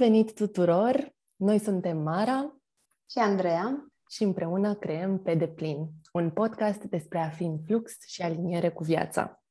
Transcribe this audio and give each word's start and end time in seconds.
Bun 0.00 0.08
venit 0.08 0.34
tuturor! 0.34 1.14
Noi 1.36 1.58
suntem 1.58 1.98
Mara 1.98 2.56
și 3.10 3.18
Andreea 3.18 3.86
și 4.08 4.22
împreună 4.22 4.74
creăm 4.74 5.22
Pe 5.22 5.34
Deplin, 5.34 5.88
un 6.12 6.30
podcast 6.30 6.82
despre 6.82 7.18
a 7.18 7.28
fi 7.28 7.42
în 7.42 7.58
flux 7.66 7.96
și 8.06 8.22
aliniere 8.22 8.70
cu 8.70 8.84
viața. 8.84 9.42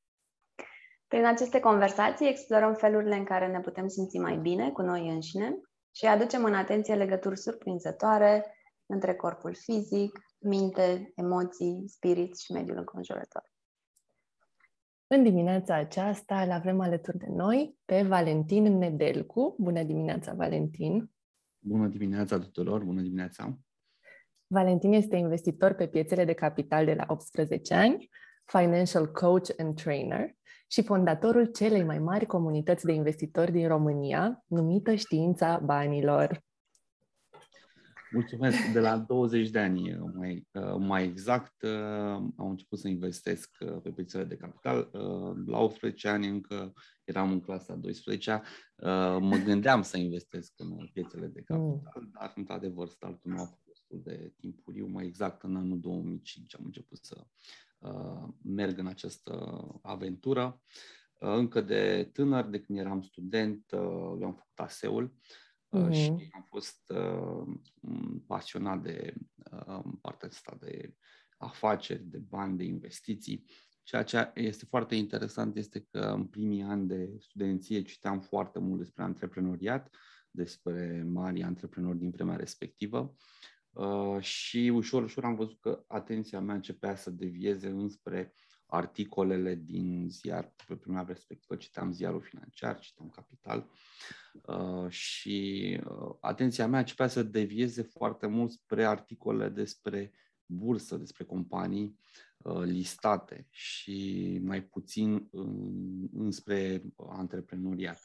Prin 1.07 1.25
aceste 1.25 1.59
conversații 1.59 2.29
explorăm 2.29 2.74
felurile 2.74 3.15
în 3.15 3.24
care 3.24 3.47
ne 3.47 3.60
putem 3.60 3.88
simți 3.88 4.18
mai 4.18 4.38
bine 4.38 4.71
cu 4.71 4.82
noi 4.82 5.10
înșine 5.10 5.60
și 5.91 6.05
aducem 6.05 6.43
în 6.43 6.54
atenție 6.54 6.96
legături 6.96 7.39
surprinzătoare 7.39 8.55
între 8.86 9.16
corpul 9.16 9.55
fizic, 9.55 10.19
minte, 10.39 11.11
emoții, 11.16 11.83
spirit 11.88 12.38
și 12.38 12.52
mediul 12.52 12.77
înconjurător. 12.77 13.49
În 15.11 15.23
dimineața 15.23 15.75
aceasta 15.75 16.41
îl 16.41 16.51
avem 16.51 16.79
alături 16.79 17.18
de 17.18 17.27
noi 17.29 17.77
pe 17.86 18.01
Valentin 18.01 18.77
Nedelcu. 18.77 19.55
Bună 19.59 19.83
dimineața, 19.83 20.33
Valentin! 20.33 21.11
Bună 21.59 21.87
dimineața 21.87 22.39
tuturor! 22.39 22.83
Bună 22.83 23.01
dimineața! 23.01 23.59
Valentin 24.47 24.93
este 24.93 25.15
investitor 25.15 25.73
pe 25.73 25.87
piețele 25.87 26.25
de 26.25 26.33
capital 26.33 26.85
de 26.85 26.93
la 26.93 27.05
18 27.07 27.73
ani, 27.73 28.09
financial 28.45 29.11
coach 29.11 29.49
and 29.57 29.75
trainer 29.82 30.35
și 30.68 30.83
fondatorul 30.83 31.46
celei 31.46 31.83
mai 31.83 31.99
mari 31.99 32.25
comunități 32.25 32.85
de 32.85 32.91
investitori 32.91 33.52
din 33.52 33.67
România, 33.67 34.44
numită 34.47 34.95
Știința 34.95 35.61
Banilor. 35.63 36.44
Mulțumesc. 38.11 38.71
De 38.73 38.79
la 38.79 38.97
20 38.97 39.49
de 39.49 39.59
ani, 39.59 39.99
mai, 40.13 40.47
mai 40.77 41.03
exact, 41.03 41.63
am 42.35 42.49
început 42.49 42.79
să 42.79 42.88
investesc 42.88 43.57
pe 43.83 43.91
piețele 43.91 44.23
de 44.23 44.35
capital. 44.35 44.89
La 45.45 45.59
18 45.59 46.07
ani 46.07 46.27
încă 46.27 46.73
eram 47.03 47.31
în 47.31 47.39
clasa 47.39 47.75
12 47.75 48.41
Mă 49.19 49.41
gândeam 49.45 49.81
să 49.81 49.97
investesc 49.97 50.53
în 50.57 50.89
piețele 50.93 51.27
de 51.27 51.41
capital, 51.41 52.01
mm. 52.01 52.09
dar, 52.19 52.33
într-adevăr, 52.35 52.88
startul 52.88 53.31
nu 53.31 53.41
a 53.41 53.45
fost 53.45 53.66
destul 53.66 54.01
de 54.03 54.33
timpuriu. 54.39 54.88
Mai 54.88 55.05
exact, 55.05 55.44
în 55.44 55.55
anul 55.55 55.79
2005 55.79 56.55
am 56.55 56.66
început 56.66 56.99
să 57.01 57.25
merg 58.44 58.77
în 58.77 58.88
această 58.88 59.61
aventură. 59.81 60.61
Încă 61.19 61.61
de 61.61 62.09
tânăr, 62.13 62.45
de 62.45 62.59
când 62.59 62.79
eram 62.79 63.01
student, 63.01 63.66
eu 63.71 64.23
am 64.23 64.33
făcut 64.33 64.59
ASEul 64.59 65.13
uh-huh. 65.78 65.92
și 65.92 66.30
am 66.31 66.45
fost 66.48 66.92
uh, 66.95 67.59
pasionat 68.28 68.81
de 68.81 69.14
uh, 69.52 69.84
partea 70.02 70.28
asta 70.28 70.58
de 70.59 70.94
afaceri, 71.38 72.03
de 72.03 72.17
bani, 72.17 72.58
de 72.58 72.64
investiții. 72.64 73.45
Ceea 73.84 74.03
ce 74.03 74.31
este 74.34 74.66
foarte 74.66 74.95
interesant 74.95 75.56
este 75.56 75.88
că 75.92 76.00
în 76.00 76.25
primii 76.25 76.62
ani 76.62 76.88
de 76.88 77.16
studenție 77.20 77.81
citeam 77.81 78.20
foarte 78.20 78.59
mult 78.59 78.80
despre 78.80 79.03
antreprenoriat, 79.03 79.95
despre 80.31 81.03
mari 81.08 81.44
antreprenori 81.44 81.97
din 81.97 82.09
vremea 82.09 82.36
respectivă 82.36 83.16
uh, 83.70 84.22
și 84.22 84.72
ușor, 84.73 85.03
ușor 85.03 85.23
am 85.23 85.36
văzut 85.36 85.59
că 85.59 85.84
atenția 85.88 86.40
mea 86.40 86.56
începea 86.56 86.95
să 86.95 87.09
devieze 87.09 87.67
înspre 87.67 88.34
articolele 88.70 89.56
din 89.56 90.08
ziar, 90.09 90.53
pe 90.67 90.75
prima 90.75 91.03
respectivă 91.08 91.56
citeam 91.56 91.92
ziarul 91.92 92.22
financiar, 92.22 92.80
citeam 92.80 93.09
Capital 93.09 93.70
uh, 94.42 94.89
și 94.89 95.80
uh, 95.86 96.16
atenția 96.20 96.67
mea 96.67 96.80
începea 96.80 97.08
să 97.08 97.23
devieze 97.23 97.81
foarte 97.81 98.28
mult 98.28 98.52
spre 98.52 98.85
articole 98.85 99.50
despre 99.50 100.13
bursă, 100.46 100.97
despre 100.97 101.24
companii 101.24 102.00
uh, 102.38 102.62
listate 102.63 103.47
și 103.50 104.40
mai 104.44 104.63
puțin 104.63 105.28
în, 105.31 106.08
înspre 106.13 106.84
antreprenoriat. 107.09 108.02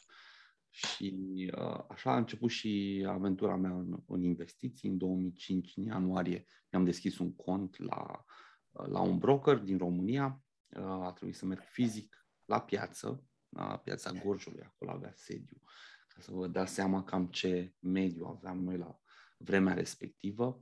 Și 0.69 1.15
uh, 1.57 1.83
așa 1.89 2.11
a 2.11 2.17
început 2.17 2.49
și 2.49 3.05
aventura 3.07 3.55
mea 3.55 3.71
în, 3.71 3.97
în 4.07 4.23
investiții. 4.23 4.89
În 4.89 4.97
2005, 4.97 5.71
în 5.75 5.83
ianuarie, 5.83 6.45
mi-am 6.71 6.85
deschis 6.85 7.17
un 7.17 7.35
cont 7.35 7.77
la, 7.77 8.25
la 8.71 9.01
un 9.01 9.17
broker 9.17 9.57
din 9.57 9.77
România 9.77 10.44
a 10.73 11.11
trebuit 11.15 11.35
să 11.35 11.45
merg 11.45 11.61
fizic 11.61 12.27
la 12.45 12.61
piață, 12.61 13.23
la 13.49 13.77
piața 13.77 14.11
Gorjului, 14.11 14.61
acolo 14.63 14.91
avea 14.91 15.13
sediu, 15.15 15.61
ca 16.07 16.21
să 16.21 16.31
vă 16.31 16.47
dați 16.47 16.73
seama 16.73 17.03
cam 17.03 17.27
ce 17.27 17.73
mediu 17.79 18.25
aveam 18.25 18.63
noi 18.63 18.77
la 18.77 18.99
vremea 19.37 19.73
respectivă. 19.73 20.59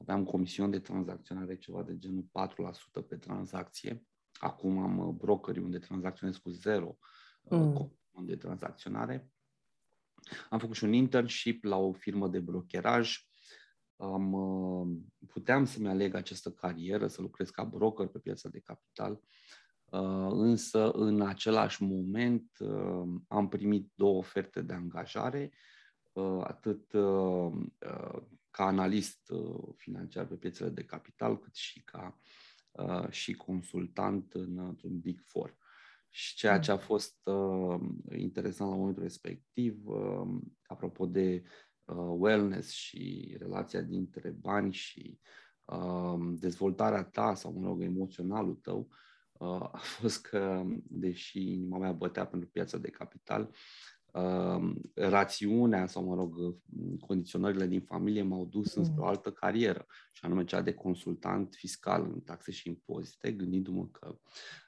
Aveam 0.00 0.24
comision 0.24 0.70
de 0.70 0.80
tranzacționare 0.80 1.56
ceva 1.56 1.82
de 1.82 1.98
genul 1.98 2.24
4% 3.02 3.06
pe 3.08 3.16
tranzacție. 3.16 4.06
Acum 4.32 4.78
am 4.78 4.98
uh, 4.98 5.14
brokeri 5.14 5.58
unde 5.58 5.78
tranzacționez 5.78 6.36
cu 6.36 6.50
zero 6.50 6.96
uh, 7.42 7.58
mm. 7.58 7.72
comision 7.72 8.26
de 8.26 8.36
tranzacționare. 8.36 9.30
Am 10.50 10.58
făcut 10.58 10.76
și 10.76 10.84
un 10.84 10.92
internship 10.92 11.64
la 11.64 11.76
o 11.76 11.92
firmă 11.92 12.28
de 12.28 12.40
brokeraj 12.40 13.26
am, 14.02 14.32
uh, 14.32 14.96
puteam 15.28 15.64
să-mi 15.64 15.88
aleg 15.88 16.14
această 16.14 16.50
carieră, 16.50 17.06
să 17.06 17.20
lucrez 17.20 17.50
ca 17.50 17.64
broker 17.64 18.06
pe 18.06 18.18
piața 18.18 18.48
de 18.48 18.60
capital, 18.60 19.20
uh, 19.84 20.30
însă 20.30 20.90
în 20.90 21.20
același 21.20 21.82
moment 21.82 22.50
uh, 22.58 23.20
am 23.28 23.48
primit 23.48 23.92
două 23.94 24.18
oferte 24.18 24.62
de 24.62 24.72
angajare, 24.72 25.52
atât 26.42 26.90
ca 28.50 28.66
analist 28.66 29.32
financiar 29.76 30.26
pe 30.26 30.34
piețele 30.34 30.68
de 30.70 30.84
capital, 30.84 31.38
cât 31.38 31.54
și 31.54 31.82
ca 31.82 32.18
și 33.10 33.32
consultant 33.32 34.32
în, 34.32 34.58
într-un 34.58 34.98
Big 34.98 35.20
Four. 35.24 35.56
Și 36.08 36.34
ceea 36.34 36.58
ce 36.58 36.70
a 36.70 36.76
fost 36.76 37.16
uh, 37.24 37.80
interesant 38.16 38.70
la 38.70 38.76
momentul 38.76 39.02
respectiv, 39.02 39.86
uh, 39.86 40.40
apropo 40.66 41.06
de 41.06 41.42
uh, 41.44 41.71
wellness 41.94 42.70
și 42.70 43.34
relația 43.38 43.80
dintre 43.80 44.30
bani 44.30 44.72
și 44.72 45.18
uh, 45.64 46.34
dezvoltarea 46.34 47.04
ta 47.04 47.34
sau, 47.34 47.52
mă 47.52 47.66
rog, 47.66 47.82
emoționalul 47.82 48.54
tău, 48.54 48.88
uh, 49.32 49.62
a 49.72 49.80
fost 49.98 50.20
că, 50.20 50.62
deși 50.82 51.52
inima 51.52 51.78
mea 51.78 51.92
bătea 51.92 52.26
pentru 52.26 52.48
piața 52.48 52.78
de 52.78 52.90
capital, 52.90 53.50
uh, 54.12 54.74
rațiunea 54.94 55.86
sau, 55.86 56.04
mă 56.04 56.14
rog, 56.14 56.56
condiționările 57.00 57.66
din 57.66 57.80
familie 57.80 58.22
m-au 58.22 58.44
dus 58.44 58.74
mm. 58.74 58.82
înspre 58.82 59.02
o 59.02 59.06
altă 59.06 59.30
carieră, 59.30 59.86
și 60.12 60.24
anume 60.24 60.44
cea 60.44 60.60
de 60.60 60.74
consultant 60.74 61.54
fiscal 61.54 62.04
în 62.04 62.20
taxe 62.20 62.50
și 62.50 62.68
impozite, 62.68 63.32
gândindu-mă 63.32 63.86
că 63.86 64.18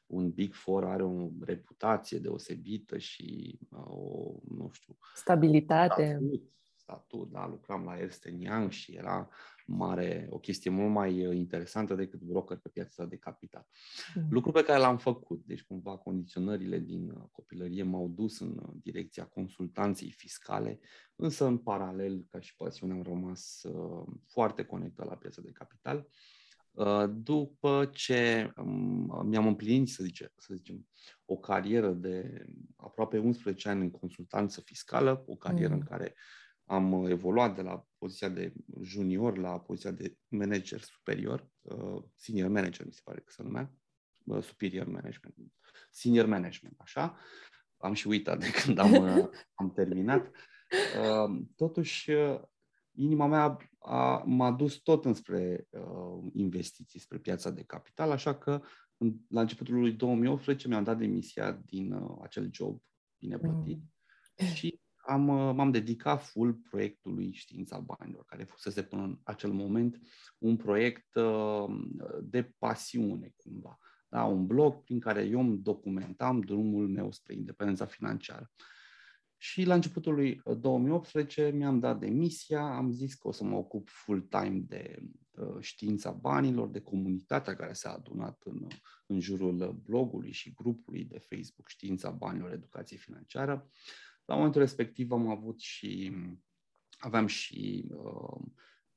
un 0.06 0.30
Big 0.30 0.54
Four 0.54 0.84
are 0.84 1.02
o 1.02 1.28
reputație 1.40 2.18
deosebită 2.18 2.98
și 2.98 3.58
uh, 3.70 3.84
o, 3.86 4.32
nu 4.48 4.70
știu... 4.72 4.96
Stabilitate. 5.14 6.18
Statut, 6.20 6.52
statut, 6.84 7.30
da, 7.30 7.46
lucram 7.46 7.84
la 7.84 7.98
Ernst 7.98 8.24
Young 8.38 8.70
și 8.70 8.92
era 8.92 9.28
mare, 9.66 10.26
o 10.30 10.38
chestie 10.38 10.70
mult 10.70 10.92
mai 10.92 11.26
uh, 11.26 11.36
interesantă 11.36 11.94
decât 11.94 12.20
broker 12.20 12.56
pe 12.56 12.68
piața 12.68 13.04
de 13.04 13.16
capital. 13.16 13.66
Mm. 14.14 14.26
Lucru 14.30 14.50
pe 14.50 14.62
care 14.62 14.78
l-am 14.78 14.98
făcut, 14.98 15.42
deci 15.46 15.62
cumva 15.62 15.96
condiționările 15.96 16.78
din 16.78 17.10
uh, 17.10 17.22
copilărie 17.30 17.82
m-au 17.82 18.08
dus 18.08 18.40
în 18.40 18.58
uh, 18.62 18.68
direcția 18.82 19.24
consultanței 19.24 20.10
fiscale, 20.10 20.80
însă 21.16 21.46
în 21.46 21.58
paralel, 21.58 22.26
ca 22.30 22.40
și 22.40 22.56
pasiune, 22.56 22.92
am 22.92 23.02
rămas 23.02 23.62
uh, 23.62 24.06
foarte 24.26 24.64
conectat 24.64 25.06
la 25.06 25.16
piața 25.16 25.42
de 25.42 25.50
capital. 25.50 26.06
Uh, 26.70 27.04
după 27.08 27.90
ce 27.92 28.52
um, 28.56 29.26
mi-am 29.26 29.46
împlinit, 29.46 29.88
să, 29.88 30.04
zice, 30.04 30.32
să 30.36 30.54
zicem, 30.54 30.86
o 31.24 31.36
carieră 31.36 31.92
de 31.92 32.44
aproape 32.76 33.18
11 33.18 33.68
ani 33.68 33.82
în 33.82 33.90
consultanță 33.90 34.60
fiscală, 34.60 35.22
o 35.26 35.36
carieră 35.36 35.72
mm. 35.72 35.78
în 35.78 35.86
care 35.86 36.14
am 36.64 36.92
uh, 36.92 37.10
evoluat 37.10 37.54
de 37.54 37.62
la 37.62 37.86
poziția 37.98 38.28
de 38.28 38.52
junior 38.82 39.38
la 39.38 39.60
poziția 39.60 39.90
de 39.90 40.16
manager 40.28 40.80
superior, 40.80 41.50
uh, 41.60 42.02
senior 42.14 42.50
manager, 42.50 42.86
mi 42.86 42.92
se 42.92 43.00
pare 43.04 43.20
că 43.20 43.30
se 43.30 43.42
numea, 43.42 43.72
uh, 44.24 44.42
superior 44.42 44.86
management, 44.86 45.34
senior 45.90 46.26
management, 46.26 46.74
așa. 46.78 47.18
Am 47.76 47.92
și 47.92 48.06
uitat 48.06 48.38
de 48.38 48.50
când 48.50 48.78
am, 48.78 48.92
uh, 48.92 49.28
am 49.60 49.72
terminat. 49.72 50.30
Uh, 51.00 51.42
totuși, 51.56 52.10
uh, 52.10 52.40
inima 52.92 53.26
mea 53.26 53.56
a, 53.78 54.22
m-a 54.26 54.50
dus 54.50 54.74
tot 54.74 55.04
înspre 55.04 55.66
uh, 55.70 56.30
investiții, 56.32 57.00
spre 57.00 57.18
piața 57.18 57.50
de 57.50 57.62
capital, 57.62 58.10
așa 58.10 58.34
că 58.34 58.62
în, 58.96 59.16
la 59.28 59.40
începutul 59.40 59.78
lui 59.78 59.92
2018 59.92 60.68
mi-am 60.68 60.84
dat 60.84 60.98
demisia 60.98 61.52
din 61.52 61.92
uh, 61.92 62.18
acel 62.22 62.48
job 62.52 62.82
bine 63.18 63.38
plătit 63.38 63.78
mm. 64.36 64.46
și 64.46 64.80
am, 65.06 65.28
uh, 65.28 65.54
m-am 65.54 65.70
dedicat 65.70 66.24
full 66.24 66.52
proiectului 66.52 67.32
Știința 67.32 67.78
Banilor, 67.78 68.24
care 68.24 68.44
fusese 68.44 68.82
până 68.82 69.02
în 69.02 69.18
acel 69.22 69.52
moment 69.52 70.00
un 70.38 70.56
proiect 70.56 71.14
uh, 71.14 71.64
de 72.22 72.54
pasiune, 72.58 73.32
cumva. 73.36 73.78
Da, 74.08 74.24
un 74.24 74.46
blog 74.46 74.82
prin 74.82 75.00
care 75.00 75.24
eu 75.24 75.40
îmi 75.40 75.58
documentam 75.58 76.40
drumul 76.40 76.88
meu 76.88 77.12
spre 77.12 77.34
independența 77.34 77.84
financiară. 77.84 78.50
Și 79.36 79.64
la 79.64 79.74
începutul 79.74 80.14
lui 80.14 80.42
2018 80.60 81.46
uh, 81.46 81.52
mi-am 81.52 81.78
dat 81.78 81.98
demisia, 81.98 82.76
am 82.76 82.90
zis 82.90 83.14
că 83.14 83.28
o 83.28 83.32
să 83.32 83.44
mă 83.44 83.56
ocup 83.56 83.88
full-time 83.88 84.64
de 84.66 84.98
uh, 85.30 85.56
știința 85.60 86.10
banilor, 86.10 86.68
de 86.68 86.80
comunitatea 86.80 87.56
care 87.56 87.72
s-a 87.72 87.92
adunat 87.92 88.42
în, 88.44 88.66
în 89.06 89.20
jurul 89.20 89.80
blogului 89.84 90.32
și 90.32 90.52
grupului 90.54 91.04
de 91.04 91.18
Facebook 91.18 91.68
Știința 91.68 92.10
Banilor 92.10 92.52
Educație 92.52 92.96
Financiară 92.96 93.68
La 94.24 94.34
momentul 94.34 94.60
respectiv 94.60 95.12
am 95.12 95.28
avut 95.28 95.60
și, 95.60 96.12
aveam 96.98 97.26
și 97.26 97.84
uh, 97.88 98.40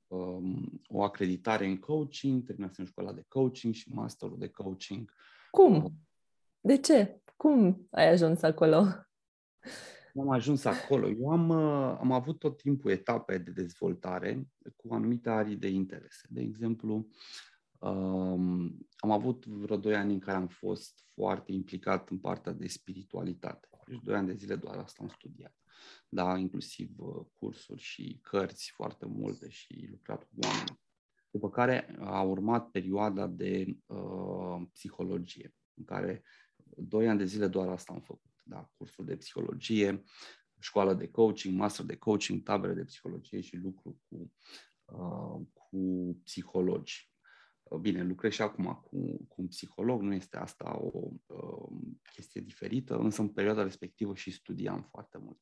um, 0.08 0.82
o 0.88 1.04
acreditare 1.04 1.66
în 1.66 1.78
coaching, 1.78 2.44
terminasem 2.44 2.86
școala 2.86 3.14
de 3.14 3.26
coaching 3.28 3.74
și 3.74 3.94
masterul 3.94 4.38
de 4.40 4.50
coaching. 4.50 5.14
Cum? 5.52 5.94
De 6.60 6.78
ce? 6.78 7.22
Cum 7.36 7.88
ai 7.92 8.08
ajuns 8.08 8.42
acolo? 8.42 8.86
am 10.20 10.30
ajuns 10.30 10.66
acolo. 10.66 11.10
Eu 11.10 11.30
am, 11.30 11.50
uh, 11.50 11.98
am 12.00 12.12
avut 12.12 12.40
tot 12.40 12.58
timpul 12.58 12.92
etape 12.92 13.38
de 13.38 13.52
dezvoltare 13.52 14.48
cu 14.76 14.94
anumite 14.94 15.30
arii 15.30 15.56
de 15.56 15.68
interese. 15.68 16.28
De 16.30 16.42
exemplu, 16.42 17.08
um, 17.80 18.88
am 18.98 19.12
avut 19.12 19.46
vreo 19.46 19.78
doi 19.78 19.96
ani 19.96 20.14
în 20.14 20.20
care 20.20 20.38
am 20.38 20.48
fost 20.48 21.04
foarte 21.14 21.52
implicat 21.52 22.10
în 22.10 22.18
partea 22.18 22.52
de 22.52 22.68
spiritualitate. 22.68 23.68
Deci 23.88 24.02
doi 24.04 24.16
ani 24.16 24.28
de 24.28 24.34
zile 24.34 24.56
doar 24.56 24.78
asta 24.78 25.04
am 25.04 25.10
studiat. 25.10 25.56
Da, 26.10 26.38
inclusiv 26.38 26.90
uh, 26.98 27.26
cursuri 27.40 27.82
și 27.82 28.20
cărți 28.22 28.72
foarte 28.76 29.06
multe 29.06 29.50
și 29.50 29.88
lucrat 29.90 30.24
cu 30.24 30.36
oameni. 30.40 30.80
După 31.32 31.50
care 31.50 31.98
a 32.00 32.22
urmat 32.22 32.70
perioada 32.70 33.28
de 33.28 33.78
uh, 33.86 34.68
psihologie, 34.74 35.56
în 35.74 35.84
care 35.84 36.24
doi 36.78 37.08
ani 37.08 37.18
de 37.18 37.26
zile 37.26 37.48
doar 37.48 37.68
asta 37.68 37.94
am 37.94 38.02
făcut 38.02 38.32
da, 38.44 38.72
cursul 38.78 39.06
de 39.06 39.16
psihologie, 39.16 40.04
școală 40.60 40.94
de 40.94 41.08
coaching, 41.08 41.60
master 41.60 41.86
de 41.86 41.96
coaching, 41.96 42.44
tabere 42.44 42.74
de 42.74 42.84
psihologie 42.84 43.42
și 43.42 43.56
lucru 43.56 44.02
cu, 44.10 44.34
uh, 44.86 45.48
cu 45.54 46.14
psihologi. 46.24 47.12
Uh, 47.70 47.80
bine, 47.80 48.04
lucrez 48.04 48.32
și 48.32 48.42
acum 48.42 48.66
cu, 48.66 49.26
cu 49.28 49.42
un 49.42 49.48
psiholog, 49.48 50.02
nu 50.02 50.14
este 50.14 50.38
asta 50.38 50.80
o 50.80 51.10
uh, 51.26 51.68
chestie 52.14 52.42
diferită, 52.42 52.98
însă 52.98 53.22
în 53.22 53.30
perioada 53.30 53.64
respectivă 53.64 54.16
și 54.16 54.32
studiam 54.32 54.88
foarte 54.90 55.18
mult. 55.18 55.40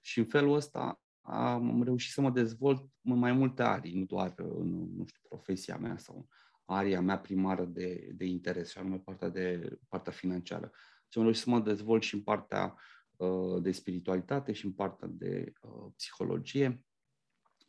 Și 0.00 0.18
în 0.18 0.24
felul 0.24 0.54
ăsta 0.54 1.00
am 1.20 1.82
reușit 1.82 2.12
să 2.12 2.20
mă 2.20 2.30
dezvolt 2.30 2.88
în 3.02 3.18
mai 3.18 3.32
multe 3.32 3.62
arii, 3.62 3.98
nu 3.98 4.04
doar 4.04 4.34
în, 4.36 4.96
nu 4.96 5.04
știu, 5.06 5.20
profesia 5.28 5.76
mea 5.76 5.96
sau 5.96 6.28
aria 6.64 7.00
mea 7.00 7.18
primară 7.18 7.64
de, 7.64 8.10
de 8.14 8.24
interes, 8.24 8.70
și 8.70 8.78
anume 8.78 8.98
partea, 8.98 9.28
de, 9.28 9.78
partea 9.88 10.12
financiară 10.12 10.70
și 11.08 11.18
am 11.18 11.24
reușit 11.24 11.42
să 11.42 11.50
mă 11.50 11.60
dezvolt 11.60 12.02
și 12.02 12.14
în 12.14 12.22
partea 12.22 12.74
uh, 13.16 13.62
de 13.62 13.72
spiritualitate 13.72 14.52
și 14.52 14.64
în 14.64 14.72
partea 14.72 15.08
de 15.10 15.52
uh, 15.60 15.92
psihologie 15.96 16.84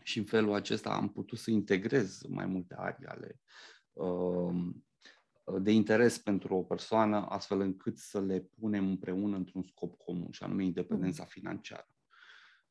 și 0.04 0.18
în 0.18 0.25
felul 0.25 0.54
acesta 0.54 0.94
am 0.94 1.12
putut 1.12 1.38
să 1.38 1.51
integrez 1.51 2.22
mai 2.22 2.46
multe 2.46 2.75
arii 2.78 3.06
ale 3.06 3.39
uh, 3.39 3.73
de 5.62 5.72
interes 5.72 6.18
pentru 6.18 6.56
o 6.56 6.63
persoană, 6.63 7.25
astfel 7.30 7.60
încât 7.60 7.98
să 7.98 8.22
le 8.22 8.40
punem 8.40 8.88
împreună 8.88 9.36
într-un 9.36 9.63
scop 9.63 9.98
comun, 9.98 10.31
și 10.31 10.44
anume 10.44 10.63
independența 10.63 11.25
financiară. 11.25 11.88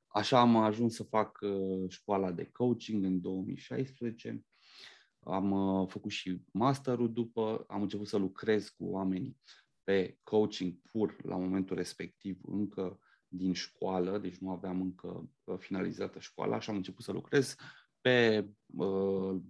Așa 0.07 0.41
am 0.41 0.57
ajuns 0.57 0.95
să 0.95 1.03
fac 1.03 1.39
școala 1.89 2.33
de 2.33 2.51
coaching 2.53 3.05
în 3.05 3.21
2016. 3.21 4.45
Am 5.21 5.87
făcut 5.87 6.11
și 6.11 6.43
masterul 6.53 7.13
după, 7.13 7.65
am 7.69 7.83
început 7.83 8.07
să 8.07 8.17
lucrez 8.17 8.69
cu 8.69 8.85
oamenii 8.85 9.37
pe 9.85 10.19
coaching 10.23 10.75
pur 10.93 11.17
la 11.25 11.37
momentul 11.37 11.77
respectiv 11.77 12.39
încă 12.43 12.99
din 13.29 13.53
școală, 13.53 14.19
deci 14.19 14.37
nu 14.37 14.51
aveam 14.51 14.81
încă 14.81 15.31
uh, 15.45 15.59
finalizată 15.59 16.19
școala 16.19 16.61
și 16.61 16.71
am 16.71 16.77
început 16.77 17.05
să 17.05 17.13
lucrez 17.13 17.55
pe, 18.01 18.49
uh, 18.77 19.41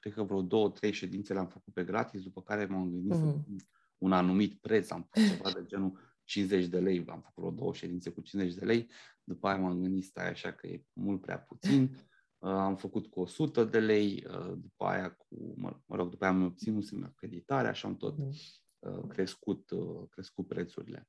cred 0.00 0.12
că 0.12 0.22
vreo 0.22 0.42
două, 0.42 0.70
trei 0.70 0.92
ședințe 0.92 1.32
le-am 1.32 1.48
făcut 1.48 1.72
pe 1.72 1.84
gratis, 1.84 2.22
după 2.22 2.42
care 2.42 2.66
m-am 2.66 2.90
gândit 2.90 3.12
mm-hmm. 3.12 3.18
să 3.18 3.24
mhm. 3.24 3.56
un 3.98 4.12
anumit 4.12 4.60
preț, 4.60 4.90
am 4.90 5.08
făcut 5.10 5.36
ceva 5.36 5.50
de 5.50 5.64
genul 5.66 5.98
50 6.24 6.66
de 6.66 6.78
lei, 6.78 7.04
am 7.08 7.20
făcut 7.20 7.42
vreo 7.42 7.50
două 7.50 7.74
ședințe 7.74 8.10
cu 8.10 8.20
50 8.20 8.54
de 8.54 8.64
lei, 8.64 8.90
după 9.24 9.48
aia 9.48 9.56
m-am 9.56 9.80
gândit, 9.80 10.04
stai 10.04 10.28
așa 10.28 10.52
că 10.52 10.66
e 10.66 10.84
mult 10.92 11.20
prea 11.20 11.38
puțin, 11.38 11.82
uh, 12.38 12.50
am 12.50 12.76
făcut 12.76 13.06
cu 13.06 13.20
100 13.20 13.64
de 13.64 13.80
lei, 13.80 14.24
uh, 14.28 14.52
după 14.56 14.84
aia 14.84 15.10
cu, 15.10 15.54
mă, 15.56 15.80
mă 15.86 15.96
rog, 15.96 16.10
după 16.10 16.24
aia 16.24 16.32
am 16.32 16.44
obținut 16.44 16.88
acreditare, 17.04 17.68
așa 17.68 17.88
am 17.88 17.96
tot 17.96 18.18
mm. 18.18 18.32
Uh, 18.80 19.06
crescut, 19.08 19.70
uh, 19.70 20.08
crescut 20.10 20.46
prețurile. 20.46 21.08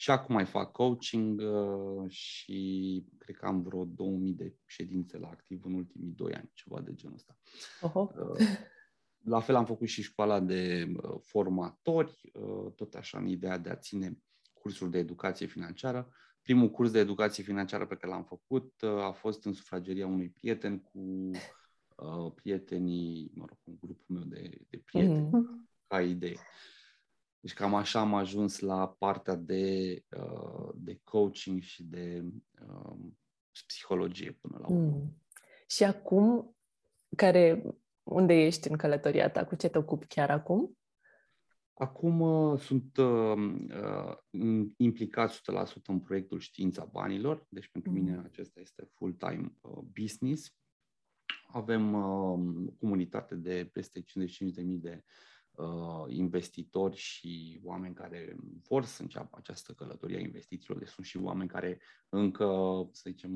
Și 0.00 0.10
acum 0.10 0.34
mai 0.34 0.44
fac 0.44 0.72
coaching 0.72 1.40
uh, 1.40 2.10
și 2.10 3.04
cred 3.18 3.36
că 3.36 3.46
am 3.46 3.62
vreo 3.62 3.84
2000 3.84 4.32
de 4.32 4.54
ședințe 4.66 5.18
la 5.18 5.28
activ 5.28 5.64
în 5.64 5.74
ultimii 5.74 6.12
doi 6.16 6.34
ani, 6.34 6.50
ceva 6.54 6.80
de 6.80 6.94
genul 6.94 7.16
ăsta. 7.16 7.36
Uh-huh. 7.78 8.36
La 9.24 9.40
fel 9.40 9.54
am 9.54 9.64
făcut 9.64 9.88
și 9.88 10.02
școala 10.02 10.40
de 10.40 10.92
formatori, 11.20 12.30
tot 12.74 12.94
așa 12.94 13.18
în 13.18 13.26
ideea 13.26 13.58
de 13.58 13.70
a 13.70 13.76
ține 13.76 14.18
cursuri 14.52 14.90
de 14.90 14.98
educație 14.98 15.46
financiară. 15.46 16.08
Primul 16.42 16.70
curs 16.70 16.90
de 16.90 16.98
educație 16.98 17.42
financiară 17.42 17.86
pe 17.86 17.96
care 17.96 18.12
l-am 18.12 18.24
făcut 18.24 18.82
a 18.82 19.10
fost 19.10 19.44
în 19.44 19.52
sufrageria 19.52 20.06
unui 20.06 20.28
prieten 20.28 20.78
cu 20.78 21.30
prietenii, 22.34 23.30
mă 23.34 23.44
rog, 23.48 23.58
un 23.64 23.76
grupul 23.80 24.14
meu 24.14 24.24
de, 24.24 24.50
de 24.68 24.78
prieteni, 24.84 25.28
mm-hmm. 25.28 25.68
ca 25.86 26.02
idee. 26.02 26.36
Deci 27.48 27.56
cam 27.56 27.74
așa 27.74 28.00
am 28.00 28.14
ajuns 28.14 28.58
la 28.58 28.88
partea 28.88 29.34
de, 29.34 29.94
uh, 30.16 30.68
de 30.74 31.00
coaching 31.04 31.60
și 31.60 31.82
de 31.82 32.24
uh, 32.68 32.96
psihologie 33.66 34.32
până 34.40 34.58
la 34.60 34.66
urmă. 34.68 34.96
Mm. 34.96 35.22
Și 35.66 35.84
acum, 35.84 36.56
care, 37.16 37.62
unde 38.02 38.34
ești 38.34 38.68
în 38.68 38.76
călătoria 38.76 39.30
ta? 39.30 39.44
Cu 39.44 39.54
ce 39.54 39.68
te 39.68 39.78
ocupi 39.78 40.06
chiar 40.06 40.30
acum? 40.30 40.78
Acum 41.74 42.20
uh, 42.20 42.58
sunt 42.58 42.96
uh, 42.96 43.36
uh, 43.82 44.66
implicat 44.76 45.32
100% 45.32 45.40
în 45.86 46.00
proiectul 46.00 46.38
Știința 46.38 46.84
Banilor, 46.84 47.46
deci 47.48 47.68
pentru 47.68 47.90
mm. 47.90 47.96
mine 47.96 48.20
acesta 48.24 48.60
este 48.60 48.88
full-time 48.94 49.52
uh, 49.60 49.78
business. 50.00 50.56
Avem 51.46 51.92
uh, 51.92 52.72
comunitate 52.78 53.34
de 53.34 53.70
peste 53.72 54.00
55.000 54.00 54.04
de 54.64 55.04
uh, 55.04 55.36
investitori 56.08 56.96
și 56.96 57.60
oameni 57.62 57.94
care 57.94 58.36
vor 58.68 58.84
să 58.84 59.02
înceapă 59.02 59.36
această 59.38 59.72
călătorie 59.72 60.16
a 60.16 60.20
investițiilor. 60.20 60.78
Deci 60.78 60.88
sunt 60.88 61.06
și 61.06 61.16
oameni 61.16 61.48
care 61.48 61.80
încă, 62.08 62.48
să 62.92 63.10
zicem, 63.10 63.30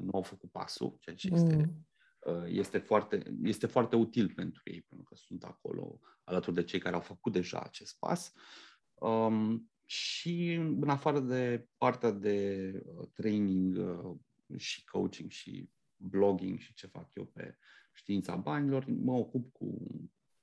nu 0.00 0.10
au 0.12 0.22
făcut 0.22 0.50
pasul, 0.50 0.96
ceea 1.00 1.16
ce 1.16 1.28
este, 1.32 1.56
mm. 1.56 1.86
uh, 2.34 2.44
este, 2.46 2.78
foarte, 2.78 3.36
este 3.42 3.66
foarte 3.66 3.96
util 3.96 4.32
pentru 4.34 4.62
ei, 4.64 4.82
pentru 4.88 5.06
că 5.08 5.14
sunt 5.14 5.44
acolo 5.44 6.00
alături 6.24 6.56
de 6.56 6.64
cei 6.64 6.80
care 6.80 6.94
au 6.94 7.00
făcut 7.00 7.32
deja 7.32 7.60
acest 7.60 7.98
pas. 7.98 8.32
Um, 8.94 9.70
și 9.84 10.52
în 10.54 10.88
afară 10.88 11.20
de 11.20 11.68
partea 11.76 12.10
de 12.10 12.70
uh, 12.84 13.08
training 13.12 13.76
uh, 13.76 14.16
și 14.56 14.84
coaching 14.84 15.30
și 15.30 15.70
blogging 15.96 16.58
și 16.58 16.74
ce 16.74 16.86
fac 16.86 17.14
eu 17.14 17.24
pe 17.24 17.58
știința 17.92 18.36
banilor, 18.36 18.84
mă 18.86 19.12
ocup 19.12 19.52
cu 19.52 19.78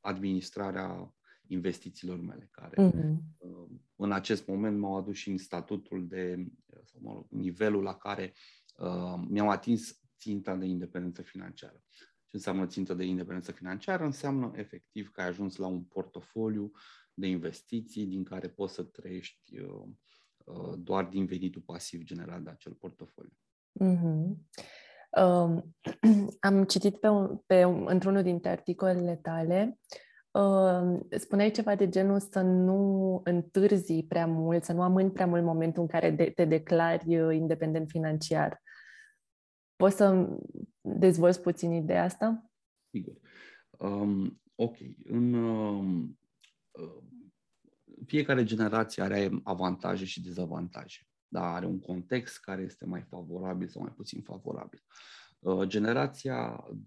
administrarea 0.05 1.13
investițiilor 1.47 2.19
mele, 2.19 2.47
care 2.51 2.89
mm-hmm. 2.89 3.17
în 3.95 4.11
acest 4.11 4.47
moment 4.47 4.79
m-au 4.79 4.97
adus 4.97 5.15
și 5.15 5.29
în 5.29 5.37
statutul 5.37 6.07
de, 6.07 6.45
sau 6.83 6.99
mă 7.01 7.13
rog, 7.13 7.25
nivelul 7.29 7.83
la 7.83 7.95
care 7.95 8.33
uh, 8.77 9.23
mi-am 9.27 9.49
atins 9.49 10.01
ținta 10.19 10.55
de 10.55 10.65
independență 10.65 11.21
financiară. 11.21 11.83
Ce 12.27 12.35
înseamnă 12.35 12.67
țintă 12.67 12.93
de 12.93 13.03
independență 13.03 13.51
financiară? 13.51 14.03
Înseamnă 14.03 14.51
efectiv 14.55 15.11
că 15.11 15.21
ai 15.21 15.27
ajuns 15.27 15.55
la 15.55 15.67
un 15.67 15.83
portofoliu 15.83 16.71
de 17.13 17.27
investiții 17.27 18.05
din 18.05 18.23
care 18.23 18.49
poți 18.49 18.73
să 18.73 18.83
trăiești 18.83 19.59
uh, 19.59 19.87
uh, 20.43 20.73
doar 20.77 21.05
din 21.05 21.25
venitul 21.25 21.61
pasiv 21.61 22.03
generat 22.03 22.41
de 22.41 22.49
acel 22.49 22.73
portofoliu. 22.73 23.37
Mm-hmm. 23.83 24.35
Uh, 25.15 25.61
am 26.39 26.63
citit 26.63 26.97
pe, 26.97 27.07
un, 27.07 27.37
pe 27.45 27.63
un, 27.63 27.85
într-unul 27.87 28.23
dintre 28.23 28.49
articolele 28.49 29.15
tale, 29.15 29.79
uh, 30.31 30.99
spuneai 31.09 31.51
ceva 31.51 31.75
de 31.75 31.89
genul 31.89 32.19
să 32.19 32.41
nu 32.41 33.21
întârzi 33.23 34.03
prea 34.03 34.27
mult, 34.27 34.63
să 34.63 34.73
nu 34.73 34.81
amâni 34.81 35.11
prea 35.11 35.25
mult 35.25 35.43
momentul 35.43 35.81
în 35.81 35.87
care 35.87 36.11
de, 36.11 36.31
te 36.35 36.45
declari 36.45 37.19
uh, 37.19 37.35
independent 37.35 37.89
financiar. 37.89 38.61
Poți 39.75 39.95
să 39.95 40.37
dezvolți 40.81 41.41
puțin 41.41 41.71
ideea 41.71 42.03
asta? 42.03 42.51
Sigur. 42.89 43.13
Um, 43.69 44.41
ok. 44.55 44.75
În, 45.03 45.33
um, 45.33 46.19
uh, 46.71 47.03
fiecare 48.05 48.43
generație 48.43 49.03
are 49.03 49.29
avantaje 49.43 50.05
și 50.05 50.21
dezavantaje 50.21 51.07
da, 51.35 51.53
are 51.53 51.65
un 51.65 51.79
context 51.79 52.39
care 52.39 52.61
este 52.61 52.85
mai 52.85 53.01
favorabil 53.01 53.67
sau 53.67 53.81
mai 53.81 53.91
puțin 53.91 54.21
favorabil. 54.21 54.83
Uh, 55.39 55.67
generația 55.67 56.67
20-30, 56.67 56.77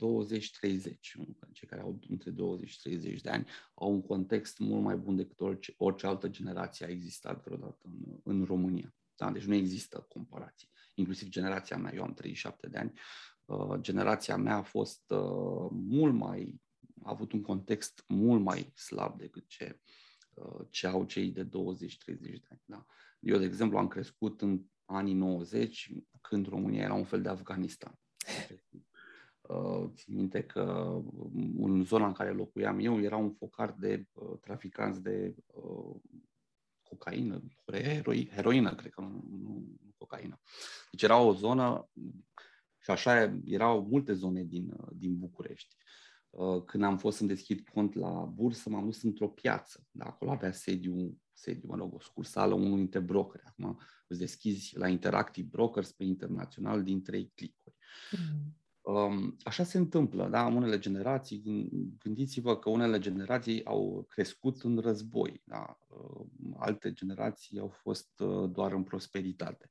cei 1.52 1.68
care 1.68 1.80
au 1.80 1.98
între 2.08 2.30
20 2.30 2.68
și 2.68 2.80
30 2.80 3.20
de 3.20 3.30
ani, 3.30 3.46
au 3.74 3.92
un 3.92 4.02
context 4.02 4.58
mult 4.58 4.82
mai 4.82 4.96
bun 4.96 5.16
decât 5.16 5.40
orice, 5.40 5.74
orice 5.76 6.06
altă 6.06 6.28
generație 6.28 6.86
a 6.86 6.88
existat 6.88 7.44
vreodată 7.44 7.78
în, 7.82 8.20
în 8.24 8.44
România. 8.44 8.94
Da? 9.16 9.30
Deci 9.30 9.44
nu 9.44 9.54
există 9.54 10.06
comparații. 10.08 10.70
Inclusiv 10.94 11.28
generația 11.28 11.76
mea, 11.76 11.94
eu 11.94 12.02
am 12.02 12.14
37 12.14 12.68
de 12.68 12.78
ani, 12.78 12.92
uh, 13.44 13.80
generația 13.80 14.36
mea 14.36 14.56
a 14.56 14.62
fost 14.62 15.10
uh, 15.10 15.68
mult 15.70 16.14
mai, 16.14 16.60
a 17.02 17.10
avut 17.10 17.32
un 17.32 17.42
context 17.42 18.04
mult 18.06 18.42
mai 18.42 18.72
slab 18.74 19.18
decât 19.18 19.48
ce, 19.48 19.80
ce 20.70 20.86
au 20.86 21.04
cei 21.04 21.30
de 21.30 21.44
20-30 21.44 21.48
de 22.04 22.42
ani. 22.48 22.62
Da? 22.64 22.86
Eu, 23.18 23.38
de 23.38 23.44
exemplu, 23.44 23.78
am 23.78 23.88
crescut 23.88 24.40
în, 24.40 24.62
anii 24.88 25.14
90, 25.14 25.92
când 26.20 26.48
România 26.48 26.82
era 26.82 26.94
un 26.94 27.04
fel 27.04 27.22
de 27.22 27.28
Afganistan. 27.28 27.98
Uh, 29.40 29.90
țin 29.94 30.14
minte 30.14 30.42
că 30.42 30.94
în 31.58 31.84
zona 31.84 32.06
în 32.06 32.12
care 32.12 32.30
locuiam 32.30 32.78
eu 32.78 33.00
era 33.00 33.16
un 33.16 33.30
focar 33.30 33.72
de 33.78 34.06
uh, 34.12 34.38
traficanți 34.40 35.02
de 35.02 35.34
uh, 35.46 35.96
cocaină, 36.82 37.42
heroi, 37.66 38.30
heroină, 38.34 38.74
cred 38.74 38.92
că 38.92 39.00
nu, 39.00 39.24
nu 39.30 39.66
cocaină. 39.96 40.40
Deci 40.90 41.02
era 41.02 41.18
o 41.18 41.32
zonă, 41.32 41.88
și 42.78 42.90
așa 42.90 43.40
erau 43.44 43.86
multe 43.90 44.12
zone 44.12 44.44
din, 44.44 44.76
din 44.92 45.18
București. 45.18 45.76
Uh, 45.78 46.07
când 46.66 46.82
am 46.82 46.98
fost 46.98 47.16
să 47.16 47.24
deschid 47.24 47.68
cont 47.68 47.94
la 47.94 48.10
bursă, 48.10 48.70
m-am 48.70 48.84
dus 48.84 49.02
într-o 49.02 49.28
piață. 49.28 49.86
Da? 49.90 50.04
Acolo 50.04 50.30
avea 50.30 50.52
sediu, 50.52 51.18
sediu, 51.32 51.62
mă 51.66 51.76
rog, 51.76 51.94
o 51.94 52.00
sucursală, 52.00 52.54
unul 52.54 52.76
dintre 52.76 52.98
brokeri. 52.98 53.42
Acum 53.46 53.80
îți 54.06 54.18
deschizi 54.18 54.76
la 54.76 54.88
Interactive 54.88 55.48
Brokers 55.50 55.92
pe 55.92 56.04
internațional 56.04 56.82
din 56.82 57.02
trei 57.02 57.32
clicuri. 57.34 57.76
Mm. 58.10 58.56
Um, 58.94 59.36
așa 59.42 59.64
se 59.64 59.78
întâmplă, 59.78 60.28
da? 60.28 60.46
Unele 60.46 60.78
generații, 60.78 61.42
gândiți-vă 61.98 62.58
că 62.58 62.70
unele 62.70 62.98
generații 62.98 63.64
au 63.64 64.06
crescut 64.08 64.62
în 64.62 64.78
război, 64.78 65.42
da? 65.44 65.78
Uh, 65.88 66.26
alte 66.56 66.92
generații 66.92 67.58
au 67.58 67.68
fost 67.68 68.20
uh, 68.20 68.50
doar 68.50 68.72
în 68.72 68.82
prosperitate. 68.82 69.70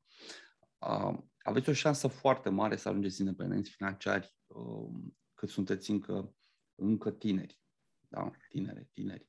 Uh, 0.78 1.18
aveți 1.42 1.70
o 1.70 1.74
șansă 1.74 2.08
foarte 2.08 2.50
mare 2.50 2.76
să 2.76 2.90
ajungeți 2.90 3.20
independenți 3.20 3.70
financiari 3.70 4.36
um, 4.48 5.18
cât 5.34 5.50
sunteți 5.50 5.92
încă, 5.92 6.36
încă 6.78 7.12
tineri, 7.12 7.62
da? 8.08 8.32
Tinere, 8.50 8.90
tineri. 8.94 9.26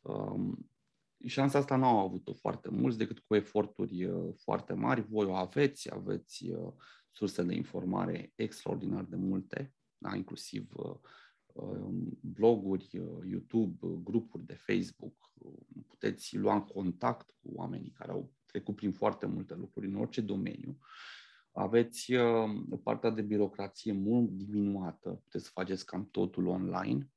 Um, 0.00 0.70
șansa 1.26 1.58
asta 1.58 1.76
nu 1.76 1.84
au 1.84 1.98
avut-o 1.98 2.34
foarte 2.34 2.70
mulți 2.70 2.98
decât 2.98 3.18
cu 3.18 3.34
eforturi 3.34 4.10
foarte 4.36 4.72
mari. 4.72 5.00
Voi 5.00 5.26
o 5.26 5.34
aveți, 5.34 5.94
aveți 5.94 6.50
surse 7.10 7.42
de 7.42 7.54
informare 7.54 8.32
extraordinar 8.34 9.04
de 9.04 9.16
multe, 9.16 9.74
da? 9.98 10.14
inclusiv 10.14 10.72
uh, 10.76 10.96
um, 11.52 12.18
bloguri, 12.20 12.98
uh, 12.98 13.18
YouTube, 13.28 13.86
uh, 13.86 13.98
grupuri 14.02 14.46
de 14.46 14.54
Facebook. 14.54 15.32
Puteți 15.86 16.36
lua 16.36 16.54
în 16.54 16.64
contact 16.64 17.34
cu 17.40 17.50
oamenii 17.54 17.90
care 17.90 18.10
au 18.10 18.32
trecut 18.44 18.76
prin 18.76 18.92
foarte 18.92 19.26
multe 19.26 19.54
lucruri 19.54 19.86
în 19.86 19.94
orice 19.94 20.20
domeniu. 20.20 20.78
Aveți 21.58 22.12
partea 22.82 23.10
de 23.10 23.22
birocrație 23.22 23.92
mult 23.92 24.30
diminuată, 24.30 25.10
puteți 25.10 25.44
să 25.44 25.50
faceți 25.54 25.86
cam 25.86 26.08
totul 26.10 26.46
online. 26.46 27.10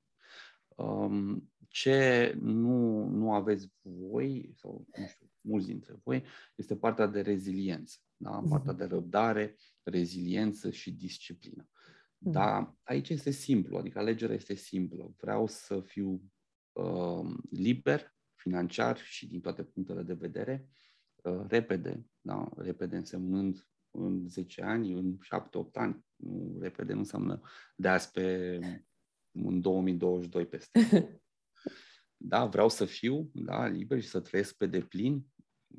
Um, 0.75 1.51
ce 1.67 2.33
nu, 2.39 3.05
nu 3.05 3.33
aveți 3.33 3.71
voi, 3.81 4.53
sau 4.55 4.87
nu 4.97 5.05
știu, 5.07 5.29
mulți 5.41 5.67
dintre 5.67 5.99
voi, 6.03 6.23
este 6.55 6.75
partea 6.75 7.07
de 7.07 7.21
reziliență, 7.21 7.97
da? 8.17 8.39
Mhm. 8.39 8.49
partea 8.49 8.73
de 8.73 8.83
răbdare, 8.83 9.55
reziliență 9.83 10.71
și 10.71 10.91
disciplină. 10.91 11.69
Mhm. 12.17 12.31
Dar 12.31 12.75
aici 12.83 13.09
este 13.09 13.31
simplu, 13.31 13.77
adică 13.77 13.99
alegerea 13.99 14.35
este 14.35 14.55
simplă. 14.55 15.13
Vreau 15.17 15.47
să 15.47 15.81
fiu 15.81 16.21
uh, 16.71 17.35
liber, 17.49 18.15
financiar 18.35 18.97
și 18.97 19.27
din 19.27 19.41
toate 19.41 19.63
punctele 19.63 20.03
de 20.03 20.13
vedere, 20.13 20.67
uh, 21.23 21.41
repede, 21.47 22.05
da? 22.21 22.49
repede 22.55 22.95
însemnând 22.95 23.65
în 23.91 24.27
10 24.27 24.61
ani, 24.61 24.93
în 24.93 25.17
7-8 25.17 25.71
ani. 25.73 26.05
Nu, 26.15 26.57
repede 26.59 26.93
nu 26.93 26.99
înseamnă 26.99 27.41
de 27.75 27.87
azi 27.87 28.11
pe 28.11 28.59
în 29.31 29.61
2022 29.61 30.45
peste. 30.45 30.79
Da, 32.23 32.45
vreau 32.45 32.69
să 32.69 32.85
fiu 32.85 33.29
da, 33.33 33.67
liber 33.67 34.01
și 34.01 34.07
să 34.07 34.19
trăiesc 34.19 34.57
pe 34.57 34.65
deplin, 34.65 35.25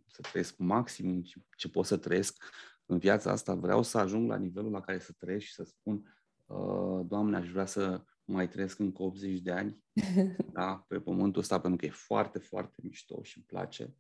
să 0.07 0.21
trăiesc 0.21 0.57
maxim 0.59 1.23
ce 1.57 1.69
pot 1.69 1.87
să 1.87 1.97
trăiesc 1.97 2.45
în 2.87 2.99
viața 2.99 3.31
asta. 3.31 3.55
Vreau 3.55 3.83
să 3.83 3.99
ajung 3.99 4.29
la 4.29 4.37
nivelul 4.37 4.71
la 4.71 4.81
care 4.81 4.99
să 4.99 5.13
trăiesc 5.19 5.45
și 5.45 5.53
să 5.53 5.65
spun, 5.65 6.17
uh, 6.47 7.07
Doamne, 7.07 7.37
aș 7.37 7.51
vrea 7.51 7.67
să 7.67 8.05
mai 8.25 8.49
trăiesc 8.49 8.79
încă 8.79 9.03
80 9.03 9.41
de 9.41 9.53
ani 9.53 9.83
da, 10.53 10.85
pe 10.89 11.01
pământul 11.01 11.41
ăsta, 11.41 11.61
pentru 11.61 11.79
că 11.79 11.87
e 11.87 11.91
foarte, 11.91 12.39
foarte 12.39 12.77
mișto 12.83 13.23
și 13.23 13.37
îmi 13.37 13.47
place. 13.47 13.95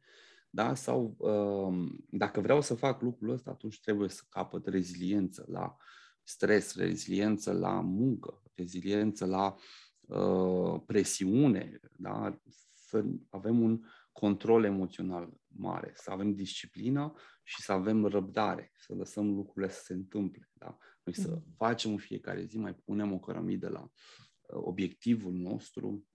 Da? 0.55 0.75
Sau 0.75 1.15
uh, 1.19 1.93
dacă 2.11 2.41
vreau 2.41 2.61
să 2.61 2.75
fac 2.75 3.03
lucrul 3.03 3.31
ăsta, 3.31 3.51
atunci 3.51 3.81
trebuie 3.81 4.09
să 4.09 4.23
capăt 4.29 4.67
reziliență 4.67 5.45
la 5.49 5.77
stres, 6.23 6.75
reziliență 6.75 7.53
la 7.53 7.81
muncă, 7.81 8.43
reziliență 8.55 9.27
la 9.27 9.57
uh, 10.01 10.81
presiune, 10.87 11.81
da? 11.97 12.41
să 12.89 13.05
avem 13.31 13.61
un 13.61 13.85
control 14.13 14.65
emoțional 14.65 15.33
mare, 15.47 15.93
să 15.95 16.11
avem 16.11 16.35
disciplină 16.35 17.13
și 17.43 17.63
să 17.63 17.73
avem 17.73 18.05
răbdare, 18.05 18.73
să 18.75 18.95
lăsăm 18.95 19.35
lucrurile 19.35 19.73
să 19.73 19.83
se 19.83 19.93
întâmple. 19.93 20.51
Da? 20.53 20.79
Noi 21.03 21.15
să 21.15 21.31
mm. 21.31 21.55
facem 21.57 21.91
în 21.91 21.99
fiecare 21.99 22.45
zi, 22.45 22.59
mai 22.59 22.75
punem 22.75 23.13
o 23.13 23.19
cărămidă 23.19 23.69
la 23.69 23.81
uh, 23.81 23.91
obiectivul 24.63 25.33
nostru 25.33 26.07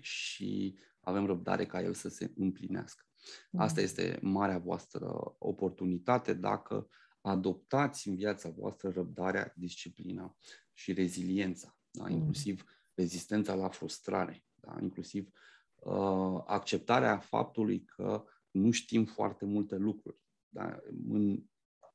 și 0.00 0.78
avem 1.00 1.26
răbdare 1.26 1.66
ca 1.66 1.82
el 1.82 1.94
să 1.94 2.08
se 2.08 2.32
împlinească. 2.36 3.07
Mm. 3.50 3.60
Asta 3.60 3.80
este 3.80 4.18
marea 4.22 4.58
voastră 4.58 5.34
oportunitate 5.38 6.34
dacă 6.34 6.88
adoptați 7.20 8.08
în 8.08 8.16
viața 8.16 8.48
voastră 8.48 8.90
răbdarea, 8.90 9.52
disciplina 9.56 10.36
și 10.72 10.92
reziliența, 10.92 11.76
da? 11.90 12.04
Mm. 12.04 12.10
inclusiv 12.10 12.64
rezistența 12.94 13.54
la 13.54 13.68
frustrare, 13.68 14.44
da? 14.54 14.78
inclusiv 14.80 15.30
uh, 15.74 16.42
acceptarea 16.46 17.18
faptului 17.18 17.84
că 17.84 18.24
nu 18.50 18.70
știm 18.70 19.04
foarte 19.04 19.44
multe 19.44 19.76
lucruri. 19.76 20.18
Da? 20.48 20.78
În, 21.08 21.42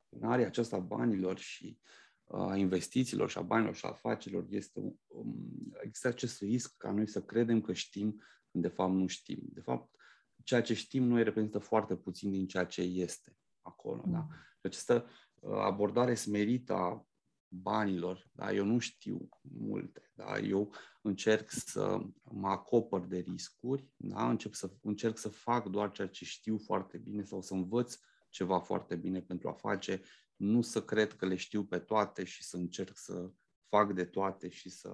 în 0.10 0.24
area 0.24 0.46
aceasta 0.46 0.80
banilor 0.80 1.38
și 1.38 1.80
uh, 2.24 2.40
a 2.40 2.56
investițiilor 2.56 3.30
și 3.30 3.38
a 3.38 3.42
banilor 3.42 3.75
și 3.75 3.86
a 3.86 3.90
afacerilor 3.90 4.46
este 4.50 4.80
um, 5.08 5.75
există 5.82 6.08
acest 6.08 6.42
risc 6.42 6.78
ca 6.78 6.92
noi 6.92 7.08
să 7.08 7.22
credem 7.22 7.62
că 7.62 7.74
știm 7.74 8.22
când 8.52 8.63
de 8.63 8.70
fapt 8.70 8.94
nu 8.94 9.08
știm. 9.08 9.40
De 9.42 9.62
fapt, 9.62 9.96
ceea 10.43 10.62
ce 10.62 10.73
știm 10.73 11.03
noi 11.03 11.23
reprezintă 11.23 11.59
foarte 11.59 11.95
puțin 11.95 12.31
din 12.31 12.47
ceea 12.47 12.65
ce 12.65 12.81
este 12.81 13.38
acolo. 13.62 14.03
Da? 14.05 14.19
Mm. 14.19 14.29
Și 14.29 14.62
această 14.62 15.05
uh, 15.39 15.57
abordare 15.57 16.13
smerită 16.13 16.73
a 16.73 17.07
banilor, 17.47 18.29
da? 18.31 18.53
eu 18.53 18.65
nu 18.65 18.79
știu 18.79 19.29
multe. 19.41 20.12
Da? 20.13 20.38
Eu 20.38 20.73
încerc 21.01 21.51
să 21.51 22.00
mă 22.23 22.47
acopăr 22.47 23.05
de 23.05 23.17
riscuri, 23.17 23.89
da? 23.95 24.29
Încep 24.29 24.53
să, 24.53 24.71
încerc 24.81 25.17
să 25.17 25.29
fac 25.29 25.67
doar 25.67 25.91
ceea 25.91 26.07
ce 26.07 26.25
știu 26.25 26.57
foarte 26.57 26.97
bine 26.97 27.23
sau 27.23 27.41
să 27.41 27.53
învăț 27.53 28.00
ceva 28.29 28.59
foarte 28.59 28.95
bine 28.95 29.21
pentru 29.21 29.50
a 29.50 29.53
face, 29.53 30.01
nu 30.35 30.62
să 30.62 30.83
cred 30.83 31.13
că 31.13 31.25
le 31.25 31.35
știu 31.35 31.65
pe 31.65 31.79
toate 31.79 32.23
și 32.23 32.43
să 32.43 32.57
încerc 32.57 32.97
să 32.97 33.31
fac 33.69 33.93
de 33.93 34.05
toate 34.05 34.50
și 34.50 34.69
să 34.69 34.89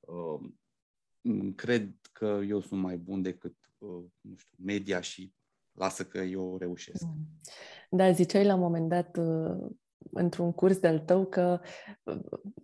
uh, 0.00 0.50
cred 1.54 1.94
că 2.12 2.40
eu 2.46 2.60
sunt 2.60 2.80
mai 2.80 2.96
bun 2.96 3.22
decât 3.22 3.56
uh, 3.56 3.59
nu 4.20 4.36
știu, 4.36 4.56
media 4.64 5.00
și 5.00 5.34
lasă 5.72 6.04
că 6.04 6.18
eu 6.18 6.56
reușesc. 6.58 7.04
Da, 7.90 8.10
ziceai 8.10 8.44
la 8.44 8.54
un 8.54 8.60
moment 8.60 8.88
dat 8.88 9.16
uh, 9.16 9.70
într-un 10.12 10.52
curs 10.52 10.78
de-al 10.78 10.98
tău 10.98 11.26
că 11.26 11.60
uh, 12.02 12.20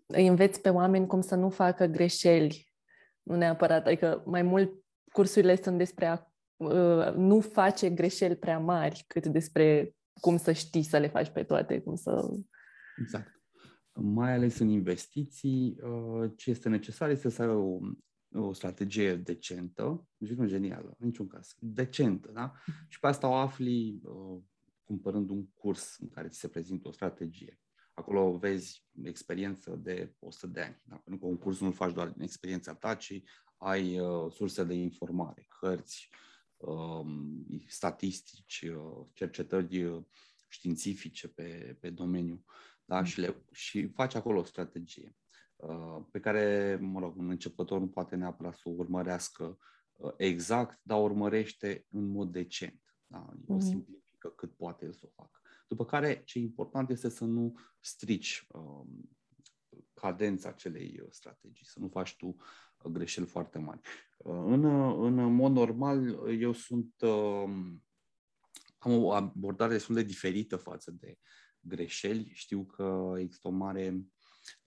îi 0.07 0.27
înveți 0.27 0.61
pe 0.61 0.69
oameni 0.69 1.07
cum 1.07 1.21
să 1.21 1.35
nu 1.35 1.51
facă 1.51 1.87
greșeli. 1.87 2.73
Nu 3.23 3.37
neapărat, 3.37 3.87
adică 3.87 4.23
mai 4.27 4.43
mult 4.43 4.73
cursurile 5.13 5.57
sunt 5.57 5.79
despre 5.79 6.07
a 6.07 6.27
uh, 6.57 7.15
nu 7.15 7.41
face 7.41 7.91
greșeli 7.91 8.37
prea 8.37 8.59
mari, 8.59 9.05
cât 9.07 9.27
despre 9.27 9.95
cum 10.21 10.37
să 10.37 10.53
știi 10.53 10.83
să 10.83 10.99
le 10.99 11.09
faci 11.09 11.29
pe 11.29 11.43
toate, 11.43 11.81
cum 11.81 11.95
să... 11.95 12.31
Exact. 13.01 13.41
Mai 13.93 14.33
ales 14.33 14.59
în 14.59 14.69
investiții, 14.69 15.77
uh, 15.83 16.31
ce 16.37 16.51
este 16.51 16.69
necesar 16.69 17.11
este 17.11 17.29
să 17.29 17.43
ai 17.43 17.49
o, 17.49 17.79
o 18.39 18.53
strategie 18.53 19.17
decentă, 19.17 20.09
deci 20.17 20.31
nu 20.31 20.47
genială, 20.47 20.97
în 20.99 21.07
niciun 21.07 21.27
caz, 21.27 21.55
decentă, 21.59 22.31
da? 22.33 22.53
Mhm. 22.67 22.87
Și 22.89 23.01
pe 23.01 23.07
asta 23.07 23.29
o 23.29 23.35
afli 23.35 24.01
cumpărând 24.85 25.31
un 25.31 25.47
curs 25.47 25.97
în 25.99 26.09
care 26.09 26.29
ți 26.29 26.39
se 26.39 26.49
prezintă 26.49 26.89
o 26.89 26.93
strategie. 26.93 27.61
Acolo 27.95 28.39
vezi 28.39 28.85
experiență 29.03 29.77
de 29.77 30.15
100 30.19 30.47
de 30.47 30.61
ani. 30.61 30.81
Da? 30.85 30.97
Pentru 30.97 31.23
că 31.23 31.31
un 31.31 31.39
curs 31.39 31.61
nu-l 31.61 31.73
faci 31.73 31.93
doar 31.93 32.09
din 32.09 32.23
experiența 32.23 32.75
ta, 32.75 32.95
ci 32.95 33.23
ai 33.57 33.99
uh, 34.01 34.33
surse 34.33 34.65
de 34.65 34.75
informare, 34.75 35.47
cărți, 35.61 36.09
um, 36.57 37.47
statistici, 37.67 38.65
uh, 38.69 39.07
cercetări 39.13 39.83
uh, 39.83 40.05
științifice 40.49 41.29
pe, 41.29 41.77
pe 41.81 41.91
domeniu. 41.91 42.45
Da? 42.85 42.99
Mm. 42.99 43.05
Și, 43.05 43.21
le, 43.21 43.45
și 43.53 43.87
faci 43.87 44.15
acolo 44.15 44.39
o 44.39 44.45
strategie 44.45 45.17
uh, 45.17 45.26
pe 46.11 46.21
care, 46.21 46.77
mă 46.81 47.01
rog, 47.01 47.17
un 47.17 47.31
începător 47.31 47.81
nu 47.81 47.89
poate 47.89 48.17
neapărat 48.17 48.55
să 48.55 48.63
o 48.65 48.71
urmărească 48.77 49.59
uh, 49.97 50.13
exact, 50.17 50.81
dar 50.83 51.03
urmărește 51.03 51.87
în 51.91 52.05
mod 52.05 52.33
decent. 52.33 52.81
Da? 53.07 53.27
E 53.49 53.53
o 53.53 53.55
mm 53.55 53.87
cât 54.37 54.53
poate 54.57 54.85
el 54.85 54.93
să 54.93 55.01
o 55.05 55.09
facă. 55.15 55.41
După 55.69 55.85
care, 55.85 56.23
ce 56.25 56.39
important 56.39 56.91
este 56.91 57.09
să 57.09 57.25
nu 57.25 57.55
strici 57.81 58.47
um, 58.49 59.11
cadența 59.95 60.49
acelei 60.49 61.01
uh, 61.03 61.09
strategii, 61.11 61.67
să 61.67 61.81
nu 61.81 61.89
faci 61.89 62.17
tu 62.17 62.27
uh, 62.27 62.91
greșeli 62.93 63.27
foarte 63.27 63.59
mari. 63.59 63.81
Uh, 64.17 64.43
în, 64.47 64.65
în 65.05 65.35
mod 65.35 65.53
normal, 65.53 66.29
eu 66.41 66.53
sunt 66.53 66.95
um, 67.01 67.83
am 68.79 68.93
o 69.05 69.13
abordare 69.13 69.73
destul 69.73 69.95
de 69.95 70.03
diferită 70.03 70.57
față 70.57 70.91
de 70.91 71.19
greșeli. 71.61 72.31
Știu 72.33 72.65
că 72.65 73.15
există 73.19 73.49
o 73.49 73.51
mare, 73.51 74.07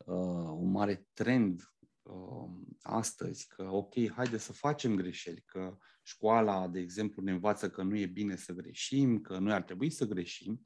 uh, 0.05 0.15
un 0.55 0.71
mare 0.71 1.07
trend 1.13 1.73
uh, 2.01 2.49
astăzi 2.81 3.47
că, 3.47 3.67
ok, 3.71 3.93
haide 4.11 4.37
să 4.37 4.53
facem 4.53 4.95
greșeli, 4.95 5.43
că 5.45 5.77
școala, 6.01 6.67
de 6.67 6.79
exemplu, 6.79 7.23
ne 7.23 7.31
învață 7.31 7.69
că 7.69 7.83
nu 7.83 7.97
e 7.97 8.05
bine 8.05 8.35
să 8.35 8.53
greșim, 8.53 9.21
că 9.21 9.37
noi 9.37 9.53
ar 9.53 9.63
trebui 9.63 9.89
să 9.89 10.05
greșim, 10.05 10.61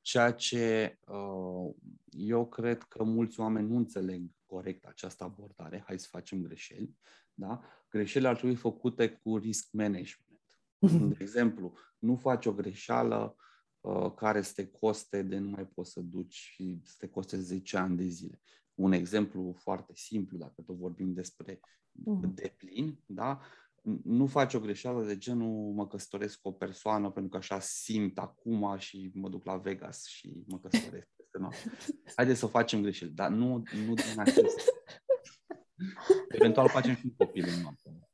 ceea 0.00 0.32
ce 0.32 0.98
uh, 1.06 1.74
eu 2.10 2.48
cred 2.48 2.82
că 2.82 3.02
mulți 3.02 3.40
oameni 3.40 3.68
nu 3.68 3.76
înțeleg 3.76 4.30
corect 4.46 4.84
această 4.84 5.24
abordare, 5.24 5.84
hai 5.86 5.98
să 5.98 6.06
facem 6.10 6.42
greșeli, 6.42 6.96
da? 7.34 7.60
Greșelile 7.88 8.28
ar 8.28 8.36
trebui 8.36 8.56
făcute 8.56 9.10
cu 9.10 9.36
risk 9.36 9.68
management. 9.72 10.40
De 11.12 11.16
exemplu, 11.18 11.76
nu 11.98 12.16
faci 12.16 12.46
o 12.46 12.52
greșeală 12.52 13.36
uh, 13.38 13.45
care 14.16 14.42
să 14.42 14.52
te 14.54 14.66
coste 14.66 15.22
de 15.22 15.38
nu 15.38 15.50
mai 15.50 15.66
poți 15.66 15.92
să 15.92 16.00
duci 16.00 16.34
și 16.34 16.80
să 16.84 16.94
te 16.98 17.08
coste 17.08 17.40
10 17.40 17.76
ani 17.76 17.96
de 17.96 18.06
zile. 18.06 18.40
Un 18.74 18.92
exemplu 18.92 19.54
foarte 19.58 19.92
simplu, 19.94 20.38
dacă 20.38 20.62
tot 20.66 20.76
vorbim 20.76 21.12
despre 21.12 21.54
uh-huh. 21.54 22.34
deplin, 22.34 22.98
da? 23.06 23.40
nu 24.04 24.26
faci 24.26 24.54
o 24.54 24.60
greșeală 24.60 25.04
de 25.04 25.18
genul 25.18 25.72
mă 25.72 25.86
căsătoresc 25.86 26.40
cu 26.40 26.48
o 26.48 26.52
persoană 26.52 27.10
pentru 27.10 27.30
că 27.30 27.36
așa 27.36 27.60
simt 27.60 28.18
acum 28.18 28.76
și 28.78 29.10
mă 29.14 29.28
duc 29.28 29.44
la 29.44 29.56
Vegas 29.56 30.04
și 30.04 30.44
mă 30.46 30.58
căsătoresc 30.58 31.08
peste 31.16 31.38
noapte. 31.38 31.72
Haideți 32.16 32.38
să 32.38 32.46
facem 32.46 32.82
greșeli, 32.82 33.10
dar 33.10 33.30
nu, 33.30 33.62
nu 33.86 33.94
din 33.94 34.14
acest. 34.16 34.60
Eventual 36.38 36.68
facem 36.68 36.94
și 36.94 37.02
un 37.04 37.14
copil 37.16 37.44
în 37.56 37.60
noapte. 37.60 38.05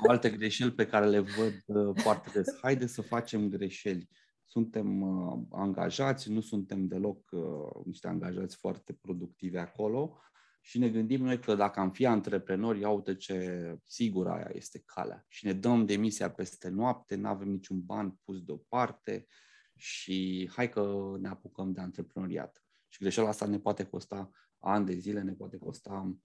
Sau 0.00 0.10
alte 0.10 0.30
greșeli 0.30 0.72
pe 0.72 0.86
care 0.86 1.06
le 1.06 1.20
văd 1.20 1.62
uh, 1.66 2.02
foarte 2.02 2.30
des. 2.32 2.46
Haideți 2.60 2.92
să 2.92 3.02
facem 3.02 3.48
greșeli. 3.48 4.08
Suntem 4.44 5.02
uh, 5.02 5.42
angajați, 5.50 6.30
nu 6.30 6.40
suntem 6.40 6.86
deloc 6.86 7.30
uh, 7.30 7.84
niște 7.84 8.08
angajați 8.08 8.56
foarte 8.56 8.92
productivi 8.92 9.56
acolo 9.56 10.18
și 10.60 10.78
ne 10.78 10.88
gândim 10.88 11.24
noi 11.24 11.40
că 11.40 11.54
dacă 11.54 11.80
am 11.80 11.90
fi 11.90 12.06
antreprenori, 12.06 12.80
ia 12.80 12.88
uite 12.88 13.14
ce 13.14 13.78
sigur 13.84 14.28
aia 14.28 14.50
este 14.52 14.82
calea. 14.84 15.24
Și 15.28 15.46
ne 15.46 15.52
dăm 15.52 15.86
demisia 15.86 16.30
peste 16.30 16.68
noapte, 16.68 17.14
nu 17.14 17.28
avem 17.28 17.48
niciun 17.48 17.80
ban 17.84 18.20
pus 18.24 18.42
deoparte 18.42 19.26
și 19.76 20.50
hai 20.54 20.68
că 20.68 21.14
ne 21.18 21.28
apucăm 21.28 21.72
de 21.72 21.80
antreprenoriat. 21.80 22.64
Și 22.88 23.00
greșeala 23.00 23.28
asta 23.28 23.46
ne 23.46 23.58
poate 23.58 23.84
costa 23.84 24.30
ani 24.58 24.86
de 24.86 24.94
zile, 24.94 25.22
ne 25.22 25.32
poate 25.32 25.56
costa 25.56 26.16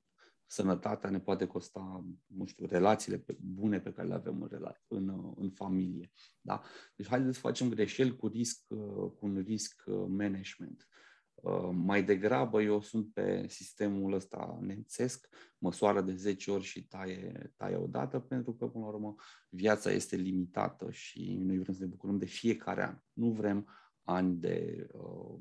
sănătatea, 0.51 1.09
ne 1.09 1.19
poate 1.19 1.45
costa, 1.45 2.05
nu 2.25 2.45
știu, 2.45 2.65
relațiile 2.65 3.25
bune 3.39 3.79
pe 3.79 3.93
care 3.93 4.07
le 4.07 4.13
avem 4.13 4.41
în, 4.41 4.47
rela- 4.47 4.81
în, 4.87 5.33
în 5.35 5.49
familie. 5.49 6.11
Da? 6.41 6.61
Deci 6.95 7.07
haideți 7.07 7.35
să 7.35 7.39
facem 7.39 7.69
greșeli 7.69 8.15
cu 8.15 8.27
risc, 8.27 8.67
cu 9.15 9.19
un 9.19 9.37
risc 9.37 9.83
management. 10.07 10.87
Uh, 11.33 11.69
mai 11.73 12.03
degrabă 12.03 12.61
eu 12.61 12.81
sunt 12.81 13.13
pe 13.13 13.47
sistemul 13.47 14.13
ăsta 14.13 14.57
nemțesc, 14.61 15.27
măsoară 15.57 16.01
de 16.01 16.15
10 16.15 16.51
ori 16.51 16.63
și 16.63 16.87
taie, 16.87 17.53
taie 17.57 17.75
odată, 17.75 18.19
pentru 18.19 18.53
că, 18.53 18.67
până 18.67 18.83
la 18.83 18.91
urmă, 18.91 19.15
viața 19.49 19.91
este 19.91 20.15
limitată 20.15 20.91
și 20.91 21.37
noi 21.41 21.57
vrem 21.59 21.73
să 21.73 21.81
ne 21.81 21.89
bucurăm 21.89 22.17
de 22.17 22.25
fiecare 22.25 22.83
an. 22.83 22.97
Nu 23.13 23.31
vrem 23.31 23.67
ani 24.03 24.35
de 24.35 24.87
uh, 24.91 25.39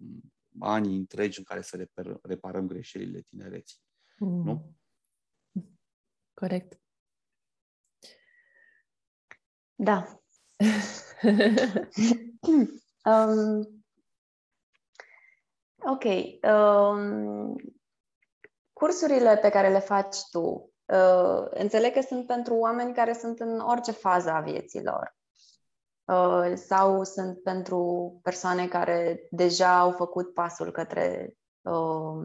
ani 0.59 0.96
întregi 0.96 1.38
în 1.38 1.44
care 1.44 1.61
să 1.61 1.77
reper, 1.77 2.18
reparăm 2.23 2.66
greșelile 2.66 3.20
tinereții. 3.20 3.79
Mm. 4.18 4.44
Nu? 4.44 4.79
Corect. 6.40 6.79
Da. 9.74 10.20
um, 13.05 13.81
Ok. 15.83 16.05
Um, 16.42 17.57
cursurile 18.72 19.37
pe 19.37 19.48
care 19.48 19.68
le 19.68 19.79
faci 19.79 20.16
tu, 20.31 20.72
uh, 20.85 21.46
înțeleg 21.50 21.92
că 21.92 22.00
sunt 22.00 22.26
pentru 22.26 22.55
oameni 22.55 22.94
care 22.94 23.12
sunt 23.12 23.40
în 23.40 23.61
orice 23.61 23.92
fază 23.92 24.31
a 24.31 24.40
vieților. 24.40 25.16
Uh, 26.05 26.53
sau 26.55 27.05
sunt 27.05 27.42
pentru 27.42 28.18
persoane 28.22 28.68
care 28.68 29.29
deja 29.31 29.79
au 29.79 29.90
făcut 29.90 30.35
pasul 30.35 30.70
către 30.70 31.35
uh, 31.61 32.24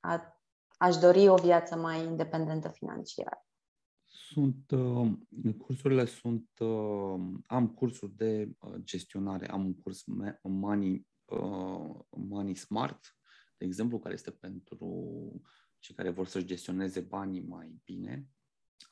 a, 0.00 0.37
aș 0.78 0.96
dori 0.96 1.28
o 1.28 1.34
viață 1.34 1.76
mai 1.76 2.04
independentă 2.04 2.68
financiar. 2.68 3.46
Sunt, 4.04 4.70
uh, 4.70 5.10
cursurile 5.58 6.04
sunt, 6.04 6.48
uh, 6.58 7.20
am 7.46 7.68
cursuri 7.68 8.16
de 8.16 8.50
uh, 8.58 8.74
gestionare, 8.78 9.50
am 9.50 9.64
un 9.64 9.74
curs 9.74 10.04
Money, 10.42 11.06
uh, 11.24 12.00
Money 12.10 12.54
Smart, 12.54 13.16
de 13.56 13.64
exemplu, 13.64 13.98
care 13.98 14.14
este 14.14 14.30
pentru 14.30 14.88
cei 15.78 15.94
care 15.94 16.10
vor 16.10 16.26
să-și 16.26 16.46
gestioneze 16.46 17.00
banii 17.00 17.42
mai 17.42 17.80
bine, 17.84 18.28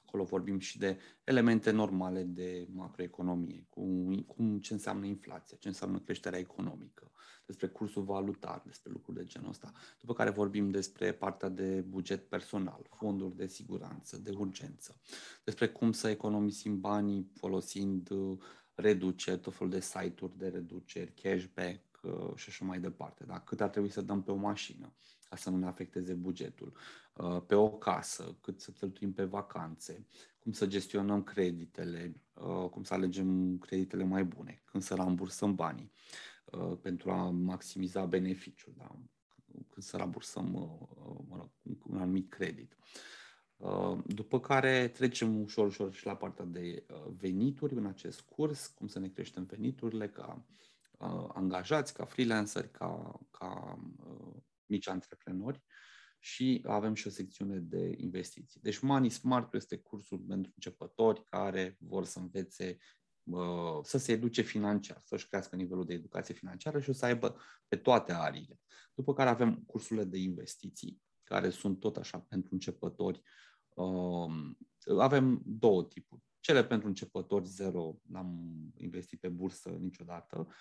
Acolo 0.07 0.25
vorbim 0.25 0.59
și 0.59 0.79
de 0.79 0.99
elemente 1.25 1.71
normale 1.71 2.23
de 2.23 2.69
macroeconomie, 2.73 3.67
cum, 3.69 4.15
cum 4.27 4.59
ce 4.59 4.73
înseamnă 4.73 5.07
inflația, 5.07 5.57
ce 5.61 5.69
înseamnă 5.69 5.99
creșterea 5.99 6.39
economică, 6.39 7.11
despre 7.47 7.67
cursul 7.67 8.03
valutar, 8.03 8.63
despre 8.67 8.93
lucruri 8.93 9.17
de 9.17 9.25
genul 9.25 9.49
ăsta. 9.49 9.73
După 10.01 10.13
care 10.13 10.31
vorbim 10.31 10.71
despre 10.71 11.13
partea 11.13 11.49
de 11.49 11.85
buget 11.89 12.29
personal, 12.29 12.87
fonduri 12.91 13.37
de 13.37 13.47
siguranță, 13.47 14.19
de 14.19 14.31
urgență, 14.37 15.01
despre 15.45 15.69
cum 15.69 15.93
să 15.93 16.09
economisim 16.09 16.81
banii 16.81 17.31
folosind 17.35 18.11
uh, 18.11 18.39
reduceri, 18.75 19.41
tot 19.41 19.55
felul 19.55 19.73
de 19.73 19.81
site-uri 19.81 20.39
de 20.39 20.49
reduceri, 20.49 21.13
cashback 21.13 21.81
uh, 22.03 22.35
și 22.35 22.49
așa 22.49 22.65
mai 22.65 22.81
departe. 22.81 23.25
Da? 23.25 23.41
Cât 23.41 23.61
ar 23.61 23.69
trebui 23.69 23.91
să 23.91 24.01
dăm 24.01 24.23
pe 24.23 24.31
o 24.31 24.37
mașină 24.37 24.93
ca 25.29 25.37
să 25.37 25.51
nu 25.51 25.57
ne 25.57 25.67
afecteze 25.67 26.15
bugetul, 26.15 26.73
uh, 27.15 27.43
pe 27.47 27.55
o 27.55 27.71
casă, 27.71 28.37
cât 28.41 28.61
să 28.61 28.71
cheltuim 28.71 29.13
pe 29.13 29.25
vacanțe, 29.25 30.07
cum 30.39 30.53
să 30.53 30.67
gestionăm 30.67 31.23
creditele, 31.23 32.21
uh, 32.35 32.69
cum 32.71 32.83
să 32.83 32.95
alegem 32.95 33.59
creditele 33.59 34.05
mai 34.05 34.25
bune, 34.25 34.63
când 34.65 34.83
să 34.83 34.95
rambursăm 34.95 35.55
banii 35.55 35.93
uh, 36.45 36.79
pentru 36.81 37.11
a 37.11 37.31
maximiza 37.31 38.05
beneficiul, 38.05 38.75
da? 38.77 38.99
când 39.69 39.85
să 39.85 39.97
rambursăm 39.97 40.45
mă 41.29 41.39
rog, 41.39 41.51
un 41.87 41.99
anumit 41.99 42.31
credit. 42.31 42.77
După 44.07 44.41
care 44.41 44.89
trecem 44.89 45.41
ușor, 45.41 45.67
ușor 45.67 45.93
și 45.93 46.07
la 46.07 46.17
partea 46.17 46.45
de 46.45 46.87
venituri 47.19 47.75
în 47.75 47.87
acest 47.87 48.21
curs, 48.21 48.67
cum 48.67 48.87
să 48.87 48.99
ne 48.99 49.09
creștem 49.09 49.45
veniturile 49.45 50.09
ca 50.09 50.45
angajați, 51.29 51.95
ca 51.95 52.05
freelanceri, 52.05 52.71
ca, 52.71 53.21
ca 53.31 53.79
mici 54.69 54.89
antreprenori 54.89 55.63
și 56.19 56.63
avem 56.67 56.95
și 56.95 57.07
o 57.07 57.11
secțiune 57.11 57.59
de 57.59 57.95
investiții. 57.97 58.61
Deci 58.61 58.79
Money 58.79 59.11
Smart 59.11 59.55
este 59.55 59.77
cursul 59.77 60.19
pentru 60.19 60.53
începători 60.55 61.25
care 61.25 61.77
vor 61.81 62.05
să 62.05 62.19
învețe 62.19 62.77
să 63.83 63.99
se 63.99 64.13
educe 64.13 64.43
financiar, 64.43 65.03
să-și 65.05 65.29
crească 65.29 65.57
nivelul 65.57 65.85
de 65.85 65.95
educație 65.95 66.35
financiară 66.35 66.81
și 66.81 66.91
o 66.91 66.93
să 66.93 67.05
aibă 67.05 67.41
pe 67.69 67.77
toate 67.77 68.13
ariile. 68.13 68.61
După 68.95 69.13
care 69.13 69.29
avem 69.29 69.63
cursurile 69.67 70.05
de 70.05 70.19
investiții, 70.19 71.03
care 71.23 71.51
sunt 71.51 71.81
tot 71.81 71.97
așa 71.97 72.19
pentru 72.19 72.55
începători. 72.55 73.23
Um, 73.75 74.59
avem 74.99 75.43
două 75.45 75.85
tipuri. 75.85 76.23
Cele 76.41 76.65
pentru 76.65 76.89
începători 76.89 77.47
zero, 77.47 77.97
n-am 78.03 78.49
investit 78.77 79.21
pe 79.21 79.29
bursă 79.29 79.69
niciodată, 79.69 80.49
Uh, 80.49 80.55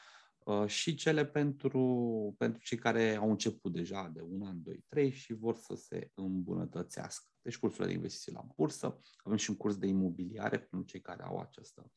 și 0.66 0.96
cele 0.96 1.26
pentru, 1.26 2.36
pentru 2.38 2.62
cei 2.62 2.78
care 2.78 3.16
au 3.16 3.30
început 3.30 3.74
deja 3.74 4.12
de 4.14 4.22
un 4.22 4.42
an, 4.42 4.64
doi, 4.64 4.86
trei 4.88 5.12
și 5.12 5.34
vor 5.34 5.56
să 5.56 5.76
se 5.76 6.12
îmbunătățească. 6.14 7.26
Deci 7.42 7.58
cursurile 7.58 7.88
de 7.88 7.94
investiții 7.94 8.32
la 8.32 8.48
bursă, 8.56 9.00
avem 9.18 9.38
și 9.38 9.50
un 9.50 9.56
curs 9.56 9.78
de 9.78 9.88
imobiliare 9.88 10.58
pentru 10.58 10.88
cei 10.88 11.02
care 11.02 11.24
au 11.24 11.40
această 11.40 11.92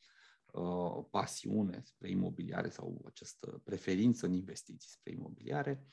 uh, 0.51 1.05
pasiune 1.11 1.81
spre 1.83 2.09
imobiliare 2.09 2.69
sau 2.69 3.01
această 3.05 3.61
preferință 3.63 4.25
în 4.25 4.33
investiții 4.33 4.89
spre 4.89 5.11
imobiliare 5.11 5.85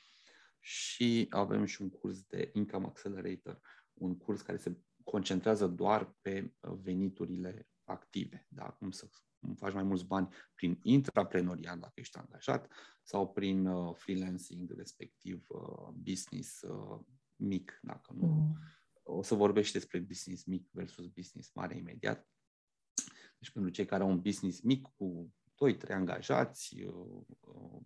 și 0.59 1.27
avem 1.29 1.65
și 1.65 1.81
un 1.81 1.89
curs 1.89 2.21
de 2.21 2.49
Income 2.53 2.85
Accelerator, 2.85 3.61
un 3.93 4.17
curs 4.17 4.41
care 4.41 4.57
se 4.57 4.77
concentrează 5.03 5.67
doar 5.67 6.15
pe 6.21 6.53
uh, 6.59 6.73
veniturile 6.81 7.67
active, 7.83 8.45
da? 8.49 8.63
cum 8.63 8.91
să 8.91 9.09
faci 9.55 9.73
mai 9.73 9.83
mulți 9.83 10.05
bani 10.05 10.27
prin 10.53 10.79
intraprenoriat, 10.81 11.77
dacă 11.77 11.93
ești 11.95 12.17
angajat, 12.17 12.71
sau 13.03 13.31
prin 13.31 13.65
uh, 13.65 13.95
freelancing, 13.95 14.71
respectiv 14.71 15.45
uh, 15.47 15.87
business 15.93 16.61
uh, 16.61 16.99
mic, 17.35 17.79
dacă 17.81 18.13
nu. 18.13 18.27
Mm. 18.27 18.57
O 19.03 19.21
să 19.21 19.35
vorbești 19.35 19.73
despre 19.73 19.99
business 19.99 20.43
mic 20.43 20.69
versus 20.71 21.07
business 21.07 21.51
mare 21.53 21.75
imediat. 21.75 22.27
Deci 23.39 23.51
pentru 23.51 23.71
cei 23.71 23.85
care 23.85 24.03
au 24.03 24.09
un 24.09 24.21
business 24.21 24.61
mic 24.61 24.87
cu 24.95 25.33
2-3 25.87 25.89
angajați, 25.89 26.81
uh, 26.83 27.21
uh, 27.39 27.81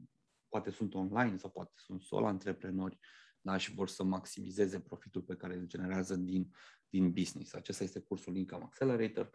poate 0.50 0.70
sunt 0.70 0.94
online 0.94 1.38
sau 1.38 1.50
poate 1.50 1.72
sunt 1.76 2.02
solo 2.02 2.26
antreprenori, 2.26 3.00
da, 3.42 3.58
și 3.58 3.74
vor 3.74 3.88
să 3.88 4.04
maximizeze 4.04 4.80
profitul 4.80 5.22
pe 5.22 5.36
care 5.36 5.56
îl 5.56 5.66
generează 5.66 6.16
din, 6.16 6.54
din 6.90 7.12
business. 7.12 7.54
Acesta 7.54 7.84
este 7.84 8.00
cursul 8.00 8.36
Income 8.36 8.64
Accelerator 8.64 9.30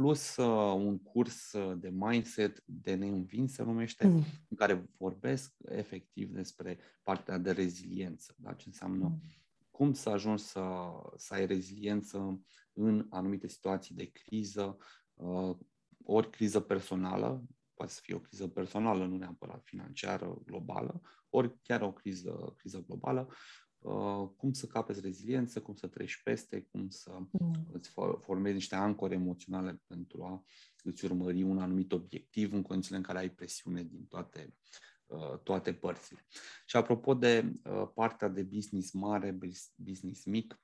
plus 0.00 0.36
uh, 0.36 0.74
un 0.74 0.98
curs 0.98 1.52
de 1.76 1.88
mindset 1.88 2.62
de 2.64 2.94
neînvins 2.94 3.52
se 3.52 3.62
numește, 3.62 4.06
mm. 4.06 4.24
în 4.48 4.56
care 4.56 4.88
vorbesc 4.96 5.54
efectiv 5.68 6.30
despre 6.30 6.78
partea 7.02 7.38
de 7.38 7.50
reziliență, 7.50 8.34
da? 8.38 8.52
ce 8.52 8.64
înseamnă 8.66 9.04
mm. 9.04 9.22
cum 9.70 9.92
să 9.92 10.08
ajungi 10.08 10.42
să, 10.42 10.62
să 11.16 11.34
ai 11.34 11.46
reziliență 11.46 12.40
în 12.72 13.06
anumite 13.10 13.48
situații 13.48 13.94
de 13.94 14.04
criză, 14.04 14.76
uh, 15.14 15.56
ori 16.04 16.30
criză 16.30 16.60
personală, 16.60 17.44
poate 17.74 17.92
să 17.92 18.00
fie 18.02 18.14
o 18.14 18.20
criză 18.20 18.48
personală, 18.48 19.06
nu 19.06 19.16
neapărat 19.16 19.62
financiară, 19.64 20.38
globală, 20.44 21.00
ori 21.30 21.60
chiar 21.62 21.82
o 21.82 21.92
criză, 21.92 22.54
criză 22.56 22.84
globală, 22.86 23.26
uh, 23.28 23.34
cum 24.36 24.52
să 24.52 24.66
capezi 24.66 25.00
reziliență, 25.00 25.60
cum 25.60 25.74
să 25.74 25.86
treci 25.86 26.22
peste, 26.22 26.62
cum 26.62 26.88
să 26.88 27.18
mm. 27.30 27.68
îți 27.72 27.92
formezi 28.20 28.54
niște 28.54 28.74
ancore 28.74 29.14
emoționale 29.14 29.82
pentru 29.86 30.24
a 30.24 30.44
îți 30.82 31.04
urmări 31.04 31.42
un 31.42 31.58
anumit 31.58 31.92
obiectiv 31.92 32.52
în 32.52 32.62
condițiile 32.62 32.96
în 32.96 33.02
care 33.02 33.18
ai 33.18 33.30
presiune 33.30 33.82
din 33.82 34.06
toate, 34.06 34.54
uh, 35.06 35.38
toate 35.42 35.74
părțile. 35.74 36.26
Și 36.66 36.76
apropo 36.76 37.14
de 37.14 37.52
uh, 37.64 37.88
partea 37.94 38.28
de 38.28 38.42
business 38.42 38.92
mare, 38.92 39.38
business 39.74 40.24
mic, 40.24 40.60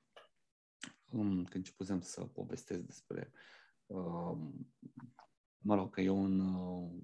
um, 1.04 1.28
când 1.28 1.54
începusem 1.54 2.00
să 2.00 2.20
povestesc 2.20 2.80
despre 2.80 3.32
mă 5.58 5.74
rog, 5.74 5.90
că 5.90 6.00
eu 6.00 6.24
în, 6.24 6.40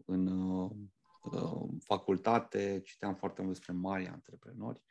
în 0.07 0.27
uh, 0.27 0.71
facultate 1.79 2.81
citeam 2.85 3.15
foarte 3.15 3.43
mult 3.43 3.55
despre 3.55 3.73
mari 3.73 4.09
antreprenori. 4.09 4.83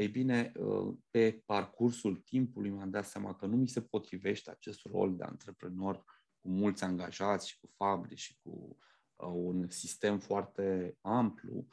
Ei 0.00 0.08
bine, 0.08 0.52
uh, 0.56 0.94
pe 1.10 1.42
parcursul 1.46 2.16
timpului 2.16 2.70
mi-am 2.70 2.90
dat 2.90 3.06
seama 3.06 3.34
că 3.34 3.46
nu 3.46 3.56
mi 3.56 3.68
se 3.68 3.82
potrivește 3.82 4.50
acest 4.50 4.84
rol 4.84 5.16
de 5.16 5.22
antreprenor 5.22 6.04
cu 6.38 6.48
mulți 6.48 6.84
angajați 6.84 7.48
și 7.48 7.58
cu 7.58 7.70
fabrici 7.76 8.18
și 8.18 8.38
cu 8.42 8.78
uh, 9.16 9.30
un 9.32 9.68
sistem 9.68 10.18
foarte 10.18 10.96
amplu, 11.00 11.66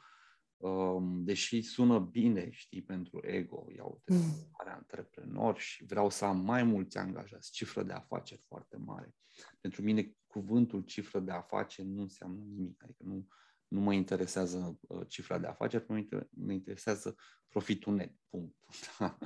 um, 0.56 1.24
deși 1.24 1.62
sună 1.62 1.98
bine, 1.98 2.50
știi, 2.50 2.82
pentru 2.82 3.20
ego, 3.22 3.66
iau 3.76 4.00
de 4.04 4.14
mm. 4.14 4.50
mare 4.58 4.76
antreprenor 4.76 5.58
și 5.58 5.84
vreau 5.84 6.10
să 6.10 6.24
am 6.24 6.40
mai 6.40 6.62
mulți 6.62 6.98
angajați, 6.98 7.52
cifră 7.52 7.82
de 7.82 7.92
afaceri 7.92 8.44
foarte 8.46 8.76
mare. 8.76 9.14
Pentru 9.60 9.82
mine 9.82 10.16
cuvântul 10.26 10.82
cifră 10.82 11.20
de 11.20 11.32
afaceri 11.32 11.88
nu 11.88 12.00
înseamnă 12.00 12.42
nimic. 12.42 12.82
Adică 12.82 13.02
nu, 13.04 13.26
nu 13.68 13.80
mă 13.80 13.92
interesează 13.92 14.78
uh, 14.80 15.06
cifra 15.08 15.38
de 15.38 15.46
afaceri, 15.46 15.84
mă, 15.88 15.98
inter- 15.98 16.28
mă 16.30 16.52
interesează 16.52 17.14
profitul 17.48 17.94
net. 17.94 18.14
Punct. 18.28 18.56
Da. 18.98 19.18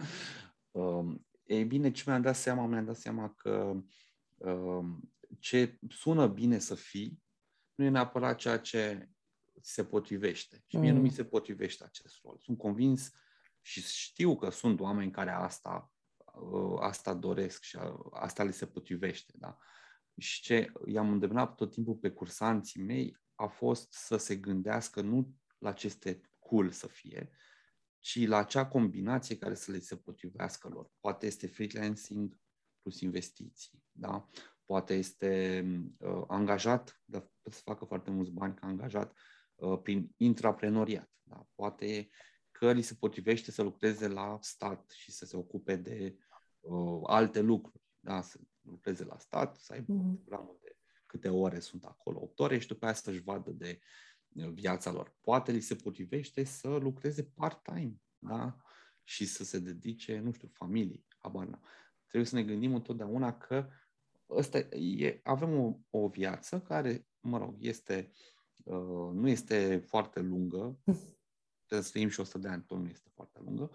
Uh, 0.71 1.15
ei 1.43 1.65
bine, 1.65 1.91
ce 1.91 2.03
mi-am 2.07 2.23
dat 2.23 2.37
seama? 2.37 2.67
Mi-am 2.67 2.85
dat 2.85 2.97
seama 2.97 3.35
că 3.35 3.83
uh, 4.37 4.85
ce 5.39 5.79
sună 5.89 6.27
bine 6.27 6.59
să 6.59 6.75
fii, 6.75 7.23
nu 7.75 7.85
e 7.85 7.89
neapărat 7.89 8.37
ceea 8.37 8.59
ce 8.59 9.09
se 9.61 9.85
potrivește. 9.85 10.63
Și 10.67 10.77
mie 10.77 10.91
mm. 10.91 10.97
nu 10.97 11.03
mi 11.03 11.11
se 11.11 11.25
potrivește 11.25 11.85
acest 11.85 12.21
rol. 12.23 12.39
Sunt 12.41 12.59
convins 12.59 13.11
și 13.61 13.83
știu 13.83 14.37
că 14.37 14.51
sunt 14.51 14.81
oameni 14.81 15.11
care 15.11 15.31
asta, 15.31 15.93
uh, 16.53 16.79
asta 16.81 17.15
doresc 17.15 17.63
și 17.63 17.79
asta 18.11 18.43
le 18.43 18.51
se 18.51 18.67
potrivește. 18.67 19.33
Da? 19.37 19.57
și 20.19 20.43
ce 20.43 20.73
i-am 20.87 21.11
îndemnat 21.11 21.55
tot 21.55 21.71
timpul 21.71 21.95
pe 21.95 22.11
cursanții 22.11 22.83
mei 22.83 23.19
a 23.43 23.47
fost 23.47 23.93
să 23.93 24.17
se 24.17 24.37
gândească 24.37 25.01
nu 25.01 25.35
la 25.59 25.73
ce 25.73 25.87
este 25.87 26.21
cool 26.39 26.71
să 26.71 26.87
fie, 26.87 27.31
ci 27.99 28.27
la 28.27 28.37
acea 28.37 28.67
combinație 28.67 29.39
care 29.39 29.55
să 29.55 29.71
le 29.71 29.79
se 29.79 29.97
potrivească 29.97 30.69
lor. 30.69 30.91
Poate 31.01 31.27
este 31.27 31.47
freelancing 31.47 32.41
plus 32.83 33.01
investiții, 33.01 33.83
da? 33.93 34.29
poate 34.65 34.95
este 34.95 35.65
uh, 35.99 36.25
angajat, 36.27 37.03
dar 37.05 37.31
să 37.51 37.61
facă 37.65 37.85
foarte 37.85 38.11
mulți 38.11 38.31
bani 38.31 38.55
ca 38.55 38.67
angajat 38.67 39.19
uh, 39.55 39.81
prin 39.83 40.15
intraprenoriat. 40.17 41.11
Da? 41.23 41.47
Poate 41.55 42.09
că 42.51 42.73
li 42.73 42.83
se 42.83 42.95
potrivește 42.95 43.51
să 43.51 43.63
lucreze 43.63 44.09
la 44.09 44.39
stat 44.41 44.91
și 44.91 45.13
să 45.13 45.25
se 45.25 45.37
ocupe 45.37 45.77
de 45.77 46.17
uh, 46.61 47.01
alte 47.03 47.41
lucruri. 47.41 47.85
Da? 48.01 48.21
Să 48.21 48.39
lucreze 48.61 49.05
la 49.05 49.19
stat, 49.19 49.57
să 49.57 49.73
aibă 49.73 49.93
mm-hmm. 49.93 50.17
programul 50.21 50.59
de 50.61 50.72
câte 51.13 51.29
ore 51.29 51.61
sunt 51.61 51.85
acolo, 51.85 52.21
8 52.21 52.39
ore 52.39 52.59
și 52.59 52.67
după 52.67 52.85
aia 52.85 52.95
să-și 52.95 53.23
vadă 53.23 53.51
de 53.51 53.81
uh, 54.35 54.49
viața 54.49 54.93
lor. 54.93 55.17
Poate 55.21 55.53
li 55.53 55.61
se 55.61 55.75
potrivește 55.75 56.45
să 56.45 56.69
lucreze 56.69 57.25
part-time, 57.25 58.01
da? 58.19 58.57
Și 59.05 59.27
să 59.27 59.45
se 59.45 59.59
dedice, 59.59 60.19
nu 60.19 60.33
știu, 60.33 60.49
familiei, 60.53 61.07
habar 61.19 61.47
n 61.47 61.61
Trebuie 62.07 62.29
să 62.29 62.35
ne 62.35 62.45
gândim 62.45 62.75
întotdeauna 62.75 63.39
că 63.39 63.69
ăsta 64.31 64.59
e, 64.77 65.21
avem 65.23 65.59
o, 65.59 65.79
o 65.91 66.09
viață 66.09 66.61
care, 66.61 67.07
mă 67.21 67.39
rog, 67.39 67.57
este, 67.59 68.11
uh, 68.65 69.11
nu 69.13 69.29
este 69.29 69.85
foarte 69.87 70.21
lungă, 70.21 70.79
trebuie 71.67 71.87
să 71.87 71.91
trăim 71.91 72.09
și 72.09 72.21
100 72.21 72.39
de 72.39 72.49
ani, 72.49 72.65
tot 72.65 72.79
nu 72.79 72.89
este 72.89 73.11
foarte 73.15 73.41
lungă, 73.45 73.71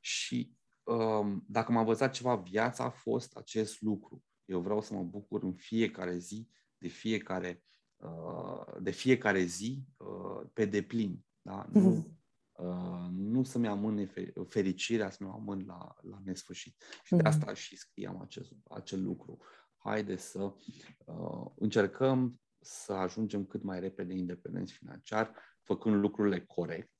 și 0.00 0.56
um, 0.82 1.44
dacă 1.48 1.72
m-a 1.72 1.80
învățat 1.80 2.12
ceva, 2.12 2.36
viața 2.36 2.84
a 2.84 2.90
fost 2.90 3.36
acest 3.36 3.80
lucru. 3.82 4.24
Eu 4.44 4.60
vreau 4.60 4.80
să 4.80 4.94
mă 4.94 5.02
bucur 5.02 5.42
în 5.42 5.54
fiecare 5.54 6.18
zi 6.18 6.48
de 6.82 6.88
fiecare, 6.88 7.62
uh, 7.96 8.80
de 8.80 8.90
fiecare 8.90 9.42
zi 9.42 9.84
uh, 9.96 10.48
pe 10.52 10.64
deplin. 10.64 11.24
Da? 11.42 11.66
Nu, 11.72 11.80
mhm. 11.80 12.20
uh, 12.52 13.08
nu 13.10 13.42
să-mi 13.42 13.68
amân 13.68 14.10
fericirea, 14.48 15.10
să-mi 15.10 15.30
amân 15.30 15.64
la, 15.66 15.94
la 16.00 16.18
nesfârșit. 16.24 16.82
Și 17.04 17.10
de 17.10 17.16
mhm. 17.16 17.26
asta 17.26 17.54
și 17.54 17.76
scriam 17.76 18.20
acest, 18.20 18.52
acel 18.70 19.02
lucru. 19.02 19.38
Haide 19.76 20.16
să 20.16 20.54
încercăm 21.54 22.40
să 22.60 22.92
ajungem 22.92 23.44
cât 23.44 23.62
mai 23.62 23.80
repede 23.80 24.14
independenți 24.14 24.72
financiar, 24.72 25.34
făcând 25.62 25.94
lucrurile 25.94 26.40
corect. 26.40 26.92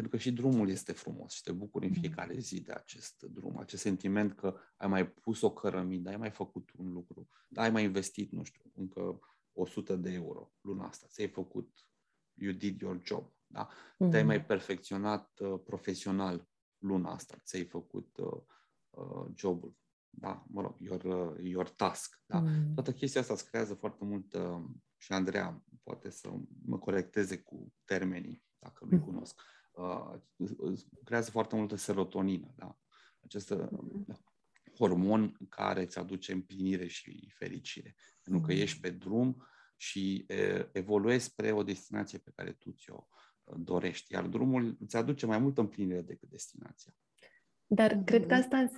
Um, 0.00 0.06
pentru 0.08 0.10
că 0.10 0.16
și 0.16 0.32
drumul 0.32 0.68
este 0.68 0.92
frumos 0.92 1.32
și 1.32 1.42
te 1.42 1.52
bucuri 1.52 1.86
în 1.86 1.92
mm. 1.94 2.00
fiecare 2.00 2.38
zi 2.38 2.60
de 2.60 2.72
acest 2.72 3.22
drum, 3.22 3.58
acest 3.58 3.82
sentiment 3.82 4.32
că 4.32 4.56
ai 4.76 4.88
mai 4.88 5.08
pus 5.08 5.40
o 5.40 5.52
cărămidă, 5.52 6.08
ai 6.08 6.16
mai 6.16 6.30
făcut 6.30 6.70
un 6.76 6.92
lucru, 6.92 7.28
da, 7.48 7.62
ai 7.62 7.70
mai 7.70 7.84
investit, 7.84 8.32
nu 8.32 8.42
știu, 8.42 8.72
încă 8.74 9.20
100 9.52 9.96
de 9.96 10.12
euro 10.12 10.52
luna 10.60 10.86
asta, 10.86 11.06
ți-ai 11.08 11.28
făcut, 11.28 11.88
you 12.34 12.52
did 12.52 12.80
your 12.80 13.00
job, 13.02 13.32
da? 13.46 13.68
Mm-hmm. 13.68 14.10
Te-ai 14.10 14.22
mai 14.22 14.44
perfecționat 14.44 15.38
uh, 15.38 15.60
profesional 15.64 16.48
luna 16.78 17.12
asta, 17.12 17.36
ți-ai 17.44 17.64
făcut 17.64 18.16
uh, 18.16 18.40
uh, 18.90 19.26
jobul, 19.34 19.76
da, 20.10 20.44
mă 20.48 20.60
rog, 20.60 20.76
your, 20.78 21.04
uh, 21.04 21.38
your 21.42 21.68
task, 21.68 22.20
da? 22.26 22.38
Mm. 22.38 22.74
Toată 22.74 22.92
chestia 22.92 23.20
asta 23.20 23.32
îți 23.32 23.46
creează 23.46 23.74
foarte 23.74 24.04
mult 24.04 24.34
uh, 24.34 24.64
și 24.96 25.12
Andreea 25.12 25.64
poate 25.82 26.10
să 26.10 26.30
mă 26.64 26.78
corecteze 26.78 27.38
cu 27.38 27.72
termenii, 27.84 28.44
dacă 28.58 28.84
nu-i 28.84 28.98
mm. 28.98 29.04
cunosc 29.04 29.38
uh, 29.38 29.59
creează 31.04 31.30
foarte 31.30 31.56
multă 31.56 31.76
serotonină, 31.76 32.54
da? 32.56 32.78
Acest 33.24 33.50
uh, 33.50 33.68
hormon 34.78 35.36
care 35.48 35.82
îți 35.82 35.98
aduce 35.98 36.32
împlinire 36.32 36.86
și 36.86 37.32
fericire. 37.34 37.96
Pentru 38.22 38.42
că 38.42 38.52
ești 38.52 38.80
pe 38.80 38.90
drum 38.90 39.46
și 39.76 40.26
uh, 40.28 40.66
evoluezi 40.72 41.24
spre 41.24 41.52
o 41.52 41.62
destinație 41.62 42.18
pe 42.18 42.32
care 42.34 42.52
tu 42.52 42.70
ți-o 42.70 43.06
uh, 43.44 43.56
dorești. 43.58 44.12
Iar 44.12 44.26
drumul 44.26 44.76
îți 44.80 44.96
aduce 44.96 45.26
mai 45.26 45.38
multă 45.38 45.60
împlinire 45.60 46.00
decât 46.00 46.28
destinația. 46.28 46.92
Dar 47.66 48.02
cred 48.04 48.26
că 48.26 48.34
asta 48.34 48.70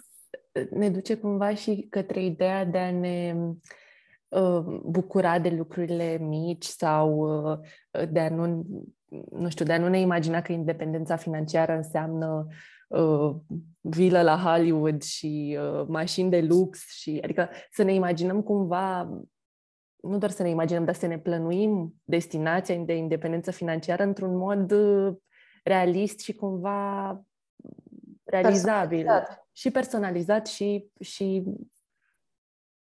ne 0.70 0.90
duce 0.90 1.16
cumva 1.16 1.54
și 1.54 1.86
către 1.90 2.24
ideea 2.24 2.64
de 2.64 2.78
a 2.78 2.90
ne 2.90 3.34
uh, 4.28 4.80
bucura 4.84 5.38
de 5.38 5.50
lucrurile 5.50 6.18
mici 6.18 6.64
sau 6.64 7.18
uh, 7.50 7.58
de 8.10 8.20
a 8.20 8.30
nu 8.30 8.66
nu 9.30 9.48
știu, 9.48 9.64
de 9.64 9.72
a 9.72 9.78
nu 9.78 9.88
ne 9.88 10.00
imagina 10.00 10.40
că 10.40 10.52
independența 10.52 11.16
financiară 11.16 11.72
înseamnă 11.72 12.46
uh, 12.88 13.34
vilă 13.80 14.22
la 14.22 14.36
Hollywood 14.36 15.02
și 15.02 15.58
uh, 15.60 15.86
mașini 15.88 16.30
de 16.30 16.40
lux 16.40 16.88
și 16.88 17.20
adică 17.22 17.48
să 17.70 17.82
ne 17.82 17.94
imaginăm 17.94 18.42
cumva 18.42 19.10
nu 20.02 20.18
doar 20.18 20.30
să 20.30 20.42
ne 20.42 20.48
imaginăm, 20.48 20.84
dar 20.84 20.94
să 20.94 21.06
ne 21.06 21.18
plănuim 21.18 21.94
destinația 22.04 22.76
de 22.76 22.96
independență 22.96 23.50
financiară 23.50 24.02
într-un 24.02 24.36
mod 24.36 24.70
uh, 24.70 25.14
realist 25.64 26.20
și 26.20 26.34
cumva 26.34 27.20
realizabil 28.24 29.04
personalizat. 29.04 29.48
și 29.52 29.70
personalizat 29.70 30.46
și, 30.46 30.86
și 31.00 31.44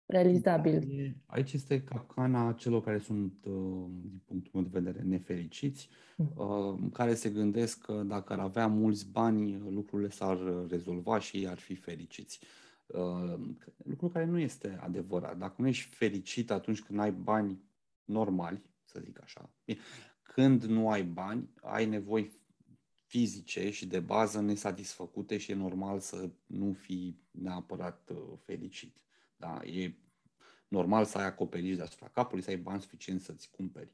realizabil. 0.06 1.16
Aici 1.26 1.52
este 1.52 1.82
capcana 1.82 2.52
celor 2.52 2.82
care 2.82 2.98
sunt, 2.98 3.44
uh, 3.44 3.86
din 4.02 4.22
punctul 4.24 4.50
meu 4.52 4.62
de 4.62 4.78
vedere, 4.78 5.04
nefericiți, 5.04 5.88
mm. 6.16 6.32
uh, 6.36 6.90
care 6.92 7.14
se 7.14 7.30
gândesc 7.30 7.84
că 7.84 8.02
dacă 8.06 8.32
ar 8.32 8.38
avea 8.38 8.66
mulți 8.66 9.10
bani, 9.10 9.58
lucrurile 9.58 10.08
s-ar 10.08 10.66
rezolva 10.68 11.18
și 11.18 11.36
ei 11.36 11.48
ar 11.48 11.58
fi 11.58 11.74
fericiți. 11.74 12.40
Uh, 12.86 13.54
lucru 13.84 14.08
care 14.08 14.24
nu 14.24 14.38
este 14.38 14.78
adevărat. 14.80 15.38
Dacă 15.38 15.54
nu 15.58 15.68
ești 15.68 15.94
fericit 15.94 16.50
atunci 16.50 16.82
când 16.82 16.98
ai 16.98 17.12
bani 17.12 17.62
normali, 18.04 18.62
să 18.84 19.00
zic 19.04 19.22
așa, 19.22 19.50
când 20.22 20.64
nu 20.64 20.90
ai 20.90 21.02
bani, 21.02 21.50
ai 21.62 21.86
nevoi 21.86 22.42
fizice 23.06 23.70
și 23.70 23.86
de 23.86 24.00
bază 24.00 24.40
nesatisfăcute 24.40 25.36
și 25.36 25.50
e 25.50 25.54
normal 25.54 26.00
să 26.00 26.30
nu 26.46 26.72
fii 26.72 27.22
neapărat 27.30 28.12
fericit. 28.44 29.03
Da? 29.44 29.60
E 29.64 29.94
normal 30.68 31.04
să 31.04 31.18
ai 31.18 31.24
acoperiș 31.24 31.76
deasupra 31.76 32.08
capului, 32.08 32.42
să 32.42 32.50
ai 32.50 32.56
bani 32.56 32.80
suficient 32.80 33.20
să-ți 33.20 33.50
cumperi 33.50 33.90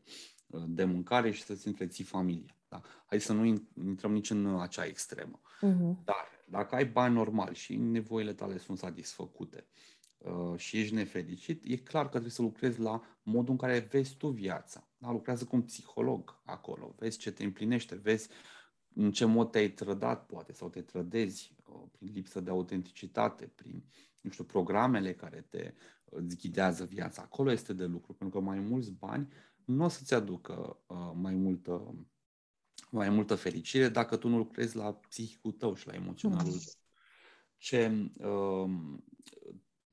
uh, 0.47 0.63
de 0.67 0.85
mâncare 0.85 1.31
și 1.31 1.43
să-ți 1.43 1.67
întreții 1.67 2.05
familia. 2.05 2.57
Da? 2.69 2.81
Hai 3.07 3.21
să 3.21 3.33
nu 3.33 3.45
intrăm 3.85 4.13
nici 4.13 4.31
în 4.31 4.61
acea 4.61 4.85
extremă. 4.85 5.41
Uh-huh. 5.41 6.05
Dar 6.05 6.27
dacă 6.45 6.75
ai 6.75 6.87
bani 6.87 7.15
normali 7.15 7.55
și 7.55 7.77
nevoile 7.77 8.33
tale 8.33 8.59
sunt 8.59 8.79
satisfăcute 8.79 9.67
uh, 10.19 10.59
și 10.59 10.79
ești 10.79 10.95
nefericit, 10.95 11.63
e 11.65 11.77
clar 11.77 12.03
că 12.03 12.09
trebuie 12.09 12.31
să 12.31 12.43
lucrezi 12.43 12.81
la 12.81 13.03
modul 13.23 13.51
în 13.51 13.57
care 13.57 13.89
vezi 13.91 14.17
tu 14.17 14.29
viața. 14.29 14.89
Da? 14.99 15.11
Lucrează 15.11 15.45
cu 15.45 15.57
un 15.57 15.63
psiholog 15.63 16.41
acolo, 16.45 16.95
vezi 16.99 17.19
ce 17.19 17.31
te 17.31 17.45
împlinește, 17.45 17.95
vezi 17.95 18.29
în 18.95 19.13
ce 19.13 19.25
mod 19.25 19.51
te-ai 19.51 19.71
trădat, 19.71 20.27
poate, 20.27 20.53
sau 20.53 20.69
te 20.69 20.81
trădezi 20.81 21.53
uh, 21.57 21.60
prin 21.92 22.12
lipsă 22.12 22.40
de 22.40 22.50
autenticitate, 22.50 23.46
prin, 23.46 23.85
nu 24.20 24.30
știu, 24.30 24.44
programele 24.44 25.14
care 25.14 25.46
te 25.48 25.74
îți 26.04 26.37
ghidează 26.37 26.85
viața. 26.85 27.22
Acolo 27.22 27.50
este 27.50 27.72
de 27.72 27.85
lucru, 27.85 28.12
pentru 28.14 28.38
că 28.38 28.44
mai 28.44 28.59
mulți 28.59 28.92
bani 28.92 29.28
nu 29.64 29.85
o 29.85 29.88
să-ți 29.88 30.14
aducă 30.14 30.83
uh, 30.87 31.12
mai 31.14 31.35
multă 31.35 31.94
mai 32.90 33.09
multă 33.09 33.35
fericire 33.35 33.88
dacă 33.88 34.16
tu 34.16 34.28
nu 34.28 34.37
lucrezi 34.37 34.76
la 34.76 34.94
psihicul 34.94 35.52
tău 35.52 35.74
și 35.74 35.87
la 35.87 35.94
emoționalul 35.94 36.52
tău. 36.52 36.72
Ce, 37.56 38.11
uh, 38.18 38.70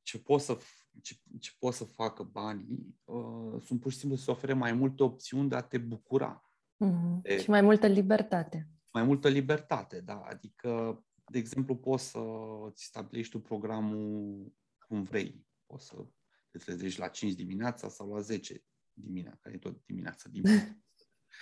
ce 0.02 0.20
pot 0.20 0.42
să 0.42 0.58
ce, 1.02 1.16
ce 1.40 1.52
pot 1.60 1.74
să 1.74 1.84
facă 1.84 2.24
banii 2.24 2.96
uh, 3.04 3.62
sunt 3.64 3.80
pur 3.80 3.92
și 3.92 3.98
simplu 3.98 4.18
să 4.18 4.32
ofere 4.32 4.54
mai 4.54 4.72
multe 4.72 5.04
opțiuni 5.04 5.50
de 5.50 5.56
a 5.56 5.62
te 5.62 5.78
bucura. 5.78 6.52
Mm-hmm. 6.86 7.22
De, 7.22 7.42
și 7.42 7.50
mai 7.50 7.62
multă 7.62 7.88
libertate. 7.88 8.70
Mai 8.94 9.04
multă 9.04 9.28
libertate, 9.28 10.00
da. 10.00 10.22
Adică, 10.30 11.04
de 11.32 11.38
exemplu, 11.38 11.76
poți 11.76 12.10
să-ți 12.10 12.84
stabilești 12.84 13.32
tu 13.32 13.40
programul 13.40 14.54
cum 14.88 15.04
vrei. 15.04 15.46
Poți 15.66 15.86
să 15.86 16.06
te 16.52 16.58
trezești 16.58 17.00
la 17.00 17.08
5 17.08 17.34
dimineața 17.34 17.90
sau 17.90 18.14
la 18.14 18.22
10 18.22 18.64
dimineața, 18.94 19.40
care 19.42 19.56
e 19.56 19.60
tot 19.60 19.86
dimineața 19.86 20.30
dimineața. 20.30 20.78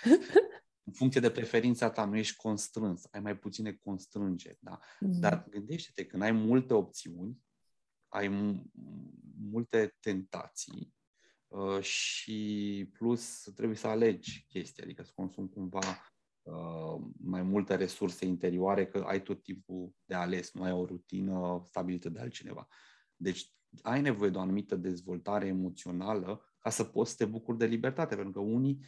în 0.86 0.92
funcție 0.92 1.20
de 1.20 1.30
preferința 1.30 1.90
ta, 1.90 2.04
nu 2.04 2.16
ești 2.16 2.36
constrâns, 2.36 3.06
ai 3.10 3.20
mai 3.20 3.36
puține 3.38 3.72
constrângeri, 3.72 4.58
da? 4.60 4.78
Mm. 5.00 5.20
Dar 5.20 5.46
gândește-te, 5.48 6.06
când 6.06 6.22
ai 6.22 6.32
multe 6.32 6.74
opțiuni, 6.74 7.44
ai 8.08 8.28
m- 8.28 8.62
multe 9.50 9.96
tentații 10.00 10.94
uh, 11.48 11.80
și 11.80 12.90
plus 12.92 13.50
trebuie 13.54 13.76
să 13.76 13.86
alegi 13.86 14.46
chestii, 14.48 14.82
adică 14.82 15.02
să 15.02 15.12
consumi 15.14 15.48
cumva 15.48 15.78
uh, 15.78 16.15
mai 17.16 17.42
multe 17.42 17.74
resurse 17.74 18.24
interioare, 18.24 18.86
că 18.86 19.04
ai 19.06 19.22
tot 19.22 19.42
timpul 19.42 19.94
de 20.04 20.14
ales, 20.14 20.52
nu 20.52 20.62
ai 20.62 20.72
o 20.72 20.84
rutină 20.84 21.62
stabilită 21.64 22.08
de 22.08 22.20
altcineva. 22.20 22.66
Deci 23.16 23.54
ai 23.82 24.00
nevoie 24.00 24.30
de 24.30 24.36
o 24.36 24.40
anumită 24.40 24.76
dezvoltare 24.76 25.46
emoțională 25.46 26.44
ca 26.58 26.70
să 26.70 26.84
poți 26.84 27.10
să 27.10 27.16
te 27.16 27.24
bucuri 27.24 27.58
de 27.58 27.66
libertate, 27.66 28.14
pentru 28.14 28.32
că 28.32 28.40
unii 28.40 28.84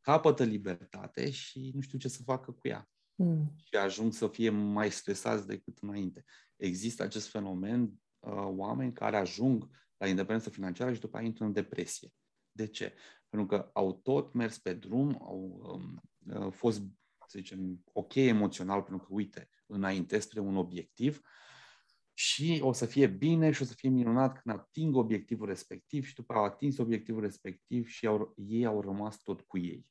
capătă 0.00 0.44
libertate 0.44 1.30
și 1.30 1.70
nu 1.74 1.80
știu 1.80 1.98
ce 1.98 2.08
să 2.08 2.22
facă 2.22 2.52
cu 2.52 2.68
ea. 2.68 2.90
Mm. 3.14 3.52
Și 3.64 3.76
ajung 3.76 4.12
să 4.12 4.28
fie 4.28 4.50
mai 4.50 4.90
stresați 4.90 5.46
decât 5.46 5.78
înainte. 5.78 6.24
Există 6.56 7.02
acest 7.02 7.28
fenomen, 7.28 7.82
uh, 8.18 8.48
oameni 8.56 8.92
care 8.92 9.16
ajung 9.16 9.68
la 9.96 10.08
independență 10.08 10.50
financiară 10.50 10.92
și 10.92 11.00
după 11.00 11.16
aia 11.16 11.26
intră 11.26 11.44
în 11.44 11.52
depresie. 11.52 12.08
De 12.52 12.66
ce? 12.66 12.94
Pentru 13.28 13.48
că 13.48 13.70
au 13.72 13.92
tot 13.92 14.32
mers 14.32 14.58
pe 14.58 14.74
drum, 14.74 15.18
au 15.22 15.60
um, 15.62 15.92
uh, 15.94 16.02
fost, 16.50 16.82
să 17.26 17.38
zicem, 17.38 17.82
ok 17.92 18.14
emoțional, 18.14 18.82
pentru 18.82 19.06
că, 19.06 19.12
uite, 19.12 19.48
înainte 19.66 20.18
spre 20.18 20.40
un 20.40 20.56
obiectiv 20.56 21.20
și 22.14 22.60
o 22.62 22.72
să 22.72 22.86
fie 22.86 23.06
bine 23.06 23.50
și 23.50 23.62
o 23.62 23.64
să 23.64 23.74
fie 23.74 23.88
minunat 23.88 24.42
când 24.42 24.58
ating 24.58 24.96
obiectivul 24.96 25.46
respectiv 25.46 26.04
și 26.04 26.14
după 26.14 26.34
au 26.34 26.44
atins 26.44 26.78
obiectivul 26.78 27.20
respectiv 27.20 27.86
și 27.86 28.06
au, 28.06 28.34
ei 28.36 28.64
au 28.64 28.80
rămas 28.80 29.16
tot 29.22 29.40
cu 29.40 29.58
ei. 29.58 29.86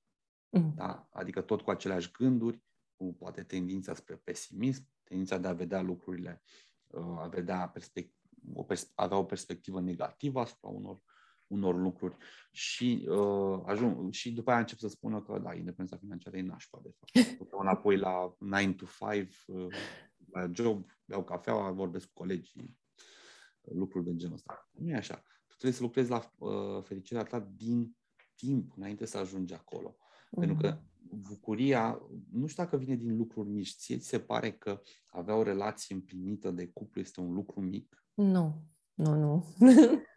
Mm. 0.50 0.74
Da? 0.76 1.08
Adică 1.12 1.41
tot 1.41 1.62
cu 1.62 1.70
aceleași 1.70 2.12
gânduri, 2.12 2.63
cu 2.96 3.13
poate 3.13 3.44
tendința 3.44 3.94
spre 3.94 4.15
pesimism, 4.15 4.88
tendința 5.04 5.38
de 5.38 5.48
a 5.48 5.54
vedea 5.54 5.82
lucrurile, 5.82 6.41
uh, 6.88 7.17
a 7.17 7.28
vedea 7.28 7.67
perspect- 7.67 8.15
o 8.54 8.63
pers- 8.63 8.91
avea 8.96 9.17
o 9.17 9.24
perspectivă 9.24 9.82
negativă 9.82 10.39
asupra 10.39 10.70
unor, 10.70 11.02
unor 11.51 11.75
lucruri 11.75 12.15
și 12.51 13.07
uh, 13.09 13.61
ajung, 13.65 14.11
și 14.11 14.31
după 14.31 14.49
aia 14.49 14.59
încep 14.59 14.77
să 14.77 14.87
spună 14.87 15.21
că 15.21 15.39
da, 15.43 15.53
independența 15.53 15.97
financiară 15.97 16.37
e 16.37 16.41
nașpa, 16.41 16.79
de 16.83 16.93
fapt. 16.99 17.27
După 17.37 17.57
înapoi 17.59 17.97
la 17.97 18.35
9 18.39 18.73
to 18.73 18.85
5, 19.13 19.43
uh, 19.47 19.67
la 20.31 20.49
job, 20.53 20.85
beau 21.05 21.23
cafeaua, 21.23 21.71
vorbesc 21.71 22.05
cu 22.05 22.13
colegii, 22.13 22.77
lucruri 23.61 24.05
de 24.05 24.15
genul 24.15 24.35
ăsta. 24.35 24.69
Nu 24.71 24.89
e 24.89 24.95
așa. 24.95 25.15
Tu 25.47 25.53
trebuie 25.57 25.71
să 25.71 25.83
lucrezi 25.83 26.09
la 26.09 26.31
uh, 26.37 26.83
fericirea 26.83 27.23
ta 27.23 27.39
din 27.55 27.95
timp 28.35 28.73
înainte 28.75 29.05
să 29.05 29.17
ajungi 29.17 29.53
acolo. 29.53 29.95
Mm-hmm. 29.95 30.39
Pentru 30.39 30.55
că 30.55 30.67
mhm. 30.67 31.21
bucuria, 31.21 32.01
nu 32.31 32.47
știu 32.47 32.63
dacă 32.63 32.77
vine 32.77 32.95
din 32.95 33.17
lucruri 33.17 33.49
mici. 33.49 33.75
Ție 33.75 33.97
ți 33.97 34.07
se 34.07 34.19
pare 34.19 34.51
că 34.51 34.81
avea 35.05 35.35
o 35.35 35.43
relație 35.43 35.95
împlinită 35.95 36.51
de 36.51 36.67
cuplu 36.67 37.01
este 37.01 37.19
un 37.19 37.33
lucru 37.33 37.61
mic? 37.61 38.05
Nu, 38.13 38.63
nu, 38.93 39.15
nu. 39.15 39.45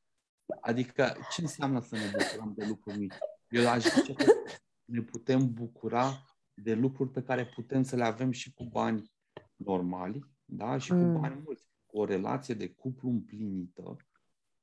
adică 0.60 1.16
ce 1.30 1.40
înseamnă 1.40 1.80
să 1.80 1.96
ne 1.96 2.10
bucurăm 2.18 2.52
de 2.56 2.64
lucruri 2.66 2.98
mici? 2.98 3.14
Eu 3.48 3.68
aș 3.68 3.82
zice 3.82 4.12
că 4.12 4.32
ne 4.84 5.02
putem 5.02 5.52
bucura 5.52 6.24
de 6.54 6.74
lucruri 6.74 7.10
pe 7.10 7.22
care 7.22 7.46
putem 7.46 7.82
să 7.82 7.96
le 7.96 8.04
avem 8.04 8.30
și 8.30 8.52
cu 8.52 8.64
bani 8.64 9.12
normali, 9.56 10.24
da? 10.44 10.78
Și 10.78 10.92
mm. 10.92 11.12
cu 11.12 11.20
bani 11.20 11.42
mulți. 11.44 11.68
O 11.86 12.04
relație 12.04 12.54
de 12.54 12.68
cuplu 12.68 13.08
împlinită 13.08 13.96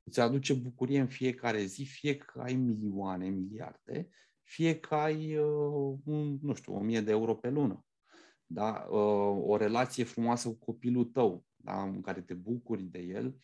îți 0.04 0.20
aduce 0.20 0.54
bucurie 0.54 1.00
în 1.00 1.08
fiecare 1.08 1.64
zi, 1.64 1.84
fie 1.84 2.18
că 2.18 2.42
ai 2.42 2.54
milioane, 2.54 3.30
miliarde, 3.30 4.10
fie 4.44 4.80
că 4.80 4.96
ai, 4.96 5.38
uh, 5.38 5.98
un, 6.06 6.38
nu 6.42 6.54
știu, 6.54 6.76
o 6.76 6.80
mie 6.80 7.02
de 7.02 7.12
euro 7.12 7.36
pe 7.36 7.50
lună. 7.50 7.86
Da? 8.46 8.88
Uh, 8.90 9.44
o 9.44 9.58
relație 9.58 10.04
frumoasă 10.04 10.48
cu 10.48 10.56
copilul 10.56 11.06
tău, 11.06 11.46
da? 11.56 11.84
în 11.84 12.02
care 12.02 12.22
te 12.22 12.34
bucuri 12.34 12.84
de 12.84 13.00
el 13.00 13.36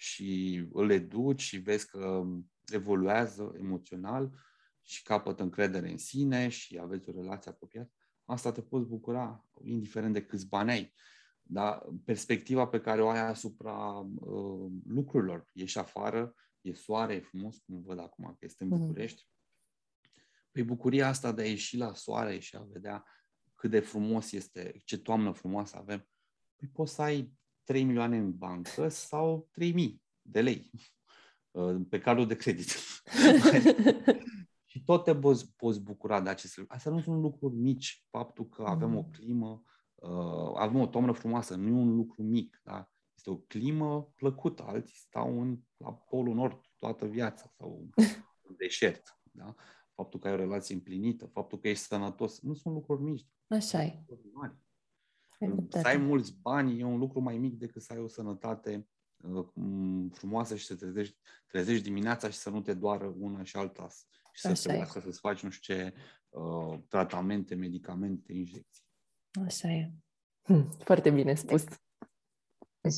și 0.00 0.62
îl 0.72 0.90
educi 0.90 1.40
și 1.40 1.58
vezi 1.58 1.86
că 1.86 2.24
evoluează 2.66 3.54
emoțional 3.58 4.30
și 4.82 5.02
capătă 5.02 5.42
încredere 5.42 5.90
în 5.90 5.98
sine 5.98 6.48
și 6.48 6.78
aveți 6.78 7.08
o 7.08 7.12
relație 7.12 7.50
apropiată, 7.50 7.92
asta 8.24 8.52
te 8.52 8.62
poți 8.62 8.86
bucura, 8.86 9.48
indiferent 9.62 10.12
de 10.12 10.24
câți 10.24 10.48
bani 10.48 10.70
ai. 10.70 10.92
Da? 11.42 11.82
Perspectiva 12.04 12.66
pe 12.66 12.80
care 12.80 13.02
o 13.02 13.08
ai 13.08 13.26
asupra 13.26 13.74
uh, 13.74 14.72
lucrurilor. 14.84 15.50
Ești 15.52 15.78
afară, 15.78 16.34
e 16.60 16.72
soare, 16.72 17.14
e 17.14 17.20
frumos, 17.20 17.58
cum 17.58 17.82
văd 17.82 17.98
acum 17.98 18.24
că 18.38 18.44
este 18.44 18.64
în 18.64 18.68
mm. 18.68 18.78
București. 18.78 19.28
Păi 20.50 20.62
bucuria 20.62 21.08
asta 21.08 21.32
de 21.32 21.42
a 21.42 21.46
ieși 21.46 21.76
la 21.76 21.94
soare 21.94 22.38
și 22.38 22.56
a 22.56 22.62
vedea 22.62 23.04
cât 23.54 23.70
de 23.70 23.80
frumos 23.80 24.32
este, 24.32 24.80
ce 24.84 24.98
toamnă 24.98 25.32
frumoasă 25.32 25.76
avem, 25.76 26.08
păi 26.56 26.68
poți 26.68 26.94
să 26.94 27.02
ai 27.02 27.39
3 27.70 27.84
milioane 27.84 28.16
în 28.16 28.36
bancă 28.36 28.88
sau 28.88 29.48
3 29.50 29.72
mii 29.72 30.02
de 30.22 30.40
lei 30.40 30.70
uh, 31.50 31.80
pe 31.88 31.98
cardul 31.98 32.26
de 32.26 32.36
credit. 32.36 32.68
și 34.70 34.82
tot 34.84 35.04
te 35.04 35.16
poți, 35.16 35.54
poți 35.56 35.80
bucura 35.80 36.20
de 36.20 36.28
aceste 36.28 36.60
lucruri. 36.60 36.78
Astea 36.78 36.92
nu 36.92 37.00
sunt 37.00 37.20
lucruri 37.20 37.54
mici. 37.54 38.06
Faptul 38.10 38.48
că 38.48 38.62
avem 38.62 38.96
o 38.96 39.00
mm. 39.00 39.10
climă, 39.10 39.62
uh, 39.94 40.52
avem 40.54 40.80
o 40.80 40.86
toamnă 40.86 41.12
frumoasă, 41.12 41.54
nu 41.54 41.68
e 41.68 41.80
un 41.80 41.96
lucru 41.96 42.22
mic. 42.22 42.60
Da? 42.64 42.90
Este 43.14 43.30
o 43.30 43.36
climă 43.36 44.12
plăcută. 44.14 44.62
Alții 44.62 44.96
stau 44.96 45.40
în, 45.40 45.58
la 45.76 45.92
Polul 45.92 46.34
Nord 46.34 46.60
toată 46.78 47.06
viața 47.06 47.52
sau 47.58 47.88
în 48.42 48.54
deșert. 48.58 49.18
Da? 49.22 49.54
faptul 49.94 50.20
că 50.20 50.26
ai 50.26 50.34
o 50.34 50.36
relație 50.36 50.74
împlinită, 50.74 51.26
faptul 51.26 51.58
că 51.58 51.68
ești 51.68 51.84
sănătos, 51.84 52.40
nu 52.40 52.54
sunt 52.54 52.74
lucruri 52.74 53.02
mici. 53.02 53.26
Așa 53.46 53.82
e. 53.82 54.04
Să 55.68 55.86
ai 55.86 55.96
mulți 55.96 56.40
bani 56.42 56.80
e 56.80 56.84
un 56.84 56.98
lucru 56.98 57.20
mai 57.20 57.38
mic 57.38 57.58
decât 57.58 57.82
să 57.82 57.92
ai 57.92 57.98
o 57.98 58.08
sănătate 58.08 58.88
uh, 59.16 59.46
frumoasă 60.12 60.56
și 60.56 60.66
să 60.66 60.76
trezești, 60.76 61.16
trezești 61.46 61.82
dimineața 61.82 62.30
și 62.30 62.38
să 62.38 62.50
nu 62.50 62.60
te 62.60 62.74
doară 62.74 63.14
una 63.18 63.42
și 63.42 63.56
alta 63.56 63.88
și 64.32 64.40
să 64.40 64.52
trebuiască 64.52 65.00
să-ți 65.00 65.18
faci 65.18 65.42
nu 65.42 65.50
știu 65.50 65.74
ce 65.74 65.94
uh, 66.28 66.78
tratamente, 66.88 67.54
medicamente, 67.54 68.32
injecții. 68.32 68.84
Așa 69.44 69.68
e. 69.68 69.92
Hm, 70.42 70.70
foarte 70.84 71.10
bine 71.10 71.34
spus. 71.34 71.64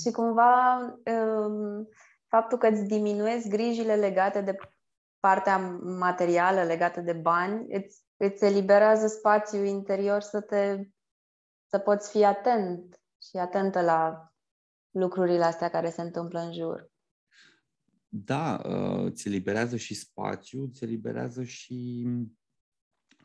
Și 0.02 0.11
cumva 0.11 0.78
um, 0.78 1.88
faptul 2.26 2.59
că 2.59 2.66
îți 2.66 2.83
diminuezi 2.83 3.48
grijile 3.48 3.94
legate 3.94 4.40
de 4.40 4.57
partea 5.20 5.59
materială 5.83 6.62
legată 6.62 7.00
de 7.00 7.12
bani, 7.12 7.74
îți, 7.74 8.05
îți 8.16 8.44
eliberează 8.44 9.07
spațiul 9.07 9.66
interior 9.66 10.20
să 10.20 10.40
te 10.40 10.88
să 11.72 11.78
poți 11.78 12.11
fi 12.11 12.24
atent 12.24 13.00
și 13.30 13.37
atentă 13.37 13.80
la 13.80 14.32
lucrurile 14.90 15.44
astea 15.44 15.70
care 15.70 15.90
se 15.90 16.02
întâmplă 16.02 16.40
în 16.40 16.52
jur. 16.52 16.90
Da, 18.08 18.61
uh, 18.64 19.12
ți 19.12 19.28
eliberează 19.28 19.76
și 19.76 19.94
spațiu, 19.94 20.66
ți 20.66 20.85
eliberează 20.85 21.42
și 21.42 22.06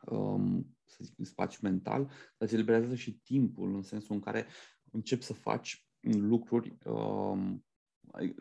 um, 0.05 0.77
să 0.83 0.97
zic, 1.01 1.25
spațiu 1.25 1.59
mental, 1.61 2.11
dar 2.37 2.47
ți 2.47 2.53
eliberează 2.53 2.95
și 2.95 3.19
timpul, 3.19 3.75
în 3.75 3.81
sensul 3.81 4.15
în 4.15 4.21
care 4.21 4.47
începi 4.91 5.23
să 5.23 5.33
faci 5.33 5.87
lucruri 6.01 6.77
um, 6.85 7.65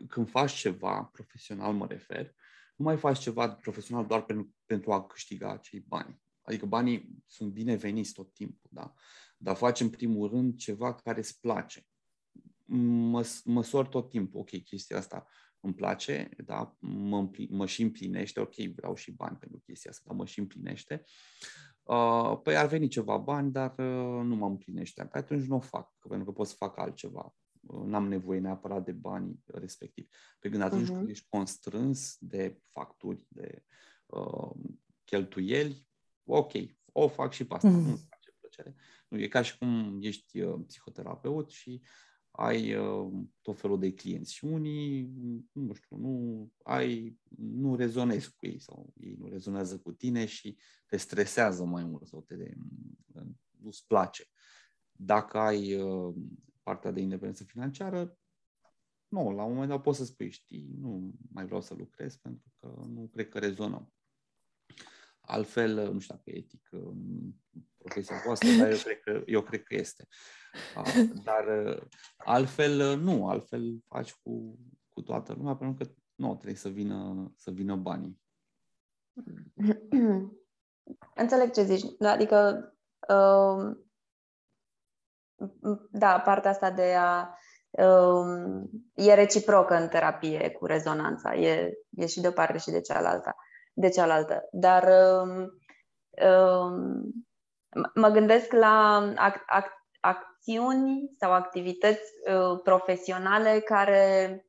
când 0.07 0.29
faci 0.29 0.53
ceva, 0.53 1.03
profesional 1.03 1.73
mă 1.73 1.87
refer, 1.87 2.35
nu 2.75 2.85
mai 2.85 2.97
faci 2.97 3.19
ceva 3.19 3.49
profesional 3.49 4.05
doar 4.05 4.23
pentru, 4.23 4.55
pentru 4.65 4.91
a 4.91 5.05
câștiga 5.05 5.51
acei 5.51 5.79
bani. 5.79 6.21
Adică 6.41 6.65
banii 6.65 7.23
sunt 7.25 7.51
bineveniți 7.51 8.13
tot 8.13 8.33
timpul, 8.33 8.69
da? 8.73 8.93
Dar 9.37 9.55
faci 9.55 9.79
în 9.79 9.89
primul 9.89 10.29
rând 10.29 10.57
ceva 10.57 10.95
care 10.95 11.19
îți 11.19 11.39
place. 11.39 11.85
Mă, 12.65 13.27
măsor 13.43 13.87
tot 13.87 14.09
timpul, 14.09 14.39
ok, 14.39 14.63
chestia 14.63 14.97
asta 14.97 15.27
îmi 15.59 15.73
place, 15.73 16.29
da, 16.45 16.75
mă, 16.79 17.29
mă 17.49 17.65
și 17.65 17.81
împlinește, 17.81 18.39
ok, 18.39 18.55
vreau 18.55 18.95
și 18.95 19.11
bani 19.11 19.37
pentru 19.37 19.59
chestia 19.59 19.91
asta, 19.91 20.03
dar 20.05 20.15
mă 20.15 20.25
și 20.25 20.39
împlinește. 20.39 21.03
Uh, 21.83 22.39
păi 22.43 22.57
ar 22.57 22.67
veni 22.67 22.87
ceva 22.87 23.17
bani, 23.17 23.51
dar 23.51 23.71
uh, 23.71 24.23
nu 24.23 24.35
mă 24.35 24.45
împlinește. 24.45 25.05
Păi 25.05 25.21
atunci 25.21 25.45
nu 25.45 25.55
o 25.55 25.59
fac, 25.59 25.93
pentru 26.09 26.25
că 26.25 26.31
pot 26.31 26.47
să 26.47 26.55
fac 26.57 26.77
altceva. 26.77 27.35
Uh, 27.61 27.85
n-am 27.85 28.07
nevoie 28.07 28.39
neapărat 28.39 28.85
de 28.85 28.91
bani 28.91 29.39
respectiv. 29.45 30.07
Pe 30.39 30.49
când 30.49 30.61
atunci 30.61 30.87
uh-huh. 30.87 30.93
când 30.93 31.09
ești 31.09 31.27
constrâns 31.29 32.15
de 32.19 32.59
facturi, 32.63 33.25
de 33.27 33.63
uh, 34.05 34.51
cheltuieli, 35.03 35.87
ok, 36.23 36.51
o 36.91 37.07
fac 37.07 37.31
și 37.31 37.47
pe 37.47 37.53
asta, 37.53 37.69
uh-huh. 37.69 37.71
nu 37.71 37.95
face 37.95 38.16
plăcere. 38.57 38.75
Nu, 39.07 39.19
e 39.19 39.27
ca 39.27 39.41
și 39.41 39.57
cum 39.57 39.99
ești 40.01 40.41
uh, 40.41 40.59
psihoterapeut 40.67 41.49
și 41.49 41.81
ai 42.31 42.75
uh, 42.75 43.11
tot 43.41 43.59
felul 43.59 43.79
de 43.79 43.93
clienți 43.93 44.33
și 44.33 44.45
unii, 44.45 45.13
nu 45.51 45.73
știu, 45.73 45.97
nu 45.97 46.51
ai, 46.63 47.19
nu 47.37 47.75
rezonezi 47.75 48.35
cu 48.35 48.45
ei 48.45 48.59
sau 48.59 48.93
ei 48.99 49.15
nu 49.19 49.27
rezonează 49.27 49.79
cu 49.79 49.91
tine 49.91 50.25
și 50.25 50.57
te 50.85 50.97
stresează 50.97 51.65
mai 51.65 51.83
mult 51.83 52.07
sau 52.07 52.21
te 52.21 52.53
nu-ți 53.59 53.85
place. 53.87 54.23
Dacă 54.91 55.37
ai 55.37 55.73
uh, 55.73 56.15
partea 56.63 56.91
de 56.91 57.01
independență 57.01 57.43
financiară, 57.43 58.17
nu, 59.07 59.31
la 59.31 59.43
un 59.43 59.51
moment 59.51 59.69
dat 59.69 59.81
poți 59.81 59.97
să 59.97 60.05
spui, 60.05 60.29
știi, 60.29 60.75
nu 60.79 61.13
mai 61.31 61.45
vreau 61.45 61.61
să 61.61 61.73
lucrez 61.73 62.15
pentru 62.15 62.51
că 62.59 62.85
nu 62.87 63.09
cred 63.13 63.29
că 63.29 63.39
rezonăm. 63.39 63.91
Altfel, 65.27 65.93
nu 65.93 65.99
știu 65.99 66.15
dacă 66.15 66.29
e 66.29 66.37
etic 66.37 66.69
profesia 67.77 68.21
voastră, 68.25 68.49
dar 68.59 68.71
eu 68.71 68.77
cred 68.77 68.99
că, 68.99 69.23
eu 69.25 69.41
cred 69.41 69.63
că 69.63 69.75
este. 69.75 70.07
Dar 71.23 71.45
altfel, 72.17 72.99
nu, 72.99 73.29
altfel 73.29 73.83
faci 73.87 74.13
cu, 74.13 74.59
cu 74.89 75.01
toată 75.01 75.33
lumea, 75.33 75.55
pentru 75.55 75.85
că 75.85 75.91
nu, 76.15 76.35
trebuie 76.35 76.55
să 76.55 76.69
vină, 76.69 77.31
să 77.35 77.51
vină 77.51 77.75
banii. 77.75 78.21
Înțeleg 81.15 81.51
ce 81.51 81.63
zici. 81.63 82.01
Adică, 82.01 82.69
uh, 83.09 83.77
da, 85.91 86.19
partea 86.19 86.51
asta 86.51 86.71
de 86.71 86.95
a 86.97 87.37
uh, 87.69 88.63
e 88.93 89.13
reciprocă 89.13 89.75
în 89.75 89.87
terapie 89.87 90.51
cu 90.51 90.65
rezonanța. 90.65 91.35
E, 91.35 91.73
e 91.89 92.05
și 92.05 92.21
de 92.21 92.27
o 92.27 92.31
parte 92.31 92.57
și 92.57 92.71
de 92.71 92.81
cealaltă. 92.81 93.35
De 93.79 93.89
cealaltă. 93.89 94.47
Dar 94.51 94.83
uh, 94.83 95.47
uh, 96.11 97.01
mă 97.93 98.07
gândesc 98.07 98.51
la 98.51 99.07
ac- 99.29 99.61
ac- 99.61 99.77
acțiuni 99.99 101.09
sau 101.19 101.31
activități 101.31 102.11
uh, 102.33 102.59
profesionale 102.63 103.59
care 103.59 104.41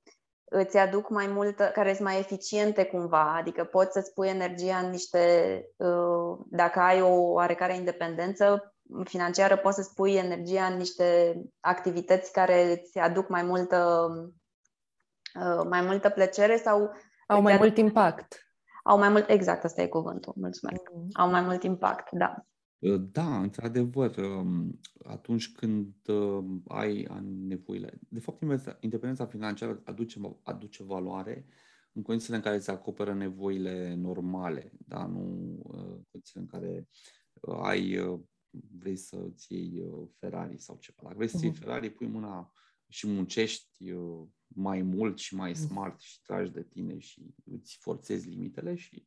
îți 0.45 0.77
aduc 0.77 1.09
mai 1.11 1.27
multă, 1.27 1.65
care 1.65 1.95
sunt 1.95 2.09
mai 2.09 2.19
eficiente 2.19 2.85
cumva, 2.85 3.37
adică 3.37 3.65
poți 3.65 3.93
să-ți 3.93 4.13
pui 4.13 4.29
energia 4.29 4.77
în 4.77 4.91
niște, 4.91 5.65
uh, 5.77 6.39
dacă 6.51 6.81
ai 6.81 7.01
o 7.01 7.33
oarecare 7.33 7.75
independență 7.75 8.75
financiară, 9.05 9.57
poți 9.57 9.77
să-ți 9.77 9.95
pui 9.95 10.15
energia 10.15 10.65
în 10.65 10.77
niște 10.77 11.37
activități 11.61 12.33
care 12.33 12.71
îți 12.71 12.99
aduc 12.99 13.29
mai 13.29 13.43
multă, 13.43 14.09
uh, 15.41 15.67
mai 15.69 15.81
multă 15.81 16.09
plăcere 16.09 16.57
sau... 16.57 16.91
Au 17.27 17.41
mai 17.41 17.57
mult 17.57 17.77
impact. 17.77 18.48
Au 18.83 18.99
mai 18.99 19.09
mult, 19.09 19.29
exact, 19.29 19.65
asta 19.65 19.83
e 19.83 19.87
cuvântul, 19.87 20.35
mulțumesc. 20.37 20.83
Mm. 20.95 21.09
Au 21.13 21.31
mai 21.31 21.43
mult 21.43 21.63
impact, 21.63 22.11
da. 22.13 22.47
Uh, 22.79 23.01
da, 23.13 23.41
într-adevăr, 23.41 24.17
um, 24.17 24.81
atunci 25.05 25.53
când 25.53 25.95
uh, 26.07 26.45
ai 26.69 27.07
nevoile. 27.47 27.99
De 28.09 28.21
fapt, 28.21 28.43
independența 28.81 29.27
financiară 29.27 29.81
aduce, 29.85 30.21
aduce 30.43 30.83
valoare 30.85 31.47
în 31.93 32.03
condițiile 32.03 32.37
în 32.37 32.43
care 32.43 32.59
se 32.59 32.71
acoperă 32.71 33.15
nevoile 33.15 33.95
normale, 33.95 34.73
da? 34.79 35.07
nu 35.07 35.21
uh, 35.63 35.81
în 35.81 36.05
condițiile 36.11 36.41
în 36.41 36.47
care 36.47 36.89
ai, 37.63 38.19
vrei 38.79 38.97
să-ți 38.97 39.55
iei 39.55 39.85
Ferrari 40.19 40.59
sau 40.59 40.77
ceva. 40.81 40.99
Dacă 41.03 41.15
vrei 41.17 41.29
să 41.29 41.39
iei 41.41 41.51
mhm. 41.51 41.61
Ferrari, 41.61 41.91
pui 41.91 42.07
mâna 42.07 42.53
și 42.89 43.07
muncești 43.07 43.93
mai 44.47 44.83
mult 44.83 45.19
și 45.19 45.35
mai 45.35 45.51
mhm. 45.51 45.61
smart 45.61 46.01
și 46.01 46.23
tragi 46.23 46.51
de 46.51 46.63
tine 46.63 46.99
și 46.99 47.35
îți 47.45 47.77
forțezi 47.81 48.29
limitele 48.29 48.75
și 48.75 49.07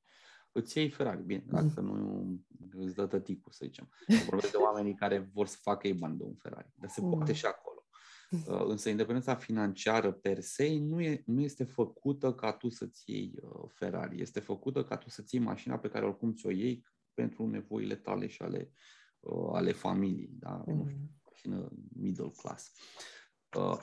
îți 0.51 0.77
iei 0.77 0.89
Ferrari, 0.89 1.23
bine, 1.23 1.43
mm. 1.45 1.51
dacă 1.51 1.81
nu 1.81 2.39
îți 2.71 2.95
dă 2.95 3.07
tăticul, 3.07 3.51
să 3.51 3.65
zicem. 3.65 3.89
Vorbesc 4.25 4.51
de 4.51 4.57
oamenii 4.57 4.95
care 4.95 5.29
vor 5.33 5.47
să 5.47 5.57
facă 5.61 5.87
ei 5.87 5.93
bani 5.93 6.17
de 6.17 6.23
un 6.23 6.35
Ferrari, 6.35 6.71
dar 6.75 6.89
se 6.89 7.01
poate 7.01 7.31
mm. 7.31 7.37
și 7.37 7.45
acolo. 7.45 7.85
Uh, 8.31 8.65
însă 8.67 8.89
independența 8.89 9.35
financiară 9.35 10.11
per 10.11 10.39
se 10.39 10.77
nu, 10.79 11.01
e, 11.01 11.23
nu 11.25 11.41
este 11.41 11.63
făcută 11.63 12.33
ca 12.33 12.53
tu 12.53 12.69
să-ți 12.69 13.11
iei 13.11 13.33
uh, 13.41 13.69
Ferrari, 13.73 14.21
este 14.21 14.39
făcută 14.39 14.83
ca 14.83 14.97
tu 14.97 15.09
să-ți 15.09 15.35
iei 15.35 15.43
mașina 15.43 15.77
pe 15.77 15.89
care 15.89 16.05
oricum 16.05 16.33
ți-o 16.33 16.51
iei 16.51 16.85
pentru 17.13 17.47
nevoile 17.47 17.95
tale 17.95 18.27
și 18.27 18.41
ale, 18.41 18.71
uh, 19.19 19.49
ale 19.53 19.71
familiei, 19.71 20.35
da? 20.39 20.63
Mm. 20.67 20.77
Nu 20.77 20.87
știu, 20.87 21.09
mașină 21.25 21.71
middle 21.93 22.31
class. 22.35 22.71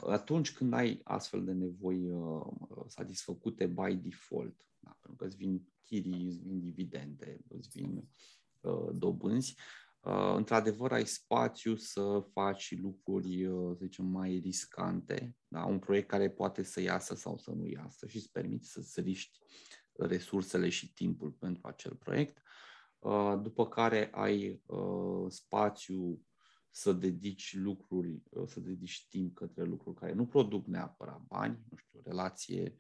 Atunci 0.07 0.53
când 0.53 0.73
ai 0.73 1.01
astfel 1.05 1.45
de 1.45 1.53
nevoi 1.53 2.11
satisfăcute 2.87 3.67
by 3.67 3.95
default, 3.95 4.67
da? 4.79 4.99
pentru 5.01 5.19
că 5.19 5.25
îți 5.25 5.37
vin 5.37 5.69
chirii, 5.83 6.27
îți 6.27 6.39
vin 6.39 6.61
dividende, 6.61 7.41
îți 7.49 7.69
vin 7.69 8.09
uh, 8.61 8.89
dobânzi, 8.93 9.57
uh, 10.01 10.35
într-adevăr 10.37 10.93
ai 10.93 11.07
spațiu 11.07 11.77
să 11.77 12.27
faci 12.33 12.81
lucruri, 12.81 13.47
uh, 13.47 13.77
să 13.77 13.85
zicem, 13.85 14.05
mai 14.05 14.41
riscante, 14.43 15.37
da? 15.49 15.65
un 15.65 15.79
proiect 15.79 16.09
care 16.09 16.31
poate 16.31 16.63
să 16.63 16.81
iasă 16.81 17.15
sau 17.15 17.37
să 17.37 17.51
nu 17.51 17.67
iasă 17.67 18.07
și 18.07 18.17
îți 18.17 18.31
permiți 18.33 18.71
să-ți 18.71 19.01
riști 19.01 19.39
resursele 19.93 20.69
și 20.69 20.93
timpul 20.93 21.31
pentru 21.31 21.67
acel 21.67 21.95
proiect, 21.95 22.43
uh, 22.99 23.39
după 23.43 23.69
care 23.69 24.11
ai 24.13 24.63
uh, 24.67 25.27
spațiu 25.29 26.23
să 26.79 26.93
dedici 26.93 27.57
lucruri, 27.57 28.23
uh, 28.31 28.47
să 28.47 28.61
dedici 28.61 29.07
timp 29.09 29.35
către 29.35 29.65
lucruri 29.65 29.97
care 29.97 30.13
nu 30.13 30.27
produc 30.27 30.67
neapărat 30.67 31.23
bani, 31.27 31.59
nu 31.71 31.77
știu, 31.77 32.01
relație 32.05 32.79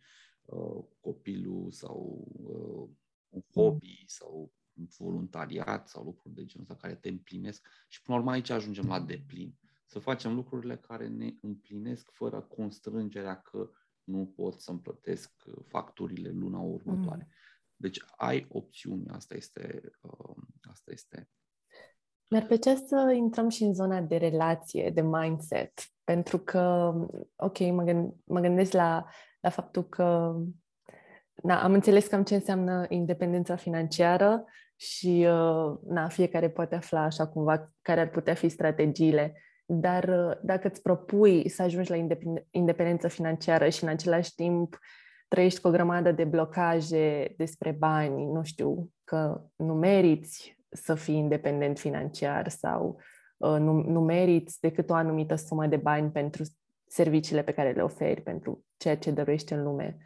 Uh, 0.49 0.85
copilul 1.01 1.71
sau 1.71 2.27
uh, 2.33 2.97
un 3.29 3.43
hobby 3.53 4.05
sau 4.07 4.53
un 4.73 4.87
voluntariat 4.99 5.89
sau 5.89 6.05
lucruri 6.05 6.35
de 6.35 6.45
genul 6.45 6.67
ăsta 6.71 6.81
care 6.81 6.95
te 6.95 7.09
împlinesc 7.09 7.69
și 7.89 8.03
până 8.03 8.17
la 8.17 8.23
urmă 8.23 8.35
aici 8.35 8.51
ajungem 8.51 8.87
la 8.87 9.01
deplin. 9.01 9.55
Să 9.87 9.99
facem 9.99 10.35
lucrurile 10.35 10.77
care 10.77 11.09
ne 11.09 11.35
împlinesc 11.41 12.11
fără 12.11 12.41
constrângerea 12.41 13.41
că 13.41 13.71
nu 14.05 14.27
pot 14.27 14.61
să-mi 14.61 14.81
plătesc 14.81 15.45
facturile 15.67 16.31
luna 16.31 16.59
următoare. 16.59 17.27
Mm. 17.29 17.35
Deci 17.77 17.99
ai 18.17 18.47
opțiuni, 18.49 19.09
asta 19.09 19.35
este, 19.35 19.91
uh, 20.01 20.37
asta 20.61 20.93
este. 20.93 21.31
Mi-ar 22.29 22.45
plăcea 22.47 22.75
să 22.87 23.13
intrăm 23.17 23.49
și 23.49 23.63
în 23.63 23.75
zona 23.75 24.01
de 24.01 24.17
relație, 24.17 24.91
de 24.95 25.01
mindset, 25.01 25.73
pentru 26.05 26.39
că, 26.39 26.95
ok, 27.37 27.59
mă, 27.59 27.83
gând, 27.83 28.13
mă 28.25 28.41
gândesc 28.41 28.73
la 28.73 29.07
la 29.41 29.51
faptul 29.51 29.89
că 29.89 30.37
na, 31.35 31.63
am 31.63 31.73
înțeles 31.73 32.07
cam 32.07 32.23
ce 32.23 32.35
înseamnă 32.35 32.87
independența 32.89 33.57
financiară 33.57 34.45
și 34.77 35.27
uh, 35.29 35.79
na, 35.89 36.09
fiecare 36.09 36.51
poate 36.51 36.75
afla 36.75 37.03
așa 37.03 37.27
cumva 37.27 37.73
care 37.83 38.01
ar 38.01 38.09
putea 38.09 38.35
fi 38.35 38.49
strategiile. 38.49 39.43
Dar 39.67 40.05
uh, 40.05 40.37
dacă 40.43 40.69
îți 40.69 40.83
propui 40.83 41.49
să 41.49 41.63
ajungi 41.63 41.91
la 41.91 41.97
independență 42.51 43.09
financiară 43.09 43.69
și 43.69 43.83
în 43.83 43.89
același 43.89 44.35
timp 44.35 44.79
trăiești 45.29 45.61
cu 45.61 45.69
o 45.69 45.71
grămadă 45.71 46.13
de 46.13 46.25
blocaje 46.25 47.35
despre 47.37 47.71
bani, 47.71 48.25
nu 48.25 48.43
știu, 48.43 48.91
că 49.05 49.43
nu 49.57 49.75
meriți 49.75 50.58
să 50.71 50.95
fii 50.95 51.15
independent 51.15 51.79
financiar 51.79 52.49
sau 52.49 53.01
uh, 53.37 53.57
nu, 53.59 53.73
nu 53.73 54.01
meriți 54.01 54.61
decât 54.61 54.91
o 54.91 54.95
anumită 54.95 55.35
sumă 55.35 55.67
de 55.67 55.77
bani 55.77 56.11
pentru 56.11 56.43
serviciile 56.87 57.43
pe 57.43 57.53
care 57.53 57.73
le 57.73 57.83
oferi, 57.83 58.21
pentru 58.21 58.65
ceea 58.77 58.97
ce 58.97 59.11
dăruiești 59.11 59.53
în 59.53 59.63
lume. 59.63 59.97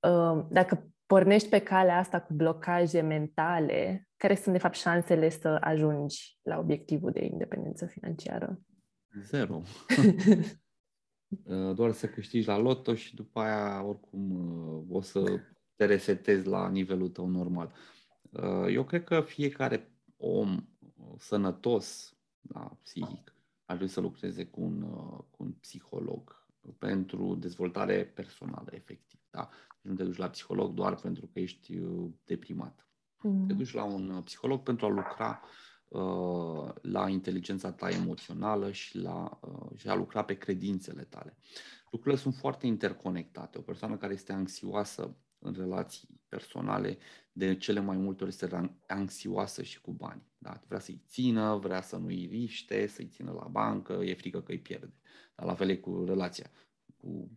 Uh, 0.00 0.44
dacă 0.50 0.92
pornești 1.06 1.48
pe 1.48 1.58
calea 1.58 1.98
asta 1.98 2.20
cu 2.20 2.34
blocaje 2.34 3.00
mentale, 3.00 4.08
care 4.16 4.34
sunt 4.34 4.54
de 4.54 4.60
fapt 4.60 4.74
șansele 4.74 5.28
să 5.28 5.56
ajungi 5.60 6.38
la 6.42 6.58
obiectivul 6.58 7.10
de 7.10 7.24
independență 7.24 7.86
financiară? 7.86 8.60
Zero. 9.22 9.62
Uh, 11.44 11.74
doar 11.74 11.92
să 11.92 12.06
câștigi 12.06 12.46
la 12.46 12.58
loto 12.58 12.94
și 12.94 13.14
după 13.14 13.40
aia 13.40 13.84
oricum 13.84 14.30
uh, 14.30 14.96
o 14.96 15.00
să 15.00 15.40
te 15.76 15.84
resetezi 15.84 16.46
la 16.46 16.68
nivelul 16.68 17.08
tău 17.08 17.26
normal. 17.26 17.72
Eu 18.68 18.84
cred 18.84 19.04
că 19.04 19.20
fiecare 19.20 19.92
om 20.20 20.68
sănătos, 21.18 22.16
da, 22.40 22.76
psihic, 22.82 23.34
ar 23.64 23.76
trebui 23.76 23.88
să 23.88 24.00
lucreze 24.00 24.46
cu 24.46 24.60
un, 24.60 24.80
cu 25.30 25.42
un 25.42 25.52
psiholog 25.52 26.46
pentru 26.78 27.34
dezvoltare 27.34 28.04
personală, 28.04 28.68
efectiv. 28.72 29.20
Da? 29.30 29.48
Nu 29.80 29.94
te 29.94 30.04
duci 30.04 30.16
la 30.16 30.28
psiholog 30.28 30.74
doar 30.74 30.94
pentru 30.94 31.26
că 31.26 31.40
ești 31.40 31.76
uh, 31.76 32.10
deprimat. 32.24 32.88
Mm. 33.22 33.46
Te 33.46 33.52
duci 33.52 33.72
la 33.72 33.84
un 33.84 34.10
uh, 34.10 34.22
psiholog 34.24 34.62
pentru 34.62 34.86
a 34.86 34.88
lucra 34.88 35.40
uh, 35.88 36.74
la 36.82 37.08
inteligența 37.08 37.72
ta 37.72 37.88
emoțională 37.88 38.72
și, 38.72 38.98
la, 38.98 39.38
uh, 39.42 39.76
și 39.76 39.88
a 39.88 39.94
lucra 39.94 40.24
pe 40.24 40.34
credințele 40.34 41.02
tale. 41.02 41.36
Lucrurile 41.90 42.20
sunt 42.20 42.34
foarte 42.34 42.66
interconectate. 42.66 43.58
O 43.58 43.62
persoană 43.62 43.96
care 43.96 44.12
este 44.12 44.32
anxioasă 44.32 45.16
în 45.40 45.52
relații 45.52 46.20
personale, 46.28 46.98
de 47.32 47.56
cele 47.56 47.80
mai 47.80 47.96
multe 47.96 48.24
ori 48.24 48.32
este 48.32 48.78
anxioasă 48.86 49.62
și 49.62 49.80
cu 49.80 49.92
bani. 49.92 50.22
Da? 50.38 50.60
Vrea 50.66 50.78
să-i 50.78 51.02
țină, 51.06 51.56
vrea 51.56 51.80
să 51.80 51.96
nu-i 51.96 52.26
riște, 52.30 52.86
să-i 52.86 53.06
țină 53.06 53.32
la 53.32 53.46
bancă, 53.46 53.92
e 53.92 54.14
frică 54.14 54.42
că 54.42 54.52
îi 54.52 54.60
pierde. 54.60 54.94
Dar 55.34 55.46
la 55.46 55.54
fel 55.54 55.68
e 55.68 55.76
cu 55.76 56.04
relația, 56.04 56.50
cu 56.96 57.30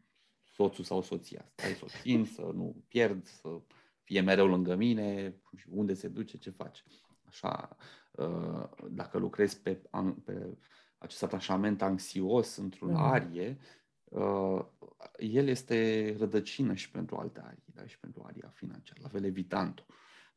soțul 0.43 0.83
sau 0.83 1.01
soția. 1.01 1.51
Stai 1.55 1.73
să 1.73 1.81
o 1.83 1.87
țin, 2.01 2.25
să 2.25 2.41
nu 2.41 2.83
pierd, 2.87 3.25
să 3.25 3.61
fie 4.03 4.21
mereu 4.21 4.47
lângă 4.47 4.75
mine, 4.75 5.41
unde 5.69 5.93
se 5.93 6.07
duce, 6.07 6.37
ce 6.37 6.49
face. 6.49 6.83
Așa, 7.25 7.77
uh, 8.11 8.69
dacă 8.89 9.17
lucrezi 9.17 9.61
pe, 9.61 9.81
pe 10.23 10.57
acest 10.97 11.23
atașament 11.23 11.81
anxios 11.81 12.55
într-un 12.55 12.89
mm. 12.89 12.97
arie, 12.97 13.57
uh, 13.59 13.82
el 15.17 15.47
este 15.47 16.15
rădăcină 16.17 16.73
și 16.73 16.91
pentru 16.91 17.15
alte 17.15 17.41
arii, 17.43 17.63
da? 17.65 17.85
și 17.85 17.99
pentru 17.99 18.23
aria 18.25 18.51
financiară, 18.55 18.99
la 19.03 19.09
fel 19.09 19.23
evitantul. 19.23 19.85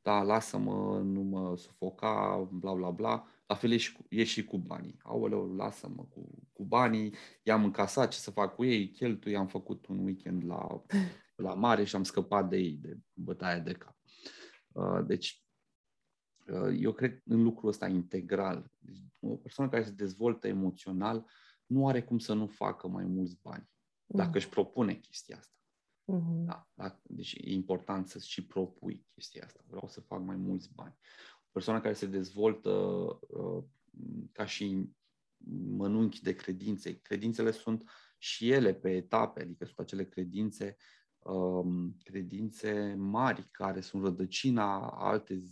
Da, 0.03 0.23
lasă-mă, 0.23 1.01
nu 1.05 1.23
mă 1.23 1.57
sufoca, 1.57 2.49
bla 2.53 2.75
bla 2.75 2.91
bla. 2.91 3.27
La 3.47 3.55
fel 3.55 3.71
e 3.71 3.77
și 3.77 3.93
cu, 3.93 4.05
e 4.09 4.25
și 4.25 4.45
cu 4.45 4.59
banii. 4.59 4.99
Aoleu, 5.03 5.55
lasă-mă 5.55 6.05
cu, 6.05 6.49
cu 6.53 6.65
banii, 6.65 7.15
i-am 7.43 7.65
încasat, 7.65 8.11
ce 8.11 8.19
să 8.19 8.31
fac 8.31 8.55
cu 8.55 8.65
ei, 8.65 8.91
cheltui, 8.91 9.37
am 9.37 9.47
făcut 9.47 9.87
un 9.87 9.99
weekend 9.99 10.45
la, 10.45 10.83
la 11.37 11.55
mare 11.55 11.85
și 11.85 11.97
am 11.97 12.03
scăpat 12.03 12.49
de 12.49 12.57
ei, 12.57 12.79
de 12.81 12.99
bătaie 13.13 13.61
de 13.61 13.73
cap. 13.73 13.97
Uh, 14.73 15.07
deci, 15.07 15.45
uh, 16.47 16.77
eu 16.81 16.93
cred 16.93 17.23
în 17.25 17.43
lucrul 17.43 17.69
ăsta 17.69 17.89
integral. 17.89 18.71
Deci, 18.79 19.03
o 19.21 19.37
persoană 19.37 19.71
care 19.71 19.85
se 19.85 19.91
dezvoltă 19.91 20.47
emoțional 20.47 21.27
nu 21.67 21.89
are 21.89 22.03
cum 22.03 22.19
să 22.19 22.35
nu 22.35 22.47
facă 22.47 22.89
mai 22.89 23.05
mulți 23.05 23.39
bani, 23.43 23.71
dacă 24.07 24.29
mm. 24.29 24.35
își 24.35 24.49
propune 24.49 24.95
chestia 24.95 25.37
asta. 25.37 25.57
Mm-hmm. 26.13 26.45
Da, 26.45 26.69
da? 26.75 27.01
Deci 27.03 27.33
e 27.33 27.53
important 27.53 28.09
să 28.09 28.19
și 28.19 28.47
propui 28.47 29.07
chestia 29.15 29.45
asta. 29.45 29.61
Vreau 29.67 29.89
să 29.89 30.01
fac 30.01 30.21
mai 30.21 30.37
mulți 30.37 30.75
bani. 30.75 30.95
O 31.39 31.49
persoană 31.53 31.81
care 31.81 31.95
se 31.95 32.07
dezvoltă 32.07 32.71
uh, 32.71 33.65
ca 34.33 34.47
și 34.47 34.91
mănunchi 35.77 36.23
de 36.23 36.35
credințe. 36.35 37.01
Credințele 37.01 37.51
sunt 37.51 37.91
și 38.19 38.51
ele 38.51 38.75
pe 38.75 38.91
etape, 38.91 39.43
adică 39.43 39.65
sunt 39.65 39.79
acele 39.79 40.05
credințe, 40.05 40.77
um, 41.19 41.97
credințe 42.03 42.95
mari 42.95 43.49
care 43.51 43.81
sunt 43.81 44.03
rădăcina 44.03 44.91
alte 44.91 45.43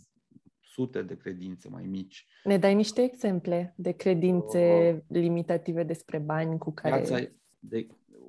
sute 0.75 1.01
de 1.01 1.17
credințe 1.17 1.69
mai 1.69 1.85
mici. 1.85 2.25
Ne 2.43 2.57
dai 2.57 2.75
niște 2.75 3.01
exemple 3.01 3.73
de 3.77 3.91
credințe 3.91 4.93
uh, 4.93 5.03
limitative 5.07 5.83
despre 5.83 6.17
bani 6.17 6.57
cu 6.57 6.71
care... 6.71 7.35
De, 7.59 7.87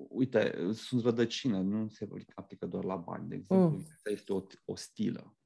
uite, 0.08 0.68
sunt 0.72 1.02
rădăcină, 1.02 1.60
nu 1.60 1.88
se 1.88 2.08
aplică 2.34 2.66
doar 2.66 2.84
la 2.84 2.96
bani. 2.96 3.28
De 3.28 3.34
exemplu, 3.34 3.68
mm. 3.68 3.86
asta 3.94 4.10
este 4.10 4.32
o, 4.32 4.42
o 4.64 4.76
stilă 4.76 5.36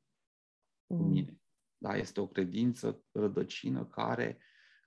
mm. 0.86 0.98
cu 0.98 1.02
mine. 1.04 1.40
Da, 1.78 1.96
este 1.96 2.20
o 2.20 2.26
credință 2.26 3.02
rădăcină 3.12 3.84
care 3.84 4.38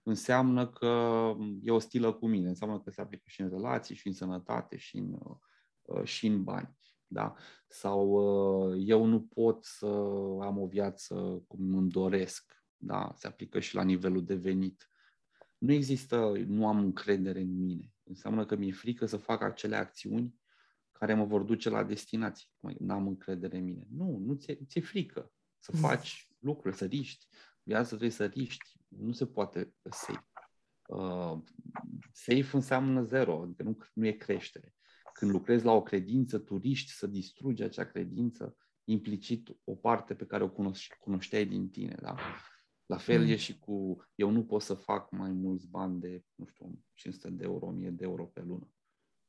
înseamnă 0.03 0.69
că 0.69 1.33
e 1.61 1.71
o 1.71 1.79
stilă 1.79 2.13
cu 2.13 2.27
mine. 2.27 2.47
Înseamnă 2.47 2.79
că 2.79 2.89
se 2.89 3.01
aplică 3.01 3.23
și 3.25 3.41
în 3.41 3.49
relații, 3.49 3.95
și 3.95 4.07
în 4.07 4.13
sănătate, 4.13 4.77
și 4.77 4.97
în, 4.97 5.19
uh, 5.81 6.03
și 6.03 6.27
în 6.27 6.43
bani. 6.43 6.77
Da? 7.13 7.33
Sau 7.67 8.09
uh, 8.09 8.83
eu 8.85 9.05
nu 9.05 9.21
pot 9.21 9.65
să 9.65 9.85
am 10.41 10.59
o 10.59 10.65
viață 10.65 11.43
cum 11.47 11.75
îmi 11.75 11.89
doresc. 11.89 12.65
Da? 12.77 13.11
Se 13.15 13.27
aplică 13.27 13.59
și 13.59 13.75
la 13.75 13.83
nivelul 13.83 14.25
de 14.25 14.35
venit. 14.35 14.89
Nu 15.57 15.71
există, 15.71 16.31
nu 16.45 16.67
am 16.67 16.77
încredere 16.77 17.39
în 17.39 17.63
mine. 17.63 17.93
Înseamnă 18.03 18.45
că 18.45 18.55
mi-e 18.55 18.71
frică 18.71 19.05
să 19.05 19.17
fac 19.17 19.41
acele 19.41 19.75
acțiuni 19.75 20.35
care 20.91 21.13
mă 21.13 21.25
vor 21.25 21.41
duce 21.41 21.69
la 21.69 21.83
destinație. 21.83 22.47
Nu 22.59 22.93
am 22.93 23.07
încredere 23.07 23.57
în 23.57 23.63
mine. 23.63 23.87
Nu, 23.89 24.17
nu 24.25 24.33
ți-e, 24.33 24.59
ți-e 24.65 24.81
frică 24.81 25.31
să 25.59 25.71
faci 25.71 26.27
lucruri, 26.39 26.75
să 26.75 26.85
riști. 26.85 27.27
Viața 27.63 27.87
trebuie 27.87 28.09
să 28.09 28.25
riști. 28.25 28.77
Nu 28.87 29.11
se 29.11 29.25
poate 29.25 29.73
safe. 29.89 30.27
Uh, 30.87 31.39
safe 32.11 32.55
înseamnă 32.55 33.03
zero, 33.03 33.41
adică 33.41 33.63
nu, 33.63 33.77
nu 33.93 34.05
e 34.05 34.11
creștere. 34.11 34.73
Când 35.13 35.31
lucrezi 35.31 35.65
la 35.65 35.71
o 35.71 35.83
credință, 35.83 36.37
tu 36.37 36.57
riști 36.57 36.91
să 36.91 37.07
distrugi 37.07 37.63
acea 37.63 37.85
credință, 37.85 38.57
implicit 38.83 39.49
o 39.63 39.75
parte 39.75 40.15
pe 40.15 40.25
care 40.25 40.43
o 40.43 40.51
cunoșteai 40.99 41.45
din 41.45 41.69
tine. 41.69 41.95
Da? 42.01 42.15
La 42.85 42.97
fel 42.97 43.21
mm. 43.21 43.27
e 43.27 43.35
și 43.35 43.59
cu, 43.59 44.05
eu 44.15 44.29
nu 44.29 44.45
pot 44.45 44.61
să 44.61 44.73
fac 44.73 45.11
mai 45.11 45.31
mulți 45.31 45.67
bani 45.67 45.99
de, 45.99 46.23
nu 46.35 46.45
știu, 46.45 46.83
500 46.93 47.29
de 47.29 47.43
euro, 47.43 47.65
1000 47.65 47.89
de 47.89 48.03
euro 48.03 48.25
pe 48.25 48.41
lună. 48.41 48.71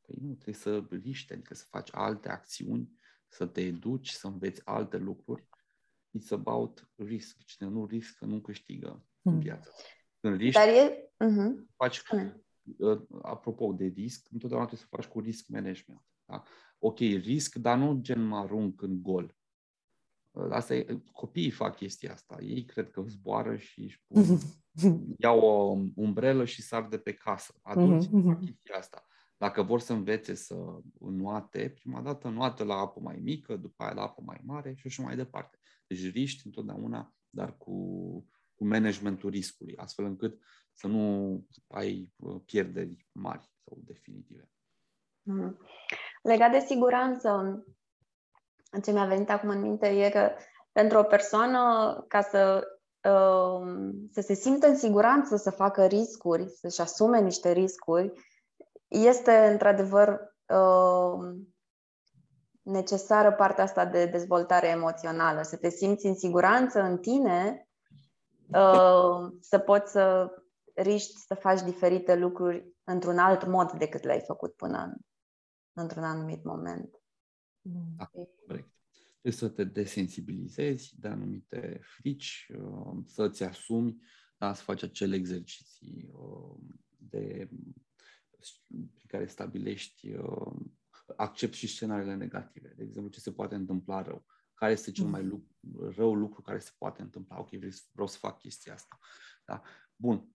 Păi 0.00 0.16
nu, 0.20 0.32
trebuie 0.32 0.54
să 0.54 0.86
riști, 0.90 1.32
adică 1.32 1.54
să 1.54 1.64
faci 1.68 1.88
alte 1.92 2.28
acțiuni, 2.28 2.90
să 3.28 3.46
te 3.46 3.60
educi, 3.60 4.08
să 4.08 4.26
înveți 4.26 4.60
alte 4.64 4.96
lucruri. 4.96 5.48
It's 6.18 6.30
about 6.30 6.90
risk. 6.96 7.44
Cine 7.44 7.68
nu 7.68 7.86
riscă, 7.86 8.24
nu 8.24 8.40
câștigă 8.40 9.06
mm. 9.20 9.32
în 9.32 9.40
viață. 9.40 9.70
Când 10.20 10.36
riști, 10.36 10.58
Dar 10.58 10.68
e... 10.68 11.12
uh-huh. 11.24 11.74
faci... 11.76 12.02
Uh, 12.12 12.32
apropo 13.22 13.72
de 13.72 13.84
risc, 13.84 14.26
întotdeauna 14.30 14.66
trebuie 14.66 14.88
să 14.88 14.96
faci 14.96 15.12
cu 15.12 15.20
risk 15.20 15.48
management. 15.48 16.02
Da? 16.24 16.42
Ok, 16.78 16.98
risc, 16.98 17.54
dar 17.54 17.78
nu 17.78 17.98
gen 18.00 18.26
mă 18.26 18.36
arunc 18.36 18.82
în 18.82 19.02
gol. 19.02 19.36
Asta 20.50 20.74
e, 20.74 21.02
copiii 21.12 21.50
fac 21.50 21.76
chestia 21.76 22.12
asta. 22.12 22.36
Ei 22.40 22.64
cred 22.64 22.90
că 22.90 23.04
zboară 23.06 23.56
și 23.56 23.80
își 23.80 24.04
pun, 24.06 24.38
iau 25.22 25.38
o 25.38 25.78
umbrelă 25.94 26.44
și 26.44 26.62
sar 26.62 26.88
de 26.88 26.98
pe 26.98 27.12
casă. 27.12 27.54
Adulții 27.62 28.08
mm-hmm. 28.08 28.24
fac 28.24 28.38
chestia 28.38 28.76
asta. 28.76 29.06
Dacă 29.36 29.62
vor 29.62 29.80
să 29.80 29.92
învețe 29.92 30.34
să 30.34 30.80
înnoate, 31.00 31.68
prima 31.68 32.02
dată 32.02 32.28
înnoată 32.28 32.64
la 32.64 32.74
apă 32.74 33.00
mai 33.00 33.18
mică, 33.22 33.56
după 33.56 33.82
aia 33.82 33.92
la 33.92 34.02
apă 34.02 34.22
mai 34.24 34.40
mare 34.44 34.74
și 34.74 34.86
așa 34.86 35.02
mai 35.02 35.16
departe. 35.16 35.58
Deci 35.86 36.12
riști 36.12 36.46
întotdeauna, 36.46 37.14
dar 37.30 37.56
cu, 37.56 38.26
cu 38.54 38.66
managementul 38.66 39.30
riscului, 39.30 39.76
astfel 39.76 40.04
încât 40.04 40.38
să 40.72 40.86
nu 40.86 41.40
ai 41.68 42.12
uh, 42.16 42.40
pierderi 42.44 43.06
mari 43.12 43.50
sau 43.64 43.78
definitive. 43.84 44.48
Mm. 45.22 45.58
Legat 46.22 46.50
de 46.50 46.58
siguranță, 46.58 47.62
ce 48.82 48.92
mi-a 48.92 49.04
venit 49.04 49.30
acum 49.30 49.48
în 49.48 49.60
minte 49.60 49.86
e 49.86 50.10
că 50.10 50.30
pentru 50.72 50.98
o 50.98 51.02
persoană, 51.02 51.60
ca 52.08 52.20
să, 52.20 52.66
uh, 53.08 53.92
să 54.12 54.20
se 54.20 54.34
simtă 54.34 54.66
în 54.66 54.76
siguranță 54.76 55.36
să 55.36 55.50
facă 55.50 55.86
riscuri, 55.86 56.48
să-și 56.48 56.80
asume 56.80 57.20
niște 57.20 57.52
riscuri, 57.52 58.12
este 58.88 59.32
într-adevăr 59.32 60.20
uh, 60.46 61.36
necesară 62.62 63.32
partea 63.32 63.64
asta 63.64 63.86
de 63.86 64.06
dezvoltare 64.06 64.66
emoțională, 64.66 65.42
să 65.42 65.56
te 65.56 65.68
simți 65.68 66.06
în 66.06 66.14
siguranță 66.14 66.80
în 66.80 66.98
tine, 66.98 67.58
uh, 67.58 67.73
să 69.40 69.58
poți 69.64 69.92
să 69.92 70.30
riști 70.74 71.18
să 71.18 71.34
faci 71.34 71.62
diferite 71.62 72.16
lucruri 72.16 72.74
într-un 72.84 73.18
alt 73.18 73.46
mod 73.46 73.72
decât 73.72 74.02
le-ai 74.02 74.20
făcut 74.20 74.54
până 74.54 74.82
în, 74.82 74.94
într-un 75.72 76.04
anumit 76.04 76.44
moment. 76.44 77.02
Da, 77.96 78.04
corect. 78.06 78.72
Trebuie 79.20 79.32
să 79.32 79.48
te 79.48 79.64
desensibilizezi 79.64 81.00
de 81.00 81.08
anumite 81.08 81.80
frici, 81.82 82.50
uh, 82.58 83.02
să-ți 83.06 83.42
asumi, 83.42 84.02
da, 84.36 84.54
să 84.54 84.62
faci 84.62 84.82
acele 84.82 85.16
exerciții 85.16 86.10
uh, 86.12 86.56
de, 86.98 87.48
prin 88.68 89.06
care 89.06 89.26
stabilești, 89.26 90.10
uh, 90.12 90.56
accept 91.16 91.52
și 91.52 91.66
scenariile 91.66 92.14
negative. 92.14 92.74
De 92.76 92.82
exemplu, 92.82 93.10
ce 93.10 93.20
se 93.20 93.32
poate 93.32 93.54
întâmpla 93.54 94.02
rău. 94.02 94.24
Care 94.54 94.72
este 94.72 94.90
cel 94.90 95.06
mai 95.06 95.24
lu- 95.24 95.48
rău 95.96 96.14
lucru 96.14 96.42
care 96.42 96.58
se 96.58 96.70
poate 96.78 97.02
întâmpla? 97.02 97.38
Ok, 97.38 97.48
vreau 97.92 98.08
să 98.08 98.18
fac 98.18 98.40
chestia 98.40 98.74
asta. 98.74 98.98
Da? 99.44 99.62
Bun. 99.96 100.28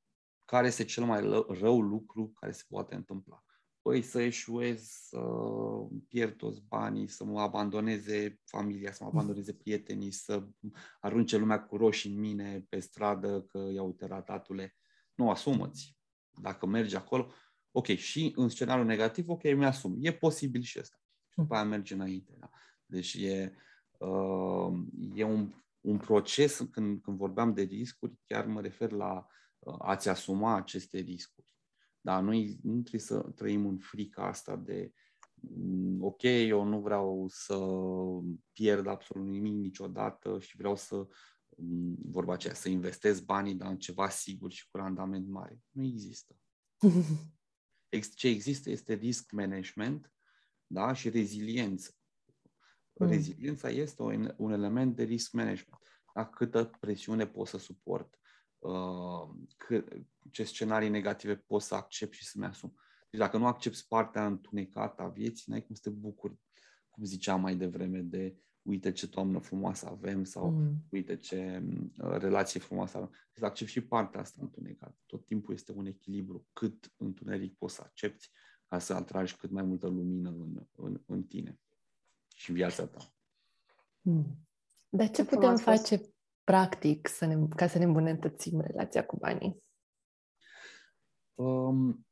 Care 0.45 0.67
este 0.67 0.83
cel 0.83 1.03
mai 1.03 1.21
rău 1.47 1.81
lucru 1.81 2.31
care 2.39 2.51
se 2.51 2.63
poate 2.67 2.95
întâmpla? 2.95 3.43
păi 3.81 4.01
să 4.01 4.21
eșuez, 4.21 4.81
să 4.81 5.19
pierd 6.07 6.35
toți 6.37 6.61
banii, 6.67 7.07
să 7.07 7.23
mă 7.23 7.41
abandoneze 7.41 8.39
familia, 8.45 8.91
să 8.91 9.03
mă 9.03 9.09
abandoneze 9.09 9.53
prietenii, 9.53 10.11
să 10.11 10.47
arunce 10.99 11.37
lumea 11.37 11.63
cu 11.63 11.77
roșii 11.77 12.11
în 12.11 12.19
mine 12.19 12.65
pe 12.69 12.79
stradă 12.79 13.41
că 13.41 13.69
iau 13.73 13.93
teratatule. 13.93 14.75
Nu, 15.13 15.29
asumă-ți. 15.29 15.97
Dacă 16.41 16.65
mergi 16.65 16.95
acolo, 16.95 17.31
ok, 17.71 17.85
și 17.85 18.33
în 18.35 18.49
scenariul 18.49 18.85
negativ, 18.85 19.29
ok, 19.29 19.43
mi-asum. 19.43 19.97
E 19.99 20.13
posibil 20.13 20.61
și 20.61 20.79
asta. 20.79 20.97
Și 21.29 21.39
după 21.39 21.55
aia 21.55 21.63
merge 21.63 21.93
înainte. 21.93 22.35
Da? 22.39 22.49
Deci 22.85 23.13
e, 23.13 23.53
uh, 23.55 23.61
e 25.13 25.23
un, 25.23 25.53
un 25.81 25.97
proces, 25.97 26.57
când, 26.71 27.01
când 27.01 27.17
vorbeam 27.17 27.53
de 27.53 27.61
riscuri, 27.61 28.13
chiar 28.25 28.45
mă 28.45 28.61
refer 28.61 28.91
la 28.91 29.27
uh, 29.59 29.75
a-ți 29.79 30.09
asuma 30.09 30.55
aceste 30.55 30.97
riscuri. 30.97 31.47
Da, 32.01 32.19
noi 32.19 32.59
nu 32.63 32.81
trebuie 32.81 33.01
să 33.01 33.19
trăim 33.19 33.65
în 33.65 33.77
frica 33.77 34.27
asta 34.27 34.55
de, 34.55 34.93
mm, 35.33 36.03
ok, 36.03 36.21
eu 36.21 36.63
nu 36.63 36.81
vreau 36.81 37.27
să 37.29 37.57
pierd 38.51 38.87
absolut 38.87 39.27
nimic 39.27 39.53
niciodată 39.53 40.39
și 40.39 40.57
vreau 40.57 40.75
să, 40.75 41.07
mm, 41.57 41.95
vorba 42.05 42.33
aceea, 42.33 42.53
să 42.53 42.69
investesc 42.69 43.25
banii, 43.25 43.55
dar 43.55 43.69
în 43.69 43.77
ceva 43.77 44.09
sigur 44.09 44.51
și 44.51 44.69
cu 44.69 44.77
randament 44.77 45.27
mare. 45.27 45.59
Nu 45.69 45.83
există. 45.83 46.35
Ce 48.15 48.27
există 48.27 48.69
este 48.69 48.93
risk 48.93 49.31
management 49.31 50.13
da? 50.67 50.93
și 50.93 51.09
reziliență. 51.09 51.98
Mm. 52.99 53.07
Reziliența 53.07 53.69
este 53.69 54.01
un, 54.01 54.33
un 54.37 54.51
element 54.51 54.95
de 54.95 55.03
risk 55.03 55.31
management. 55.31 55.81
Da? 56.13 56.25
Câtă 56.25 56.71
presiune 56.79 57.27
pot 57.27 57.47
să 57.47 57.57
suport, 57.57 58.19
uh, 58.59 59.29
cât, 59.57 59.91
ce 60.31 60.43
scenarii 60.43 60.89
negative 60.89 61.35
pot 61.35 61.61
să 61.61 61.75
accept 61.75 62.13
și 62.13 62.25
să-mi 62.25 62.45
asum. 62.45 62.75
Deci 63.09 63.19
dacă 63.19 63.37
nu 63.37 63.45
accepti 63.45 63.85
partea 63.87 64.25
întunecată 64.25 65.01
a 65.01 65.07
vieții, 65.07 65.45
n-ai 65.47 65.65
cum 65.65 65.75
să 65.75 65.81
te 65.83 65.89
bucuri, 65.89 66.39
cum 66.89 67.03
ziceam 67.03 67.41
mai 67.41 67.55
devreme, 67.55 67.99
de 67.99 68.37
uite 68.61 68.91
ce 68.91 69.07
toamnă 69.07 69.39
frumoasă 69.39 69.87
avem 69.87 70.23
sau 70.23 70.49
mm. 70.49 70.75
uite 70.89 71.17
ce 71.17 71.63
uh, 71.97 72.17
relație 72.17 72.59
frumoasă 72.59 72.97
avem. 72.97 73.11
Deci 73.33 73.43
accept 73.43 73.69
și 73.69 73.81
partea 73.81 74.19
asta 74.19 74.39
întunecată. 74.41 74.95
Tot 75.05 75.25
timpul 75.25 75.53
este 75.53 75.71
un 75.71 75.85
echilibru. 75.85 76.47
Cât 76.53 76.93
întuneric 76.97 77.57
poți 77.57 77.75
să 77.75 77.81
accepti 77.85 78.29
ca 78.67 78.79
să 78.79 78.93
atragi 78.93 79.35
cât 79.35 79.51
mai 79.51 79.63
multă 79.63 79.87
lumină 79.87 80.29
în, 80.29 80.67
în, 80.75 81.01
în 81.05 81.23
tine 81.23 81.59
și 82.39 82.49
în 82.49 82.55
viața 82.55 82.87
ta. 82.87 83.13
Mm. 84.01 84.47
Dar 84.89 85.09
ce 85.09 85.25
putem 85.25 85.55
face 85.55 86.01
practic 86.43 87.07
să 87.07 87.25
ne, 87.25 87.47
ca 87.55 87.67
să 87.67 87.77
ne 87.77 87.83
îmbunătățim 87.83 88.61
relația 88.61 89.05
cu 89.05 89.17
banii? 89.17 89.63
Um, 91.33 92.07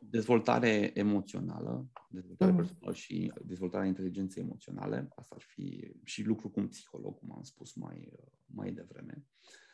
Dezvoltare 0.00 0.90
emoțională, 0.94 1.86
dezvoltare 2.08 2.50
mm. 2.50 2.56
personală 2.56 2.92
și 2.94 3.32
dezvoltarea 3.44 3.86
inteligenței 3.86 4.42
emoționale, 4.42 5.08
asta 5.14 5.34
ar 5.34 5.42
fi 5.42 5.94
și 6.04 6.22
lucru 6.22 6.50
cu 6.50 6.60
un 6.60 6.68
psiholog, 6.68 7.18
cum 7.18 7.32
am 7.32 7.42
spus 7.42 7.74
mai, 7.74 8.12
mai 8.46 8.72
devreme. 8.72 9.24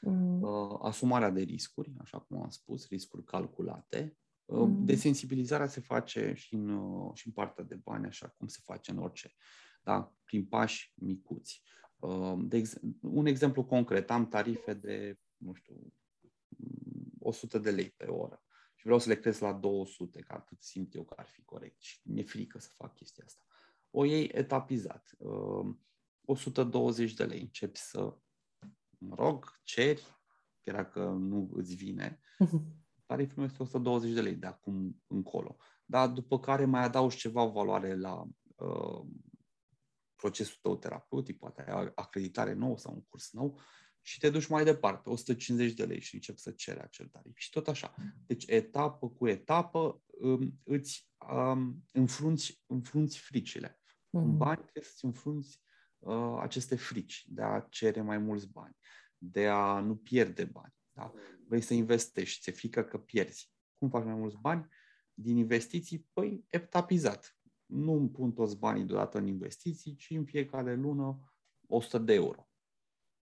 Mm. 0.00 0.42
Uh, 0.42 0.78
asumarea 0.80 1.30
de 1.30 1.40
riscuri, 1.40 1.94
așa 1.98 2.18
cum 2.18 2.42
am 2.42 2.48
spus, 2.48 2.88
riscuri 2.88 3.24
calculate. 3.24 4.16
Uh, 4.44 4.58
mm. 4.58 4.84
Desensibilizarea 4.84 5.66
se 5.66 5.80
face 5.80 6.32
și 6.36 6.54
în, 6.54 6.68
uh, 6.68 7.14
și 7.14 7.26
în 7.26 7.32
partea 7.32 7.64
de 7.64 7.74
bani, 7.74 8.06
așa 8.06 8.28
cum 8.28 8.46
se 8.46 8.58
face 8.64 8.90
în 8.90 8.98
orice, 8.98 9.34
da? 9.82 10.14
prin 10.24 10.46
pași 10.46 10.92
micuți. 10.96 11.62
Uh, 11.96 12.34
de 12.38 12.56
ex- 12.56 12.80
un 13.00 13.26
exemplu 13.26 13.64
concret, 13.64 14.10
am 14.10 14.28
tarife 14.28 14.74
de, 14.74 15.18
nu 15.36 15.54
știu, 15.54 15.92
100 17.18 17.58
de 17.58 17.70
lei 17.70 17.90
pe 17.90 18.04
oră 18.04 18.42
și 18.74 18.84
vreau 18.84 18.98
să 18.98 19.08
le 19.08 19.20
cresc 19.20 19.40
la 19.40 19.52
200, 19.52 20.20
că 20.20 20.32
atât 20.32 20.62
simt 20.62 20.94
eu 20.94 21.04
că 21.04 21.14
ar 21.16 21.26
fi 21.26 21.42
corect 21.42 21.80
și 21.80 22.00
mi-e 22.04 22.22
frică 22.22 22.58
să 22.58 22.70
fac 22.76 22.94
chestia 22.94 23.24
asta. 23.26 23.44
O 23.90 24.04
iei 24.04 24.24
etapizat. 24.24 25.10
120 26.24 27.10
uh, 27.10 27.16
de 27.16 27.24
lei 27.24 27.40
începi 27.40 27.78
să, 27.78 28.16
mă 28.98 29.14
rog, 29.14 29.60
ceri, 29.62 30.06
chiar 30.62 30.88
că 30.88 31.04
nu 31.04 31.50
îți 31.52 31.74
vine, 31.74 32.20
tariful 33.06 33.36
meu 33.36 33.46
este 33.46 33.62
120 33.62 34.12
de 34.12 34.20
lei 34.20 34.34
de 34.34 34.46
acum 34.46 35.02
încolo. 35.06 35.56
Dar 35.84 36.08
după 36.08 36.40
care 36.40 36.64
mai 36.64 36.82
adaugi 36.82 37.16
ceva 37.16 37.44
valoare 37.44 37.96
la 37.96 38.24
uh, 38.56 39.06
procesul 40.14 40.58
tău 40.62 40.76
terapeutic, 40.76 41.38
poate 41.38 41.70
ai 41.70 41.92
acreditare 41.94 42.52
nouă 42.52 42.78
sau 42.78 42.94
un 42.94 43.02
curs 43.02 43.32
nou 43.32 43.60
și 44.06 44.18
te 44.18 44.30
duci 44.30 44.46
mai 44.46 44.64
departe, 44.64 45.08
150 45.08 45.72
de 45.72 45.84
lei 45.84 46.00
și 46.00 46.14
începi 46.14 46.40
să 46.40 46.50
ceri 46.50 46.80
acel 46.80 47.06
tarif. 47.06 47.36
Și 47.36 47.50
tot 47.50 47.68
așa. 47.68 47.94
Deci, 48.26 48.44
etapă 48.46 49.08
cu 49.08 49.28
etapă, 49.28 50.02
um, 50.06 50.60
îți 50.62 51.10
um, 51.30 51.84
înfrunți, 51.92 52.62
înfrunți 52.66 53.18
fricile. 53.18 53.68
Mm-hmm. 53.68 54.10
În 54.10 54.36
bani 54.36 54.60
trebuie 54.60 54.82
să-ți 54.82 55.04
înfrunți 55.04 55.60
uh, 55.98 56.36
aceste 56.40 56.76
frici 56.76 57.24
de 57.28 57.42
a 57.42 57.60
cere 57.60 58.00
mai 58.00 58.18
mulți 58.18 58.48
bani, 58.48 58.76
de 59.18 59.48
a 59.48 59.80
nu 59.80 59.96
pierde 59.96 60.44
bani. 60.44 60.73
Da? 60.94 61.12
Vrei 61.46 61.60
să 61.60 61.74
investești, 61.74 62.42
ți-e 62.42 62.52
frică 62.52 62.84
că 62.84 62.98
pierzi. 62.98 63.52
Cum 63.78 63.88
faci 63.88 64.04
mai 64.04 64.14
mulți 64.14 64.36
bani? 64.40 64.68
Din 65.14 65.36
investiții, 65.36 66.08
păi, 66.12 66.44
etapizat. 66.48 67.38
Nu 67.66 67.92
îmi 67.92 68.10
pun 68.10 68.32
toți 68.32 68.58
banii 68.58 68.84
deodată 68.84 69.18
în 69.18 69.26
investiții, 69.26 69.94
ci 69.94 70.10
în 70.10 70.24
fiecare 70.24 70.74
lună 70.74 71.34
100 71.66 71.98
de 71.98 72.12
euro 72.12 72.48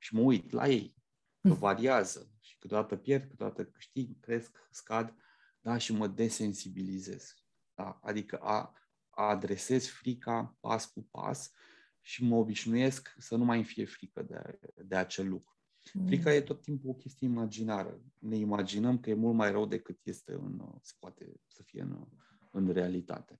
și 0.01 0.15
mă 0.15 0.21
uit 0.21 0.51
la 0.51 0.67
ei, 0.67 0.95
că 1.41 1.47
mm. 1.47 1.57
variază 1.67 2.31
și 2.39 2.57
câteodată 2.57 2.95
pierd, 2.95 3.29
câteodată 3.29 3.65
câștig, 3.65 4.19
cresc, 4.19 4.57
scad, 4.71 5.15
da, 5.59 5.77
și 5.77 5.93
mă 5.93 6.07
desensibilizez. 6.07 7.35
Da? 7.73 7.99
Adică 8.03 8.37
a, 8.37 8.73
a 9.09 9.23
adresez 9.23 9.87
frica 9.87 10.57
pas 10.59 10.85
cu 10.85 11.03
pas 11.03 11.51
și 11.99 12.23
mă 12.23 12.35
obișnuiesc 12.35 13.15
să 13.17 13.35
nu 13.35 13.43
mai 13.43 13.63
fie 13.63 13.85
frică 13.85 14.21
de, 14.21 14.59
de 14.75 14.95
acel 14.95 15.29
lucru. 15.29 15.59
Mm. 15.93 16.05
Frica 16.05 16.33
e 16.33 16.41
tot 16.41 16.61
timpul 16.61 16.89
o 16.89 16.93
chestie 16.93 17.27
imaginară. 17.27 18.01
Ne 18.17 18.35
imaginăm 18.35 18.99
că 18.99 19.09
e 19.09 19.13
mult 19.13 19.35
mai 19.35 19.51
rău 19.51 19.65
decât 19.65 19.99
este 20.03 20.33
în, 20.33 20.61
se 20.81 20.93
poate 20.99 21.33
să 21.47 21.63
fie 21.63 21.81
în, 21.81 22.07
în 22.51 22.69
realitate. 22.71 23.39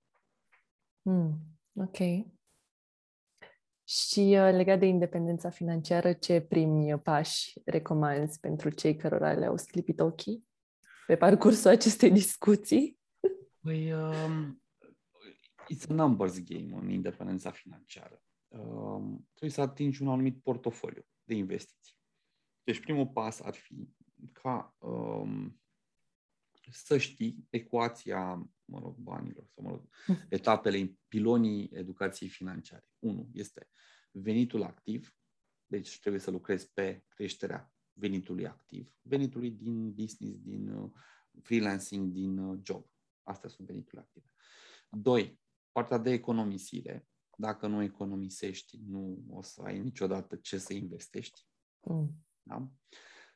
Mm. 1.02 1.40
Ok. 1.74 1.98
Și 3.84 4.20
uh, 4.20 4.52
legat 4.52 4.80
de 4.80 4.86
independența 4.86 5.50
financiară, 5.50 6.14
ce 6.14 6.42
primi 6.42 7.00
pași 7.00 7.54
recomanzi 7.66 8.40
pentru 8.40 8.70
cei 8.70 8.96
cărora 8.96 9.34
le-au 9.34 9.58
sclipit 9.58 10.00
ochii 10.00 10.48
pe 11.08 11.16
parcursul 11.16 11.70
acestei 11.70 12.12
discuții? 12.12 13.00
Păi, 13.62 13.94
um, 13.94 14.64
it's 15.74 15.90
a 15.90 15.94
numbers 15.94 16.44
game 16.44 16.74
în 16.82 16.90
independența 16.90 17.52
financiară. 17.52 18.24
Um, 18.48 19.28
trebuie 19.30 19.52
să 19.52 19.62
atingi 19.62 20.02
un 20.02 20.08
anumit 20.08 20.42
portofoliu 20.42 21.06
de 21.24 21.34
investiții. 21.34 21.96
Deci 22.64 22.80
primul 22.80 23.08
pas 23.08 23.40
ar 23.40 23.54
fi 23.54 23.90
ca 24.32 24.76
um, 24.80 25.62
să 26.72 26.98
știi 26.98 27.48
ecuația, 27.50 28.50
mă 28.66 28.80
rog, 28.80 28.96
banilor, 28.98 29.46
sau 29.48 29.64
mă 29.64 29.70
rog, 29.70 29.90
etapele, 30.30 30.98
pilonii 31.08 31.70
educației 31.74 32.30
financiare. 32.30 32.88
Unu 33.00 33.30
este 33.34 33.70
venitul 34.12 34.64
activ, 34.64 35.16
deci 35.66 36.00
trebuie 36.00 36.22
să 36.22 36.32
lucrezi 36.32 36.72
pe 36.74 37.06
creșterea 37.08 37.74
venitului 37.94 38.48
activ, 38.48 38.98
venitului 39.02 39.52
din 39.52 39.94
business, 39.94 40.40
din 40.40 40.70
uh, 40.70 40.92
freelancing, 41.42 42.12
din 42.12 42.38
uh, 42.38 42.60
job. 42.64 42.86
Astea 43.24 43.50
sunt 43.50 43.68
veniturile 43.68 44.02
active. 44.02 44.26
Doi, 44.90 45.40
partea 45.72 45.98
de 45.98 46.12
economisire. 46.12 47.08
Dacă 47.38 47.68
nu 47.68 47.82
economisești, 47.82 48.80
nu 48.88 49.24
o 49.30 49.42
să 49.42 49.62
ai 49.62 49.80
niciodată 49.80 50.36
ce 50.36 50.58
să 50.58 50.74
investești. 50.74 51.46
Mm. 51.80 52.26
Da? 52.44 52.72